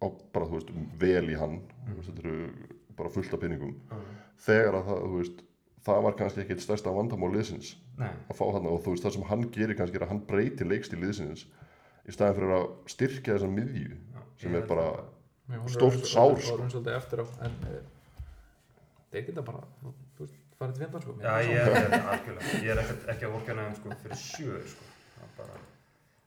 á 0.00 0.06
bara, 0.34 0.48
þú 0.50 0.58
veist, 0.58 0.72
vel 1.04 1.24
í 1.30 1.40
hann, 1.40 1.58
þú 1.88 1.98
veist, 1.98 2.10
þetta 2.10 2.24
eru 2.24 2.38
bara 2.98 3.12
fullt 3.14 3.34
af 3.34 3.42
pinningum. 3.42 3.74
Þegar 4.44 4.78
að 4.80 4.88
það, 4.90 5.04
þú 5.04 5.20
veist, 5.20 5.44
það 5.84 6.04
var 6.06 6.16
kannski 6.18 6.42
ekki 6.44 6.56
eitt 6.56 6.64
stærsta 6.64 6.92
vandamál 6.94 7.32
liðsins 7.34 7.74
nei, 8.00 8.08
að 8.08 8.38
fá 8.38 8.44
þarna 8.46 8.72
og 8.72 8.84
þú 8.84 8.94
veist, 8.94 9.04
það 9.04 9.16
sem 9.16 9.26
hann 9.30 9.42
gerir 9.54 9.78
kannski 9.78 10.00
er 10.00 10.06
að 10.06 10.14
hann 10.14 10.22
breytir 10.28 10.70
leikstíl 10.70 11.00
liðsins 11.02 11.44
í 12.04 12.14
staðin 12.14 12.38
fyrir 12.38 12.54
að 12.56 12.64
styrkja 12.94 13.36
þessa 13.36 13.50
miðju 13.52 13.90
já, 13.92 14.22
sem 14.40 14.56
er 14.56 14.70
bara, 14.70 14.86
Stórt 15.68 16.06
sár, 16.08 16.38
sko. 16.40 16.80
eftir 16.88 17.20
á 17.20 17.24
en 17.44 17.58
það 19.14 19.20
er 19.20 19.22
ekki 19.22 19.36
það 19.38 19.46
bara 19.50 19.62
þú 19.84 20.24
veist, 20.26 20.40
farið 20.58 20.74
til 20.74 20.82
fjöndan 20.84 21.04
sko. 21.06 21.14
Já, 21.22 21.34
ég 21.44 21.70
það- 21.70 21.78
er 21.84 22.10
algjörlega, 22.14 22.58
ég 22.64 22.74
er 22.74 22.82
ekkert, 22.84 23.06
ekki 23.14 23.28
að 23.30 23.32
vorkjana 23.38 23.64
þeim 23.68 23.78
sko 23.80 23.96
fyrir 24.02 24.20
sjö 24.24 24.60
sko, 24.74 24.90
það 25.14 25.24
er 25.24 25.32
bara, 25.38 25.62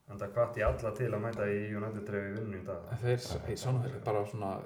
en 0.09 0.19
það 0.23 0.33
hvart 0.39 0.57
ég 0.57 0.67
alla 0.71 0.91
til 0.97 1.11
að 1.11 1.23
mæta 1.27 1.47
í 1.51 1.61
United 1.75 2.03
drefi 2.07 2.33
vinnu 2.39 2.57
í 2.61 2.65
dag. 2.67 2.91
En 2.91 2.97
þeir, 3.05 3.23
ég 3.51 3.57
sá 3.63 3.71
nú 3.71 3.83
þeir 3.85 4.03
bara 4.07 4.25
svona 4.31 4.57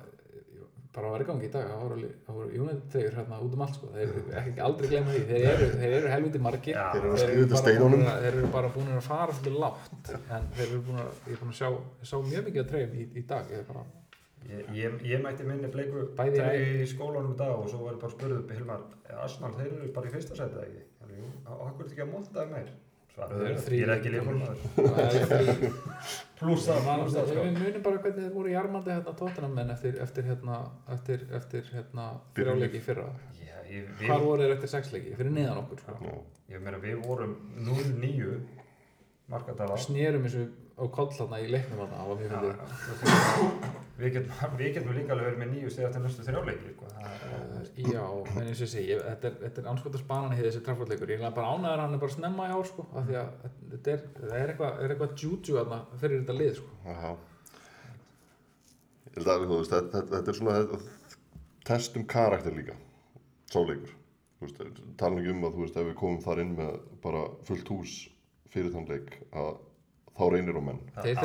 bara 0.91 1.07
var 1.07 1.21
í 1.23 1.25
gangi 1.25 1.45
í 1.47 1.51
dag, 1.53 1.69
það 1.71 1.83
voru, 1.85 2.07
það 2.27 2.35
voru 2.35 2.49
United 2.61 2.89
þeir 2.91 3.13
hérna 3.15 3.37
út 3.45 3.53
um 3.55 3.61
allt 3.63 3.75
sko, 3.77 3.87
þeir 3.95 4.09
eru 4.11 4.23
ekki 4.41 4.59
aldrei 4.65 4.89
glemma 4.91 5.13
því, 5.15 5.21
þeir 5.29 5.45
eru, 5.53 5.67
þeir 5.79 5.93
eru 6.01 6.09
helviti 6.11 6.41
margir. 6.43 6.75
Já, 6.75 6.91
Þeir 6.91 7.05
eru 7.05 7.45
að 7.45 7.53
bara 7.53 7.61
steinunum. 7.61 8.03
þeir 8.11 8.27
eru 8.41 8.47
bara 8.51 8.69
búin 8.75 8.89
að 8.97 9.01
fara 9.07 9.31
svolítið 9.37 9.55
látt 9.63 10.11
en 10.35 10.49
þeir 10.57 10.67
eru 10.67 10.81
búin 10.89 10.99
að, 10.99 11.11
ég 11.27 11.31
er 11.31 11.39
búin 11.45 11.53
að 11.53 11.59
sjá 11.61 11.69
ég 14.49 14.61
að 14.67 14.77
ég 14.81 15.01
Ég, 15.11 15.21
mætti 15.23 15.47
minni 15.47 15.69
bleiku 15.73 16.05
í 16.57 16.85
skólanum 16.89 17.33
í 17.33 17.39
dag 17.41 17.55
og 17.57 17.67
svo 17.69 17.83
var 17.85 17.97
ég 17.97 18.01
bara 18.03 18.15
spurðið 18.15 18.39
upp 18.43 18.51
í 18.51 18.59
Hilmar, 18.59 18.85
Arsenal, 19.21 19.51
þeir 19.57 19.73
eru 19.73 19.91
bara 19.95 20.07
í 20.09 20.13
fyrsta 20.15 20.37
sæti 20.39 20.57
eða 20.57 20.65
ekki? 20.69 20.87
Jú, 21.11 21.27
og 21.45 21.59
hvað 21.59 21.67
er 21.67 21.77
þetta 21.81 21.93
ekki 21.95 22.05
að 22.05 22.11
monta 22.15 22.37
þeim 22.39 22.55
meir? 22.55 22.71
Þeir 22.71 23.15
Svaraðu 23.15 23.45
þeir, 23.45 23.57
þrír 23.65 23.77
ég 23.77 23.83
er 23.83 23.93
ekki 23.97 24.09
það 24.77 24.99
er 25.03 25.25
frí 25.31 25.71
Plus 26.41 26.63
það, 26.65 26.85
plus 27.01 27.15
það 27.17 27.27
sko. 27.27 27.41
við 27.43 27.57
munum 27.59 27.83
bara 27.85 27.99
hvernig 28.05 28.23
þeir 28.23 28.31
voru 28.37 28.49
í 28.49 28.55
armandi 28.61 28.93
hérna 28.93 29.13
tóttunum 29.19 29.51
menn 29.59 29.73
eftir, 29.73 29.97
eftir 30.01 30.29
hérna 30.29 30.61
eftir, 30.95 31.25
eftir 31.37 31.67
hérna 31.75 32.05
þrjáleiki 32.39 32.79
í 32.79 32.85
fyrra 32.85 33.09
Já, 33.43 33.57
ég, 33.67 33.91
hvar 33.99 34.15
við, 34.15 34.25
voru 34.29 34.45
þeir 34.45 34.55
eftir 34.55 34.71
sexleiki, 34.71 35.13
fyrir 35.19 35.35
neðan 35.35 35.59
okkur 35.65 35.83
sko. 35.83 35.97
já, 36.07 36.15
ég 36.55 36.63
meina 36.63 36.79
við 36.81 37.03
vorum 37.03 37.35
0-9 37.67 38.39
markadala. 39.31 39.77
snerum 39.77 40.25
þessu 40.25 40.47
á 40.79 40.83
koll 40.95 41.11
hérna 41.11 41.43
í 41.43 41.51
leiknum 41.51 41.83
hérna, 41.83 41.99
Við 44.01 44.15
getum, 44.17 44.39
við 44.59 44.71
getum 44.77 44.93
líka 44.97 45.13
alveg 45.15 45.27
verið 45.29 45.41
með 45.43 45.51
nýju 45.55 45.71
steg 45.73 45.87
eftir 45.89 46.03
næstu 46.05 46.25
þrjáleiki. 46.27 46.73
Sko. 46.75 46.91
Það 46.95 47.07
er- 47.07 47.19
Uh, 47.71 47.91
já, 47.93 48.01
en 48.01 48.47
eins 48.47 48.59
og 48.59 48.65
ég 48.65 48.69
segi, 48.71 48.87
ég- 48.91 49.01
þetta 49.05 49.27
er, 49.29 49.33
þetta 49.43 49.61
er 49.61 49.67
anskotas 49.71 50.01
banan 50.09 50.33
í 50.33 50.39
þessi 50.41 50.61
traffordleikur, 50.65 51.11
ég 51.13 51.21
er 51.23 51.33
bara 51.35 51.51
ánæður 51.53 51.75
að 51.77 51.81
hann 51.85 51.93
er 51.97 52.01
bara 52.01 52.13
snemma 52.15 52.47
í 52.49 52.53
ár 52.55 52.65
sko, 52.67 52.85
af 52.97 53.05
því 53.07 53.17
að 53.19 53.29
þetta 53.71 53.91
er, 53.93 54.01
er 54.39 54.51
eitthvað, 54.53 54.79
er 54.85 54.93
eitthvað 54.95 55.13
juju 55.21 55.55
þarna 55.59 55.77
fyrir 56.01 56.23
þetta 56.23 56.35
lið 56.39 56.51
sko. 56.57 56.71
Aha. 56.95 57.11
Ég 59.05 59.17
held 59.19 59.31
að, 59.33 59.45
þú 59.51 59.59
veist, 59.61 59.73
þetta, 59.75 60.01
þetta, 60.11 60.33
er 60.33 60.39
svona 60.39 60.57
þetta, 60.57 60.79
test 61.71 61.97
um 62.01 62.05
karakter 62.15 62.55
líka, 62.57 62.75
sáleikur. 63.53 63.95
Tala 64.97 65.21
ekki 65.21 65.33
um 65.35 65.45
að, 65.45 65.55
þú 65.59 65.65
veist, 65.65 65.77
ef 65.77 65.89
við 65.91 65.97
komum 66.01 66.21
þar 66.25 66.41
inn 66.45 66.55
með 66.57 66.77
bara 67.03 67.23
fullt 67.47 67.71
hús 67.75 67.95
fyrir 68.51 68.73
þann 68.73 68.89
leik, 68.89 69.19
að 69.37 69.51
þá 70.17 70.23
reynir 70.33 70.57
á 70.59 70.61
menn. 70.61 70.79
Þeir, 71.01 71.19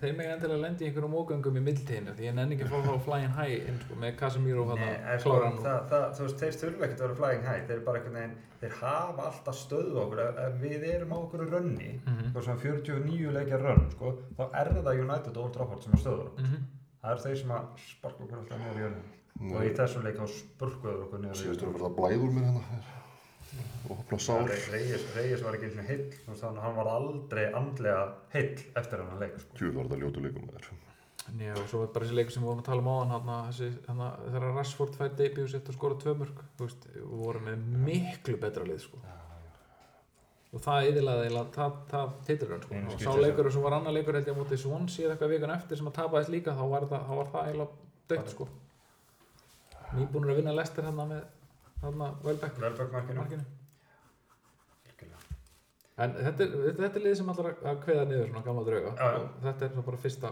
þeir 0.00 0.12
mega 0.16 0.34
endilega 0.36 0.60
lendi 0.62 0.84
í 0.84 0.88
einhverjum 0.88 1.16
ógöngum 1.18 1.56
í 1.58 1.62
mildtíðinu, 1.66 2.14
því 2.16 2.26
ég 2.28 2.34
nenni 2.38 2.54
ekki 2.56 2.66
að 2.68 2.72
fá 2.72 2.78
þá 2.86 3.04
flying 3.08 3.32
high 3.36 3.66
inn 3.72 3.80
sko, 3.82 3.96
með 4.04 4.14
Casemiro 4.20 4.64
sko, 4.68 5.32
og 5.34 5.58
það, 5.64 5.80
það, 5.90 6.04
þú 6.18 6.26
veist, 6.28 6.38
þeir 6.44 6.58
þurfa 6.62 6.86
ekkert 6.88 7.02
að 7.02 7.06
vera 7.08 7.18
flying 7.20 7.44
high, 7.48 7.64
þeir 7.68 7.76
eru 7.76 7.84
bara 7.88 8.00
einhvern 8.00 8.18
veginn, 8.20 8.36
þeir 8.62 8.76
hafa 8.80 9.26
alltaf 9.32 9.58
stöðu 9.58 10.00
okkur, 10.04 10.22
við 10.62 10.86
erum 10.94 11.14
á 11.14 11.18
okkur 11.18 11.44
rönni, 11.52 11.90
sko 12.30 12.44
svona 12.46 12.62
49 12.62 13.34
leikja 13.38 13.60
rönn, 13.62 13.84
sko, 13.96 14.14
þá 14.38 14.42
er 14.62 14.72
það 14.78 15.02
United 15.04 15.32
og 15.36 15.44
Old 15.48 15.54
Trafford 15.58 15.82
sem 15.84 15.94
er 15.98 16.04
stöður 16.04 16.26
okkur. 16.30 16.48
Mhm. 16.48 16.66
Það 16.98 17.12
eru 17.14 17.22
þeir 17.28 17.36
sem 17.42 17.50
að 17.54 17.66
sparka 17.88 18.24
okkur 18.24 18.38
alltaf 18.40 18.58
niður 18.62 18.78
í 18.78 18.82
jörðinu. 18.82 19.14
Og 19.38 19.60
í 19.62 19.74
þessum 19.78 20.02
leik 20.02 20.16
þá 20.18 20.24
spurkuður 20.34 21.02
okkur 21.04 21.20
niður 21.22 21.36
í 21.36 21.38
Síðustu 21.38 21.62
er 21.62 21.68
jörðinu. 21.68 21.68
að 21.68 21.78
verða 21.78 21.92
blæður 21.98 22.32
mér 22.34 22.48
hérna. 22.48 22.96
Og 23.88 23.94
hopna 23.96 24.18
sár. 24.20 24.44
Re- 24.48 24.58
Reyes, 24.74 25.04
Reyes 25.16 25.42
var 25.44 25.56
ekki 25.56 25.70
eins 25.70 25.78
og 25.80 25.86
heill, 25.88 26.04
þú 26.24 26.32
veist, 26.34 26.44
hann, 26.44 26.58
hann 26.60 26.76
var 26.76 26.90
aldrei 26.92 27.46
andlega 27.56 28.02
heill 28.34 28.58
eftir 28.76 29.00
hennar 29.00 29.22
leik, 29.22 29.38
sko. 29.40 29.56
Tjúð 29.60 29.74
var 29.78 29.88
þetta 29.88 30.00
ljótu 30.02 30.24
leikum 30.26 30.44
með 30.48 30.58
þér. 30.58 30.84
Já, 31.38 31.52
og 31.60 31.66
svo 31.68 31.82
er 31.84 31.90
bara 31.92 32.06
þessi 32.06 32.16
leikur 32.16 32.32
sem 32.32 32.42
við 32.44 32.48
vorum 32.48 32.60
að 32.62 32.68
tala 32.70 32.82
um 32.82 32.90
áðan 32.92 33.10
hana, 33.14 33.38
þessi, 33.50 33.66
hana, 33.88 34.06
þegar 34.26 34.54
Rashford 34.56 34.94
fær 34.96 35.10
debut 35.18 35.56
og 35.68 35.74
skora 35.76 35.98
tvö 36.00 36.14
mörg 36.22 36.38
þú 36.56 36.68
veist, 36.68 36.86
við 36.94 37.08
vorum 37.22 37.48
með 37.48 37.66
miklu 37.88 38.36
betra 38.40 38.64
lið 38.68 38.78
sko. 38.86 39.00
og 40.48 40.62
það 40.64 40.86
yfirlega 40.88 41.42
það, 41.52 41.74
það 41.90 42.14
titur 42.24 42.54
hann 42.54 42.62
sko. 42.64 42.78
Og 42.94 43.02
sá 43.04 43.12
leikur 43.20 43.50
sem 43.52 43.66
var 43.66 43.76
annar 43.76 43.92
leikur 43.92 44.16
held 44.16 44.30
ég 44.30 44.32
á 44.32 44.40
móti 44.40 44.56
Swansea 44.62 45.04
eða 45.04 45.16
eitthvað 45.18 45.34
vikan 45.34 45.52
eftir 45.52 45.76
sem 45.80 45.90
að 45.90 45.98
tapaðist 45.98 46.32
líka 46.32 46.54
þá 46.56 46.64
var 46.72 46.86
það, 46.88 47.10
var 47.20 47.28
það 47.34 47.50
eiginlega 47.50 47.92
dött 48.08 48.32
sko. 48.32 48.48
nýbúnur 49.98 50.32
að 50.32 50.40
vinna 50.40 50.56
lestir 50.56 50.88
hérna 50.88 51.04
með 51.12 51.26
hérna 51.82 52.10
Welbeck. 52.24 52.58
Markinu. 52.58 53.46
En 55.98 56.12
þetta 56.14 56.44
er, 56.44 56.52
þetta, 56.78 56.92
er 56.94 57.02
lið 57.02 57.14
sem 57.18 57.30
allar 57.32 57.48
að 57.66 57.80
kveða 57.82 58.04
niður 58.06 58.28
svona 58.28 58.44
gamla 58.46 58.64
drauga. 58.68 58.92
Og 59.08 59.30
þetta 59.42 59.66
er 59.66 59.86
bara 59.88 60.00
fyrsta 60.04 60.30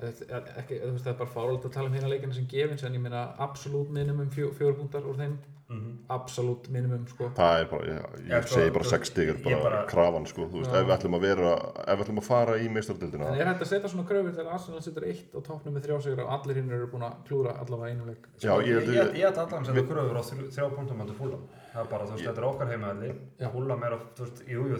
ekki, 0.00 0.80
þú 0.82 0.92
veist, 0.92 1.04
það 1.06 1.12
er 1.14 1.18
bara 1.22 1.30
fáröld 1.32 1.64
að 1.64 1.72
tala 1.72 1.88
um 1.88 1.94
hérna 1.96 2.08
leikina 2.12 2.34
sem 2.36 2.46
gefins 2.50 2.82
en 2.84 2.92
ég 2.94 3.00
meina 3.00 3.34
absolutt 3.38 3.88
minimum 3.90 4.28
fjó, 4.30 4.50
fjóru 4.52 4.76
púntar 4.82 5.06
úr 5.08 5.16
þeim 5.16 5.36
Mm 5.66 5.94
absolutt 6.14 6.68
minimum 6.70 7.02
sko 7.10 7.26
Það 7.34 7.60
er 7.60 7.64
bara, 7.66 7.86
ég, 7.90 8.02
ég 8.30 8.44
segi 8.46 8.70
bara 8.70 8.84
þú- 8.84 8.90
6 8.92 9.08
stig 9.10 9.28
er 9.28 9.34
ég 9.34 9.42
bara, 9.42 9.58
bara- 9.64 9.86
krafan, 9.90 10.26
sko. 10.30 10.44
Þú 10.46 10.60
veist, 10.62 10.70
ef 10.70 10.86
við 10.86 10.92
ætlum 10.94 11.16
að 11.18 11.20
vera, 11.26 11.54
ef 11.82 11.98
við 11.98 12.04
ætlum 12.04 12.20
að 12.20 12.22
fara 12.28 12.54
í 12.62 12.68
meistardildina, 12.70 13.26
en 13.26 13.34
er 13.40 13.46
hægt 13.50 13.62
að 13.64 13.70
setja 13.72 13.88
svona 13.90 14.06
kröfur 14.06 14.30
þegar 14.36 14.52
Arsenal 14.54 14.80
setur 14.82 15.02
eitt 15.08 15.34
og 15.34 15.42
tóknum 15.42 15.74
með 15.74 15.82
þrjá 15.88 15.98
sigur 16.04 16.22
og 16.22 16.30
allir 16.36 16.54
hinn 16.60 16.70
eru 16.70 16.86
búin 16.86 17.02
að 17.02 17.14
klúra 17.26 17.58
allavega 17.58 17.90
einu 17.90 18.06
leik 18.06 18.22
Já, 18.38 18.52
ég 18.62 18.86
Ég 18.86 19.02
að- 19.02 19.14
ég 19.18 19.26
ætti 19.26 19.40
allan 19.42 19.62
að 19.62 19.66
setja 19.66 19.82
kröfur 19.90 20.14
á 20.14 20.22
þrjú- 20.22 20.50
þrjá 20.54 20.66
punktum 20.76 21.00
ándur 21.02 21.18
fúlam. 21.18 21.42
Það 21.74 21.80
er 21.82 21.90
bara, 21.90 22.04
þú 22.06 22.12
veist, 22.14 22.26
þetta 22.30 22.38
er 22.38 22.46
okkar 22.46 22.68
heimaðalli. 22.70 23.10
Já. 23.40 23.48
Fúlam 23.50 23.82
er 23.82 23.90
að, 23.90 24.00
þú 24.14 24.22
veist, 24.22 24.38
jú, 24.46 24.60
jú, 24.70 24.76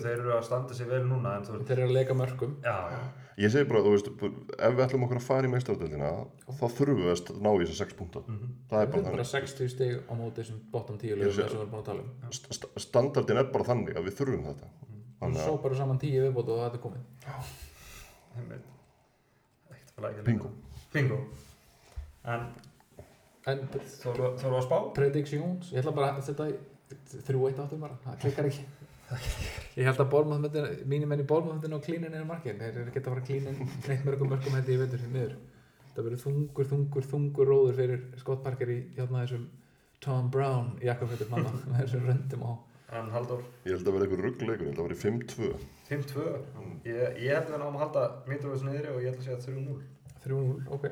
eru 3.37 3.45
eru 3.45 3.45
já, 3.45 3.45
já. 3.45 3.45
ég 3.45 3.53
segi 3.53 3.69
bara, 3.69 3.81
þú 3.85 3.91
veist, 3.93 4.07
ef 4.59 4.75
við 4.77 4.85
ætlum 4.87 5.05
okkur 5.07 5.19
að 5.21 5.27
fara 5.27 5.47
í 5.47 5.51
meistardildina, 5.53 6.11
þá 6.47 6.65
þurfum 6.77 7.01
við 7.03 7.11
að 7.13 7.41
ná 7.45 7.51
í 7.53 7.67
þessa 7.67 7.79
6 7.85 7.97
púnta. 7.99 8.23
Mhm. 8.27 8.53
Það 8.71 8.81
er 8.83 8.87
bara 8.87 8.99
er 8.99 9.03
bara 9.05 9.13
þannig. 9.13 9.31
60 9.33 9.69
stig 9.69 9.93
á 10.09 10.13
móti 10.17 10.41
þessum 10.41 10.61
bottom 10.73 10.99
10 10.99 11.11
Ég 11.11 11.17
lögum 11.21 11.35
sem 11.35 11.45
við 11.45 11.57
erum 11.57 11.71
búin 11.71 11.83
að 11.83 11.89
tala 11.91 12.01
um 12.01 12.31
St- 12.31 12.53
st- 12.57 12.71
Standardin 12.87 13.37
er 13.37 13.45
bara 13.53 13.65
þannig 13.65 13.97
að 13.97 14.05
við 14.09 14.15
þurfum 14.21 14.45
þetta. 14.49 14.67
og 14.67 15.21
Þannig 15.21 15.41
svo 15.45 15.55
að, 15.57 15.63
bara 15.63 15.75
saman 15.75 15.99
10 15.99 16.21
viðbót 16.27 16.49
og 16.49 16.63
þetta 16.65 16.77
er 16.77 16.85
komið 16.87 17.03
Einmitt. 18.37 18.65
Ekkert 19.71 19.93
að 19.93 20.01
flækja. 20.01 20.25
Bingo. 20.25 20.51
Bingo. 20.93 21.19
En 22.25 22.41
en 23.47 23.61
þú 23.71 24.13
þú 24.41 24.49
að 24.57 24.65
spá? 24.67 24.79
predictions, 24.95 25.71
ég 25.73 25.79
ætla 25.85 25.93
bara 25.95 26.17
að 26.17 26.25
setja 26.27 26.49
þrjú 27.27 27.47
eitt 27.49 27.59
áttum 27.63 27.81
bara, 27.81 27.95
það 28.05 28.19
klikkar 28.25 28.49
ekki 28.51 28.65
ég 29.77 29.87
held 29.87 30.01
að 30.03 30.13
bólmáðmyndin 30.15 30.87
mínir 30.91 31.11
menn 31.11 31.23
í 31.23 31.27
bólmáðmyndin 31.31 31.77
og 31.77 31.85
klínin 31.85 32.15
er 32.17 32.25
margir 32.29 32.57
þeir 32.59 32.81
eru 32.83 32.95
geta 32.95 33.11
að 33.11 33.17
fara 33.17 33.27
klínin 33.29 33.61
neitt 33.87 34.07
mörgum 34.07 34.33
mörgum 34.33 34.57
hætti 34.57 34.75
í 34.75 34.81
veitur 34.81 35.03
sem 35.03 35.13
miður 35.15 35.37
það 35.95 36.09
verður 36.09 36.23
þungur, 36.25 36.71
þungur, 36.73 37.09
þungur 37.13 37.51
róður 37.53 37.79
fyrir 37.81 38.03
Scott 38.21 38.43
Parker 38.45 38.73
í 38.73 38.79
hérna 38.97 39.23
þessum 39.23 39.47
Tom 40.05 40.31
Brown 40.33 40.75
jakkafötum 40.85 41.33
manna 41.35 41.55
með 41.71 41.85
þessum 41.85 42.09
röndum 42.11 42.49
á 42.49 42.53
En 42.97 43.09
Halldór, 43.11 43.41
ég 43.67 43.75
held 43.75 43.89
að 43.91 43.97
vera 43.97 44.07
eitthvað 44.07 44.21
ruggleikur, 44.23 44.61
ég 44.63 44.69
held 44.71 44.79
að 44.79 44.87
vera 44.87 44.99
5-2. 45.01 45.49
5-2. 45.89 46.27
Ég, 46.87 47.17
ég 47.19 47.33
held 47.35 47.51
að 47.51 47.65
náum 47.65 47.75
að 47.81 47.83
halda 47.83 48.05
Mitrovic 48.31 48.63
niðri 48.63 48.93
og 48.93 49.01
ég 49.03 49.11
held 49.11 49.25
að 49.25 49.27
segja 49.27 49.41
3-0. 49.43 49.81
3-0, 50.23 50.61
ok 50.77 50.87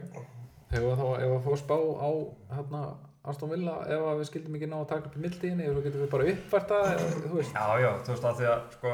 hefur 0.75 0.99
þá, 0.99 1.09
ef 1.23 1.35
að 1.35 1.43
fá 1.45 1.59
spá 1.61 1.77
á 1.79 2.11
hérna 2.55 2.83
Aston 3.25 3.49
Villa 3.55 3.75
ef 3.89 4.03
að 4.05 4.19
við 4.21 4.27
skildum 4.29 4.57
ekki 4.59 4.67
ná 4.69 4.77
að 4.83 4.89
taka 4.91 5.09
upp 5.09 5.15
í 5.17 5.23
mildtíðinni 5.25 5.69
svo 5.71 5.83
getum 5.87 6.03
við 6.05 6.11
bara 6.13 6.27
það 6.71 6.89
eða, 6.93 7.07
veist 7.39 7.55
Já, 7.57 7.67
já, 7.81 7.91
þú 8.05 8.13
veist 8.15 8.27
að 8.31 8.41
því 8.41 8.49
að 8.51 8.61
sko, 8.75 8.93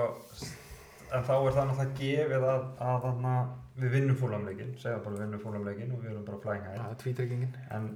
en 1.11 1.25
þá 1.27 1.33
er 1.35 1.57
það 1.57 1.67
náttúrulega 1.71 1.97
gefið 2.03 2.47
að, 2.51 2.63
að 2.91 3.01
þarna, 3.07 3.33
við 3.81 3.91
vinnum 3.97 4.19
fúlamleikin, 4.21 4.71
segja 4.79 5.01
bara 5.03 5.17
við 5.17 5.25
vinnum 5.25 5.43
fúlamleikin 5.43 5.91
og 5.97 6.05
við 6.05 6.13
erum 6.13 6.25
bara 6.29 6.39
high. 6.69 6.79
það 6.79 6.93
er 6.95 7.01
tvítryggingin 7.03 7.59
En 7.75 7.91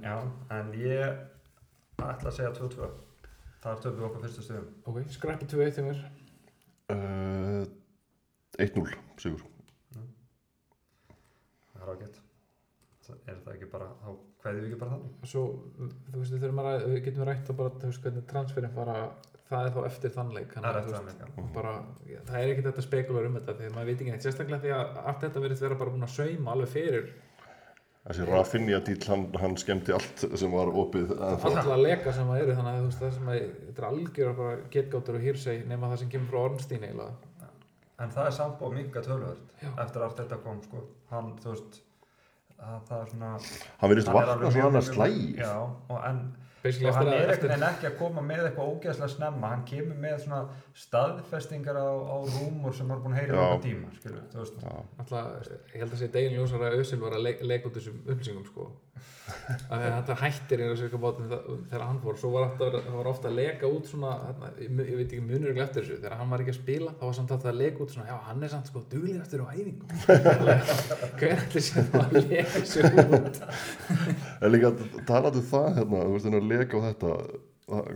en 0.59 0.73
ég 0.81 1.23
ætla 2.03 2.29
að 2.31 2.35
segja 2.35 2.51
2-2. 2.59 2.89
Það 3.63 3.71
er 3.71 3.81
töfum 3.85 3.99
við 4.01 4.07
okkur 4.09 4.25
fyrstu 4.25 4.43
stöðum. 4.45 4.67
ok, 4.91 4.97
skreppi 5.15 5.47
2-1 5.55 5.79
hjá 5.79 5.83
mér 5.89 6.05
Uh, 6.85 7.63
1-0, 8.61 8.91
sigur. 9.17 9.39
Það 11.73 11.79
er 11.81 11.89
ágætt. 11.95 12.19
Það- 13.07 13.23
Er 13.31 13.39
það 13.45 13.53
ekki 13.55 13.69
bara, 13.71 13.87
þá 14.45 14.51
kveðum 14.51 14.61
við 14.61 14.67
ekki 14.69 14.81
bara 14.81 14.95
þannig? 14.95 15.13
og 15.21 15.31
svo, 15.31 15.45
þú 15.75 16.19
veist, 16.21 16.33
við, 16.33 16.43
þurfum 16.43 16.61
að 16.61 16.67
ræða, 16.69 16.89
við 16.91 17.01
getum 17.07 17.27
rætt 17.29 17.51
og 17.51 17.59
bara, 17.59 17.73
þú 17.81 17.91
veist, 17.91 18.03
hvernig 18.05 18.27
transferin 18.31 18.75
fara 18.75 18.97
það 19.49 19.67
er 19.67 19.75
þá 19.75 19.79
eftir 19.89 20.15
þannleik 20.15 20.55
Það 20.55 20.69
er 20.69 20.79
eftir 20.79 20.95
þannig, 20.95 21.19
já. 21.21 21.45
bara, 21.53 21.75
það 22.29 22.39
er 22.39 22.53
ekkert 22.53 22.69
þetta 22.71 22.85
spekular 22.87 23.29
um 23.29 23.37
þetta 23.39 23.55
því 23.59 23.67
að 23.69 23.75
maður 23.75 23.91
veit 23.91 23.99
ekki 23.99 24.11
neitt, 24.15 24.25
sérstaklega 24.25 24.63
því 24.63 24.73
að 24.77 24.99
allt 25.03 25.23
þetta 25.25 25.45
verið 25.45 25.63
vera 25.65 25.79
bara 25.81 25.93
búin 25.93 26.07
að 26.07 26.15
sauma 26.15 26.55
alveg 26.55 26.73
fyrir 26.73 27.13
Þessi 28.05 28.25
Rafinha 28.29 28.79
dýl, 28.85 28.99
hann, 29.09 29.23
hann 29.41 29.55
skemmti 29.57 29.93
allt 29.95 30.25
sem 30.37 30.51
var 30.53 30.69
opið 30.69 31.13
alla 31.17 31.77
leka 31.79 32.11
sem 32.13 32.27
það 32.29 32.41
eru 32.43 32.57
þannig 32.59 32.75
að 32.75 32.83
þú 32.83 32.89
veist, 32.89 32.99
það 33.01 33.15
sem 33.15 33.31
að 33.31 33.39
þetta 33.39 33.81
er 33.81 33.87
algjör 33.87 34.35
bara 34.37 34.59
getgáttur 34.75 35.17
og 35.17 35.25
hýrseg 35.25 35.63
nema 35.71 35.89
það 35.89 36.03
sem 36.03 36.11
kemur 36.13 36.29
frá 36.29 36.43
Ornstein 36.43 36.85
eiginlega 36.85 37.33
En 38.03 38.11
það 38.11 38.29
er 38.29 38.35
samt 38.35 38.57
búið 38.59 38.73
minga 38.75 39.01
tölvöld 39.05 39.51
eftir 39.81 40.03
allt 40.03 40.17
þetta 40.19 40.37
kom, 40.43 40.57
sko. 40.65 40.81
Hann, 41.11 41.29
þú 41.39 41.53
veist, 41.53 41.77
að 42.59 42.81
það 42.89 43.01
er 43.01 43.11
svona... 43.13 43.29
Hann 43.81 43.91
verðist 43.91 44.07
hann 44.09 44.17
er 44.21 44.27
vakna 44.31 44.49
mjög- 44.55 44.67
annars 44.69 44.89
mjög- 44.89 44.97
slægir. 44.99 45.39
Já, 45.43 45.55
og 45.89 46.01
en 46.09 46.19
hann 46.65 46.71
eftir 46.73 47.11
er 47.13 47.29
eftir, 47.29 47.49
veginn 47.51 47.63
ekki 47.67 47.85
að 47.91 47.97
koma 47.99 48.21
með 48.25 48.39
eitthvað 48.47 48.69
ógeðslega 48.73 49.09
snemma 49.13 49.49
hann 49.51 49.65
kemur 49.69 49.99
með 50.01 50.15
svona 50.23 50.39
staðfestingar 50.81 51.77
á, 51.77 51.87
á 51.93 52.17
rúmur 52.25 52.73
sem 52.73 52.89
hann 52.89 52.97
er 52.97 53.03
búin 53.03 53.13
að 53.13 53.19
heyra 53.21 53.43
okkur 53.43 53.61
tíma 53.67 53.91
skilur, 53.99 54.23
þú 54.31 54.39
veist 54.41 54.63
alltaf, 54.65 55.51
ég 55.75 55.83
held 55.83 55.93
að 55.93 55.99
sé 56.01 56.09
degin 56.15 56.33
ljósar 56.39 56.65
að 56.65 56.77
Össil 56.79 56.99
var 57.03 57.17
að 57.19 57.25
leik, 57.27 57.43
leika 57.45 57.69
út 57.69 57.77
þessum 57.77 57.99
upplýsingum 58.09 58.47
sko. 58.49 58.65
Að 59.45 59.83
að 59.83 59.93
þetta 59.95 60.15
hættir 60.21 60.61
í 60.61 60.67
þessu 60.69 60.99
bótin 61.01 61.29
þegar 61.29 61.83
hann 61.83 61.99
fór, 62.03 62.17
svo 62.19 62.31
var 62.33 62.53
það 62.59 62.77
var 62.95 63.09
ofta 63.09 63.29
að 63.29 63.37
leka 63.39 63.69
út 63.69 63.89
svona, 63.89 64.11
ég, 64.61 64.71
veit 64.75 65.05
ekki 65.05 65.21
munur 65.23 65.59
eftir 65.63 65.83
þessu, 65.83 65.99
þegar 65.99 66.17
hann 66.19 66.31
var 66.31 66.43
ekki 66.43 66.53
að 66.53 66.59
spila 66.59 66.93
þá 66.95 67.03
var 67.05 67.15
samt 67.17 67.33
alltaf 67.35 67.51
að 67.51 67.59
leka 67.61 67.83
út 67.85 67.95
svona, 67.95 68.07
já 68.09 68.17
hann 68.29 68.45
er 68.45 68.53
samt 68.53 68.71
sko 68.71 68.83
duglegastur 68.91 69.43
á 69.43 69.47
æfingum 69.53 69.87
hver 71.19 71.43
ætli 71.45 71.63
sem 71.67 71.97
að 71.99 72.17
leka 72.21 72.47
þessu 72.55 72.91
út? 73.19 73.41
En 74.45 74.51
líka 74.53 74.71
talandi 75.07 75.41
um 75.41 75.49
það 75.49 75.69
hérna, 75.79 76.03
þú 76.05 76.15
veist, 76.15 76.29
hennar 76.29 76.47
leka 76.51 76.79
á 76.79 76.85
þetta 76.89 77.15
það, 77.69 77.91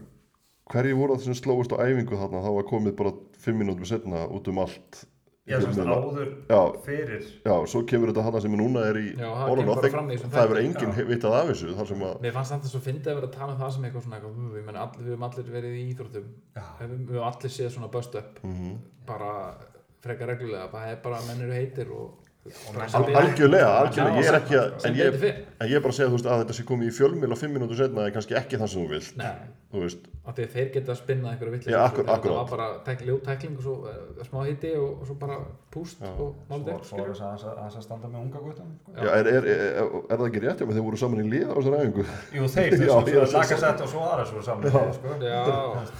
hverju 0.73 0.99
voru 0.99 1.17
það 1.17 1.29
sem 1.29 1.39
slóist 1.39 1.73
á 1.75 1.81
æfingu 1.83 2.19
þarna, 2.19 2.43
það 2.45 2.59
var 2.59 2.69
komið 2.73 2.99
bara 2.99 3.15
fimm 3.39 3.63
mínútum 3.63 3.89
setna 3.89 4.27
út 4.27 4.51
um 4.51 4.61
allt 4.65 5.03
já, 5.49 5.57
sem 5.61 5.73
sagt, 5.73 5.79
fjölmiðla. 5.79 5.97
áður 5.99 6.29
Já, 6.49 6.61
fyrir. 6.85 7.23
Já, 7.49 7.53
svo 7.73 7.81
kemur 7.89 8.11
þetta 8.13 8.23
hana 8.27 8.41
sem 8.45 8.55
núna 8.59 8.83
er 8.89 8.99
í 9.01 9.07
Já, 9.17 9.25
það 9.25 9.49
Orlando. 9.49 9.63
kemur 9.63 9.75
bara 9.75 9.87
Það- 9.89 9.95
fram 9.97 10.09
í 10.09 10.13
þessum 10.15 10.29
það 10.35 10.43
hefur 10.45 10.59
þætti. 10.59 10.69
enginn 10.69 11.09
vitað 11.09 11.33
af 11.39 11.47
þessu 11.49 11.73
þar 11.79 11.87
sem 11.93 11.99
að 12.09 12.21
Mér 12.21 12.33
fannst 12.37 12.51
þetta 12.55 12.69
svo 12.73 12.81
fyndið 12.87 13.09
að 13.09 13.17
vera 13.19 13.27
að 13.27 13.35
tala 13.39 13.53
um 13.53 13.59
það 13.59 13.71
sem 13.73 13.83
eitthvað 13.89 14.03
svona 14.05 14.15
eitthvað, 14.19 14.35
"Hm, 14.35 14.51
við, 14.55 14.65
meni, 14.69 14.77
all, 14.77 14.91
við 14.99 15.09
höfum 15.09 15.27
allir 15.29 15.51
verið 15.57 15.73
í 15.79 15.83
íþróttum. 15.93 16.25
Við, 16.55 16.89
höfum 17.09 17.27
allir 17.29 17.51
séð 17.57 17.69
svona 17.75 17.91
bust 17.91 18.15
up. 18.15 18.39
Mm 18.43 18.77
bara 19.09 19.55
frekar 20.01 20.27
reglulega 20.29 20.69
það 20.71 20.91
er 20.91 20.95
bara 21.03 21.15
að 21.17 21.27
menn 21.27 21.41
eru 21.49 21.53
heitir 21.57 21.89
og 21.91 22.13
og 22.13 22.28
algjörlega, 22.49 23.69
algjörlega, 23.83 24.19
ég 24.19 24.27
er 24.31 24.37
ekki 24.39 24.57
að 24.59 24.67
sem 24.83 24.91
en 24.91 24.99
ég, 24.99 25.23
en 25.59 25.69
ég 25.69 25.77
er 25.79 25.83
bara 25.85 25.93
að 25.93 25.97
segja 25.99 26.09
þú 26.09 26.17
veist, 26.17 26.29
að 26.33 26.43
þetta 26.43 26.57
sé 26.59 26.65
komið 26.69 26.89
í 26.91 26.97
fjölmjöla 26.99 27.37
fimm 27.39 27.55
mínútur 27.57 27.79
setna 27.79 28.05
er 28.09 28.13
kannski 28.15 28.37
ekki 28.39 28.59
það 28.61 28.71
sem 28.73 28.83
þú 28.85 28.91
vilt 28.93 29.17
Nei, 29.19 29.31
þú 29.73 29.83
veist, 29.83 30.07
af 30.29 30.35
því 30.37 30.45
að 30.47 30.53
þeir 30.55 30.69
geta 30.75 30.93
að 30.93 30.99
spinna 31.01 31.31
einhverju 31.33 31.75
akkur- 31.79 32.07
það 32.09 32.27
var 32.35 32.49
bara 32.53 32.67
tækling 32.85 33.57
og 33.57 33.63
svo 33.65 33.75
uh, 33.89 34.23
smá 34.29 34.39
hitti 34.47 34.71
og, 34.77 34.89
og 35.01 35.09
svo 35.09 35.15
bara 35.21 35.37
púst 35.73 36.01
Já. 36.01 36.09
og 36.15 36.35
málið 36.49 36.83
svo 36.89 37.01
er 37.03 37.11
þess 37.13 37.77
að 37.79 37.85
standa 37.85 38.09
með 38.09 38.19
unga 38.25 38.41
guttum 38.45 38.71
sko. 38.81 38.93
já, 38.97 39.09
er, 39.19 39.29
er, 39.35 39.49
er, 39.53 39.91
er 40.09 40.17
það 40.17 40.25
ekki 40.29 40.43
rétt, 40.45 40.63
menn 40.65 40.77
þeir 40.79 40.87
voru 40.89 41.01
saman 41.01 41.21
í 41.21 41.27
liða 41.29 41.53
á 41.53 41.55
þessari 41.59 41.81
æfingu. 41.83 42.05
Jú 42.39 42.49
þeir, 42.55 42.77
já, 42.79 42.89
svo 42.89 43.03
svo- 43.05 43.37
Lacazette 43.39 43.85
og 43.85 43.91
svo 43.93 44.05
aðra 44.09 44.25
svo 44.29 44.41
saman 44.41 44.63
sko. 44.97 45.13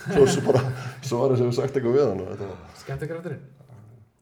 Svo, 0.10 0.26
svo 0.34 0.46
bara, 0.50 0.64
svo 1.06 1.22
var 1.24 1.34
þess 1.36 1.44
að 1.46 1.50
við 1.50 1.58
sagt 1.62 1.78
eitthvað 1.80 1.98
við 2.00 2.08
hann 2.10 2.24
og 2.26 2.78
skemmt 2.82 3.06
ekki 3.06 3.18
rætturinn 3.20 3.48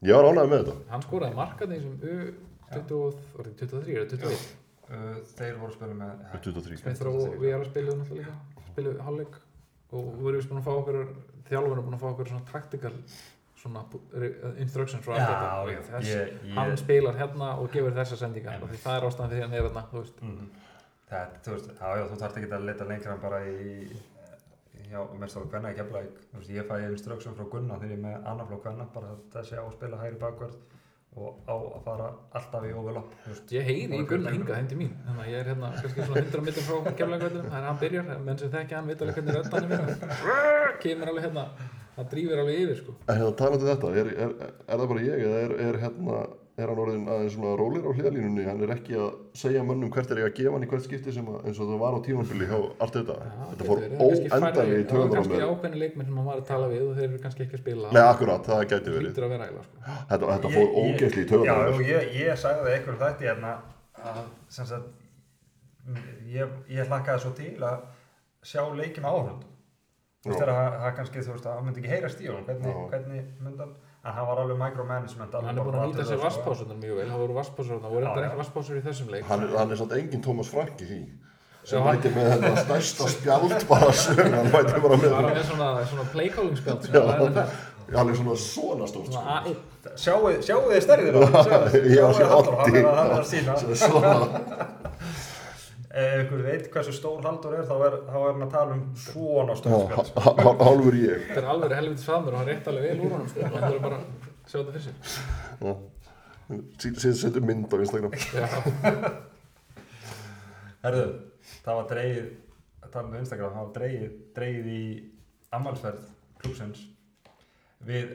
ég 0.05 0.13
var 0.17 0.29
ánægð 0.29 0.51
með 0.51 0.63
þetta. 0.63 0.75
Hann 0.91 1.05
skoraði 1.07 1.39
markaði 1.39 1.79
sem 1.83 1.95
U20, 2.01 2.99
var 3.37 3.49
þetta 3.49 3.69
23 3.71 3.97
eða 3.97 4.09
21 4.13 4.35
uh, 4.37 5.15
þeir 5.37 5.57
voru 5.61 5.71
að 5.71 5.77
spila 5.79 5.97
með 6.01 6.27
23 6.45 6.81
Smith 6.83 7.07
og 7.07 7.39
við 7.41 7.49
erum 7.53 7.65
að 7.65 7.71
spila 7.71 7.97
náttúrulega 8.01 8.35
líka 8.35 8.67
spilu 8.71 8.93
hálfleik. 9.07 9.39
Og 9.87 10.07
vorum 10.19 10.37
við 10.41 10.49
búin 10.51 10.59
að 10.61 10.67
fá 10.67 10.73
okkur 10.75 11.01
þjálfurinn 11.47 11.79
er 11.79 11.85
búin 11.87 11.95
að 11.97 12.01
fá 12.03 12.07
okkur 12.11 12.31
svona 12.31 12.47
tactical 12.51 12.93
svona 13.57 13.83
instructions 14.61 15.05
frá 15.05 15.17
ég, 15.67 16.35
hann 16.55 16.75
spilar 16.79 17.17
hérna 17.17 17.53
og 17.61 17.71
gefur 17.73 17.95
þessar 17.95 18.21
sendingar 18.21 18.61
og 18.61 18.69
því 18.71 18.81
það 18.83 18.97
er 18.99 19.07
ástæðan 19.07 19.31
fyrir 19.33 19.45
hann 19.45 19.55
er 19.55 19.65
hérna 19.65 19.83
þú 19.91 20.03
veist. 20.03 20.21
mm, 20.21 20.51
það, 21.09 21.33
þú 21.45 21.55
veist, 21.55 21.71
já, 21.73 21.87
já, 21.97 22.03
þú 22.11 22.19
þarft 22.21 22.39
ekki 22.41 22.51
að 22.59 22.67
leita 22.69 22.89
lengra 22.91 23.15
en 23.15 23.23
bara 23.23 23.41
í 23.47 23.79
já, 24.91 24.99
mestar 25.19 25.45
og 25.45 25.51
hvenna 25.51 25.73
í 25.73 25.77
keflæk 25.77 26.17
þú 26.31 26.41
veist, 26.41 26.55
ég 26.55 26.67
fæ 26.69 26.75
instruction 26.87 27.37
frá 27.37 27.47
Gunna 27.51 27.79
þegar 27.81 27.95
ég 27.95 28.03
með 28.03 28.27
annarflokk 28.31 28.67
hvenna, 28.67 28.89
bara 28.93 29.15
þessi 29.33 29.59
á 29.59 29.63
að 29.63 29.73
spila 29.77 30.01
hægri 30.01 30.19
bakverð 30.21 30.57
og 31.17 31.39
á 31.49 31.55
að 31.57 31.81
fara 31.87 32.07
alltaf 32.37 32.65
í 32.67 32.73
overlap, 32.77 33.15
þú 33.23 33.31
veist. 33.33 33.53
Ég 33.55 33.65
heyri 33.65 33.97
í 33.97 34.05
Gunna 34.11 34.33
hingað 34.35 34.59
heim 34.59 34.69
til 34.69 34.77
mín 34.83 34.93
þannig 35.07 35.23
að 35.23 35.31
ég 35.31 35.41
er 35.41 35.51
hérna 35.51 35.71
kannski 35.79 36.05
svona 36.05 36.23
100 36.23 36.45
mitur 36.45 36.67
frá 36.67 36.91
kemlaugveitunum 37.01 37.49
það 37.49 37.59
er 37.59 37.67
hann 37.67 37.81
byrjar, 37.81 38.11
menn 38.27 38.41
sem 38.41 38.53
þekki 38.53 38.77
hann 38.77 38.91
vita 38.91 39.07
alveg 39.07 39.17
hvernig 39.17 39.37
röddan 39.39 39.63
er 39.63 39.69
mér 39.73 40.77
kemur 40.83 41.13
alveg 41.13 41.27
hérna 41.27 41.45
það 41.97 42.09
drífur 42.11 42.41
alveg 42.43 42.59
yfir 42.63 42.81
sko. 42.81 42.95
En 43.07 43.21
hérna 43.21 43.49
um 43.49 43.63
þetta, 43.63 43.93
er, 44.01 44.11
er, 44.25 44.35
er 44.67 44.81
það 44.81 44.91
bara 44.91 45.05
ég 45.07 45.23
eða 45.25 45.39
er, 45.45 45.55
er, 45.67 45.79
hérna, 45.81 46.19
er 46.57 46.71
hann 46.71 46.79
orðin 46.81 47.03
aðeins 47.13 47.35
svona 47.35 47.51
rólir 47.59 47.83
á 47.85 47.91
hliðalínunni, 47.93 48.43
hann 48.47 48.61
er 48.65 48.71
ekki 48.73 48.95
að 48.97 49.09
segja 49.37 49.61
mönnum 49.67 49.91
hvert 49.93 50.09
er 50.15 50.21
ég 50.23 50.29
að 50.31 50.37
gefa 50.39 50.53
hann 50.55 50.63
í 50.65 50.69
hvert 50.71 50.85
skipti 50.87 51.13
sem 51.13 51.27
að, 51.29 51.35
eins 51.45 51.59
og 51.61 51.67
það 51.69 51.81
var 51.83 51.93
á 51.93 51.99
tímanbili 52.07 52.47
hjá 52.49 52.57
allt 52.81 52.95
þetta. 52.97 53.17
Já, 53.21 53.43
þetta 53.51 53.67
fór 53.67 53.81
verið. 53.83 53.97
Kannski 54.01 54.29
færri- 54.31 54.41
óendanlega 54.41 54.77
í 54.77 54.87
það 54.87 54.97
var 54.97 55.05
á 55.05 55.13
kannski 55.17 55.33
mér 55.37 55.45
ákveðni 55.51 55.81
leikmenn 55.83 56.07
sem 56.09 56.17
hann 56.17 56.27
var 56.31 56.39
að 56.41 56.47
tala 56.49 56.65
við 56.71 56.81
og 56.87 56.93
þeir 56.97 57.07
eru 57.11 57.19
kannski 57.27 57.45
ekki 57.45 57.55
að 57.59 57.61
spila. 57.61 57.91
Nei, 57.93 58.01
akkurat, 58.07 58.41
það 58.49 58.63
gæti 58.73 58.89
verið. 58.97 59.11
Vera 59.27 59.45
ægla 59.51 59.61
sko. 59.67 59.75
Þetta, 60.09 60.25
þetta 60.33 60.49
fór 60.55 60.65
Ég- 60.65 60.73
ég- 60.73 60.77
ógeðsli 60.97 61.21
í 61.21 61.29
töðunar 61.29 61.45
á 61.45 61.49
Já, 61.53 61.55
mér 61.61 61.73
og 61.77 61.81
ég, 61.93 62.01
ég 62.17 62.41
sagði 62.41 62.61
það 62.65 62.73
einhverjum 62.77 63.01
þætti 63.05 63.23
hérna 63.29 63.51
að 64.07 64.17
sem 64.57 64.65
sagt 64.65 64.87
ég, 66.33 66.47
ég 66.73 66.89
hlakkaði 66.89 67.19
svo 67.23 67.31
til 67.37 67.53
að 67.63 67.77
sjá 68.43 68.61
leiki 68.75 68.99
með 69.03 69.13
áhörndum 69.13 69.45
Þú 70.25 70.31
veist 70.33 70.41
Já. 70.41 70.49
það 70.49 70.95
kannski, 70.97 71.19
þú 71.23 71.31
veist, 71.37 71.45
að 73.61 73.71
en 74.07 74.13
hann 74.17 74.27
var 74.31 74.39
alveg 74.43 74.57
micromanagement 74.63 75.33
alveg 75.35 75.47
hann 75.51 75.57
er 75.61 75.65
búin 75.67 75.77
að 75.77 75.87
nýta 75.91 76.05
sér 76.07 76.17
það, 76.17 76.25
vasspásunar 76.27 76.77
mjög 76.81 76.99
vel. 77.01 77.07
Það 77.11 77.21
voru 77.23 77.37
vasspásur, 77.37 77.79
það 77.83 77.95
voru 77.97 78.09
eitthvað 78.11 78.41
vasspásur 78.41 78.77
í 78.79 78.83
þessum 78.87 79.09
leik. 79.13 79.25
Hann, 79.29 79.43
er- 79.47 79.55
hann 79.59 79.71
er 79.75 79.81
samt 79.83 79.95
engin 79.99 80.23
Tómas 80.23 80.51
Frank 80.53 80.83
í 80.83 80.89
því. 80.91 80.99
Sem 81.67 81.83
mæti 81.83 82.09
með 82.15 82.29
þetta 82.31 82.51
stærsta 82.63 83.07
spjald 83.11 83.65
bara 83.67 83.89
sög 83.91 84.21
hann 84.23 84.51
mæti 84.53 84.83
bara 84.85 84.99
með. 85.01 85.09
Bara 85.17 85.33
með 85.35 85.49
svona, 85.49 85.71
svona 85.91 86.05
playcalling 86.13 86.55
spjald 86.61 86.87
Já. 86.87 87.01
hann 87.97 88.09
er 88.11 88.15
svona 88.19 88.35
svona 88.39 88.87
stórt 88.87 89.11
svona 89.11 89.41
sko. 89.41 89.51
A1 89.51 89.97
Sjáu, 90.43 90.61
þið 90.71 90.81
stærðir 90.83 91.17
Já, 91.97 92.05
Sjáu 92.15 92.39
þið 92.45 92.77
hann 92.77 92.79
er 92.79 92.87
hann 93.01 93.11
er 93.17 93.27
sína. 93.27 93.55
Svona 93.75 94.13
Ef 95.97 96.19
ykkur 96.21 96.43
veit 96.45 96.67
hversu 96.73 96.91
stór 96.93 97.23
Halldór 97.25 97.53
er 97.57 97.63
þá 97.65 97.77
er, 97.87 97.93
þá 98.05 98.17
er 98.19 98.25
hann 98.27 98.43
að 98.45 98.51
tala 98.53 98.75
um 98.75 98.81
svona 99.01 99.53
stór 99.57 99.89
sko. 100.05 100.21
hálfur 100.37 100.97
ég 100.99 101.23
þetta 101.29 101.41
er 101.41 101.47
alveg 101.53 101.71
helviti 101.79 102.03
faðmur 102.05 102.33
og 102.35 102.39
hann 102.41 102.49
rétt 102.51 102.67
alveg 102.69 102.83
vel 102.85 102.99
úr 103.01 103.11
honum 103.15 103.29
sko. 103.31 103.39
hann 103.47 103.63
þurfa 103.63 103.83
bara 103.87 103.97
að 103.97 104.03
sjá 104.51 104.57
þetta 104.59 104.73
fyrir 104.75 104.85
sér 104.85 104.95
síðan 107.01 107.19
setur 107.23 107.43
mynd 107.49 107.73
á 107.73 107.75
Instagram 107.81 108.13
Já. 108.13 108.17
Herðu, 110.85 111.07
það 111.65 111.73
var 111.79 111.87
dreigið 111.95 112.27
að 112.83 112.89
tala 112.93 113.07
um 113.07 113.17
Instagram, 113.23 113.51
það 113.57 113.65
var 113.65 113.73
dreigið, 113.79 114.13
dreigið 114.37 114.67
í 114.75 114.77
ammálsferð 115.57 116.03
klúksins 116.43 116.79
við, 117.89 118.07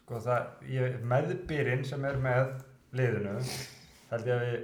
sko 0.00 0.14
það, 0.24 0.40
ég, 0.72 0.84
meðbyrinn 1.12 1.84
sem 1.86 2.00
er 2.08 2.16
með 2.24 2.44
liðinu 2.96 3.34
held 4.10 4.24
ég 4.30 4.34
að 4.34 4.44
við 4.48 4.58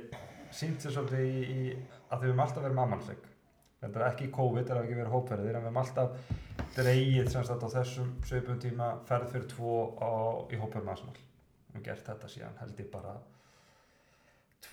sínt 0.57 0.80
sér 0.82 0.93
svolítið 0.97 1.24
í, 1.28 1.30
í 1.51 1.53
að 2.11 2.21
við 2.25 2.31
höfum 2.31 2.45
alltaf 2.45 2.63
verið 2.65 2.77
með 2.79 2.85
ammálsleik 2.89 3.27
þetta 3.81 4.01
er 4.01 4.07
ekki 4.11 4.31
COVID, 4.37 4.67
það 4.69 4.77
er 4.77 4.85
ekki 4.89 4.99
verið 5.01 5.15
hópferðir 5.17 5.55
en 5.57 5.63
við 5.63 5.69
höfum 5.71 5.83
alltaf 5.83 6.11
dreigið 6.77 7.31
sem 7.33 7.45
sagt 7.49 7.63
á 7.65 7.69
þessum 7.77 8.11
söpum 8.29 8.59
tíma 8.61 8.89
ferð 9.09 9.31
fyrir 9.33 9.47
tvo 9.55 9.75
á, 10.01 10.11
í 10.53 10.59
hópferðum 10.61 10.93
Arsenal 10.93 11.17
við 11.17 11.75
höfum 11.75 11.85
gert 11.89 12.07
þetta 12.11 12.29
síðan 12.35 12.59
held 12.61 12.83
ég 12.85 12.91
bara 12.93 13.15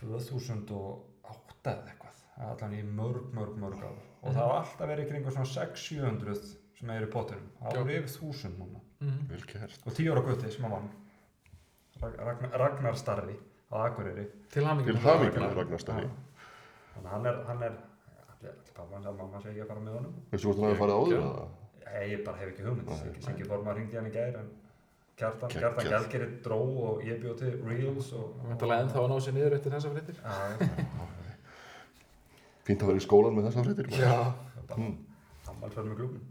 2008 0.01 1.71
eða 1.71 1.91
eitthvað. 1.91 2.23
Allan 2.47 2.73
í 2.77 2.81
mörg, 2.85 3.29
mörg, 3.33 3.55
mörg 3.59 3.81
ár. 3.87 3.95
Og 4.21 4.33
það 4.35 4.49
var 4.51 4.59
alltaf 4.61 4.89
verið 4.91 5.05
í 5.07 5.09
kringu 5.11 5.31
svona 5.33 5.49
600-700 5.49 6.41
sem 6.77 6.91
er 6.93 7.05
í 7.07 7.09
Já. 7.73 7.79
voru 7.81 7.95
yfir 7.97 8.11
1000 8.11 8.59
núna. 8.61 8.81
Mhm. 9.01 9.27
vel 9.31 9.41
gert. 9.51 9.79
Og 9.87 9.93
10 9.93 10.11
ára 10.13 10.21
gutti 10.27 10.51
sem 10.51 10.65
að 10.65 10.71
vann. 10.75 10.89
Rag- 12.01 12.19
Ragnar, 12.27 12.51
Ragnar 12.61 12.95
Starri 12.95 13.37
á 13.71 13.75
Akureyri. 13.87 14.27
Til 14.51 14.63
með 15.41 15.55
Ragnar 15.57 15.79
Stæri 15.79 16.09
þannig 16.97 17.09
að 17.09 17.15
hann 17.15 17.25
er, 17.31 17.37
hann 17.47 17.63
er 17.63 17.73
allir 18.33 18.53
pappa 18.75 18.95
hans 18.95 19.05
að 19.11 19.17
mamma 19.21 19.41
segi 19.41 19.61
að 19.63 19.67
fara 19.71 19.79
með 19.87 19.97
honum. 19.97 20.13
Veistu 20.31 20.47
hvort 20.47 20.59
hann 20.61 20.69
hefur 20.71 20.81
farið 20.83 20.97
áður 21.01 21.17
eða? 21.17 21.47
Nei, 21.87 22.07
ég 22.11 22.23
bara 22.25 22.37
hef 22.37 22.49
ekki 22.53 22.63
hugmynd. 22.67 22.89
Siggi- 23.01 23.23
Siggi 23.27 23.43
formar 23.49 23.75
hringdi 23.77 23.95
hann 23.97 24.09
í 24.09 24.13
gær 24.13 24.39
en 24.41 24.49
Kjartan. 25.17 25.49
Kjartan. 25.49 25.87
Gjaldgeri 25.89 26.27
dró 26.45 26.57
og 26.87 26.99
ég 27.01 27.17
bjóð 27.23 27.37
til 27.39 27.53
Reels 27.65 28.11
og 28.13 28.35
Vantarlega 28.45 28.83
ennþá 28.85 28.99
að 29.01 29.07
ná 29.09 29.15
sér 29.25 29.33
niður 29.33 29.55
eftir 29.57 29.71
þessa 29.73 29.89
fréttir. 29.95 30.19
Já, 30.21 31.07
Fínt 32.67 32.83
að 32.83 32.89
vera 32.91 32.99
í 32.99 33.05
skólan 33.05 33.33
með 33.37 33.47
þessar 33.47 33.65
fréttir. 33.69 33.87
Já, 33.97 34.33
bara 34.67 34.77
Mm. 34.77 34.97
Ammálförn 35.47 35.87
með 35.89 35.95
klúbin 35.97 36.21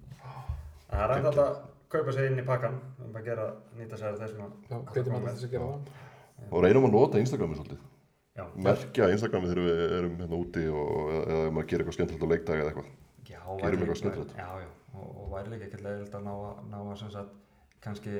Það 0.90 1.00
er 1.02 1.14
hægt 1.16 1.26
alltaf 1.30 1.48
að 1.48 1.56
kaupa 1.90 2.12
sig 2.12 2.26
inn 2.30 2.38
í 2.38 2.44
pakkan 2.46 2.74
um 3.04 3.14
að 3.16 3.24
gera, 3.24 3.46
nýta 3.78 3.96
sér 3.98 4.18
þessum 4.20 4.42
að 4.44 4.52
já, 4.70 4.76
hvetjum 4.92 5.14
alltaf 5.16 5.32
þess 5.34 5.44
að 5.48 5.50
gera 5.50 5.64
það? 5.64 5.80
Og 6.52 6.62
reynum 6.62 6.84
að 6.86 6.92
nota 6.92 7.18
Instagramið 7.18 7.56
svolítið. 7.62 7.78
Merkja 8.66 9.10
Instagramið 9.14 9.52
þegar 9.52 9.66
við 9.66 9.96
erum 9.98 10.16
hérna 10.20 10.36
úti 10.42 10.64
og 10.68 11.10
eða 11.16 11.36
eða 11.40 11.50
maður 11.56 11.68
gerir 11.70 11.84
eitthvað 11.84 11.98
skemmtilegt 11.98 12.26
á 12.26 12.32
leikdag 12.32 12.60
eða 12.62 12.70
eitthvað. 12.72 12.88
já, 13.30 13.40
Gerum 13.46 13.60
væri 13.62 13.76
eitthvað 13.86 14.00
skemmtilegt. 14.02 14.36
Já, 14.36 14.48
já, 14.64 14.68
og, 14.94 15.08
og 15.22 15.30
væri 15.36 15.52
líka 15.54 15.68
ekkert 15.70 15.84
leiðilegt 15.86 16.14
að 16.20 16.24
ná 16.26 16.34
að, 16.36 16.62
ná 16.72 16.78
að 16.84 16.96
sem 17.02 17.10
sagt, 17.16 17.36
kannski 17.86 18.14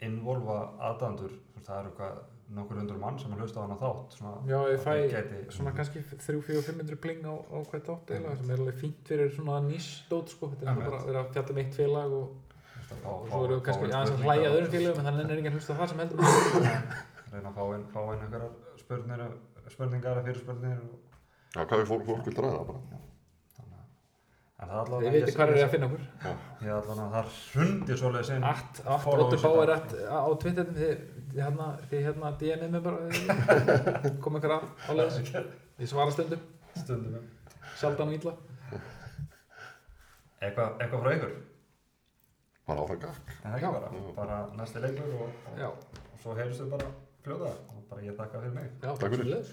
involva 0.00 0.58
aðdandur, 0.90 1.32
það 1.60 1.80
eru 1.82 1.90
hvað 1.98 2.20
nokkur 2.50 2.78
hundur 2.80 2.96
mann 2.98 3.18
sem 3.20 3.30
er 3.36 3.38
hlusta 3.44 3.60
á 3.60 3.64
hana 3.66 3.76
þátt 3.78 4.14
svona, 4.16 4.30
Já, 4.48 4.56
ég 4.72 4.80
fæ 4.82 4.90
að 4.96 5.12
gæti, 5.12 5.40
svona 5.54 5.72
kannski 5.76 6.00
3-4-500 6.08 6.96
pling 7.04 7.20
á, 7.28 7.34
á 7.36 7.56
hvert 7.70 7.90
átt 7.94 8.10
eiginlega 8.10 8.38
sem 8.40 8.50
er 8.50 8.62
alveg 8.64 8.78
fínt 8.80 9.04
fyrir 9.06 9.30
svona 9.36 9.58
nýstótt 9.68 10.32
sko, 10.32 10.48
þetta 10.54 10.72
er 10.72 10.80
bara 10.80 10.98
að 10.98 11.06
vera 11.12 11.22
að 11.22 11.30
fjalla 11.36 11.54
um 11.54 11.60
eitt 11.62 11.76
félag 11.78 12.16
og, 12.16 12.32
og 12.80 12.88
fá- 13.04 13.28
svo 13.30 13.42
eru 13.44 13.60
kannski 13.68 13.92
aðeins 13.92 14.16
að 14.16 14.24
hlæja 14.24 14.48
og- 14.48 14.56
öðrum 14.56 14.72
félagum 14.74 14.98
en 15.04 15.08
þannig 15.10 15.30
er 15.30 15.42
enginn 15.44 15.56
hlusta 15.60 15.76
á 15.76 15.78
það 15.78 15.92
sem 15.92 16.02
heldur. 16.02 16.18
Reyna 17.30 17.52
að 17.52 17.60
fá 17.60 17.64
inn 17.76 17.86
einhverjar 18.24 18.50
spurnir, 18.80 19.24
spurningar 19.74 20.18
eða 20.18 20.26
fyrirspurnir 20.28 20.82
og, 20.84 20.98
Já, 21.50 21.64
hvað 21.64 21.80
er 21.82 21.88
fólk, 21.88 22.04
fólk 22.06 22.28
vil 22.28 22.36
ræða 22.36 22.60
bara. 22.68 23.00
þannig 23.56 23.78
að 23.78 23.88
en 24.60 24.68
það 24.68 24.74
er 24.74 24.82
allavega 24.82 25.10
Þið 25.10 25.16
veitir 25.16 25.36
hvað 25.38 25.52
er 25.54 25.64
að 25.64 25.72
finna 25.74 25.88
okkur. 25.88 26.04
Er 26.20 26.72
allavega 26.76 27.06
að 27.06 27.14
það 27.16 27.32
hrundi 27.54 27.98
svoleiðis 28.00 28.32
inn. 28.34 28.46
Allt, 28.50 28.80
allt, 28.84 29.34
í 29.34 29.40
Báir 29.44 29.74
allt 29.74 29.94
á 30.04 30.28
Twitterum 30.44 30.78
þið, 30.78 31.04
hérna, 31.34 31.68
þið 31.90 32.06
hérna 32.08 32.32
DM-ið 32.42 32.74
mig 32.76 32.86
bara 32.86 32.98
kom 34.22 34.38
einhver 34.38 34.56
að 34.58 34.66
á 34.86 34.90
leiðis 35.00 35.34
ég 35.80 35.90
svara 35.90 36.12
stundum, 36.14 36.42
stundum 36.76 37.20
um. 37.22 37.28
sjaldan 37.80 38.12
og 38.12 38.18
illa. 38.18 38.34
Eitthvað, 40.40 40.76
eitthvað 40.80 41.02
frá 41.04 41.14
ykkur? 41.16 41.32
Bara 42.70 42.82
áfram 42.84 43.00
gafk. 43.02 43.32
en 43.42 43.46
það 43.46 43.56
ekki 43.56 43.66
Já. 43.66 43.72
bara, 43.74 44.02
bara 44.16 44.40
næsti 44.56 44.82
leikur 44.84 45.14
og, 45.16 45.38
og, 45.50 45.56
Já, 45.58 45.70
og 45.70 46.20
svo 46.22 46.36
heyrstu 46.38 46.68
bara 46.70 46.90
fljóða 47.24 47.52
og 47.74 47.84
bara 47.90 48.06
ég 48.06 48.16
þakka 48.18 48.42
fyrir 48.42 48.56
mig 48.56 48.70
já, 48.80 48.90
Takk 48.96 49.16
fyrir. 49.20 49.46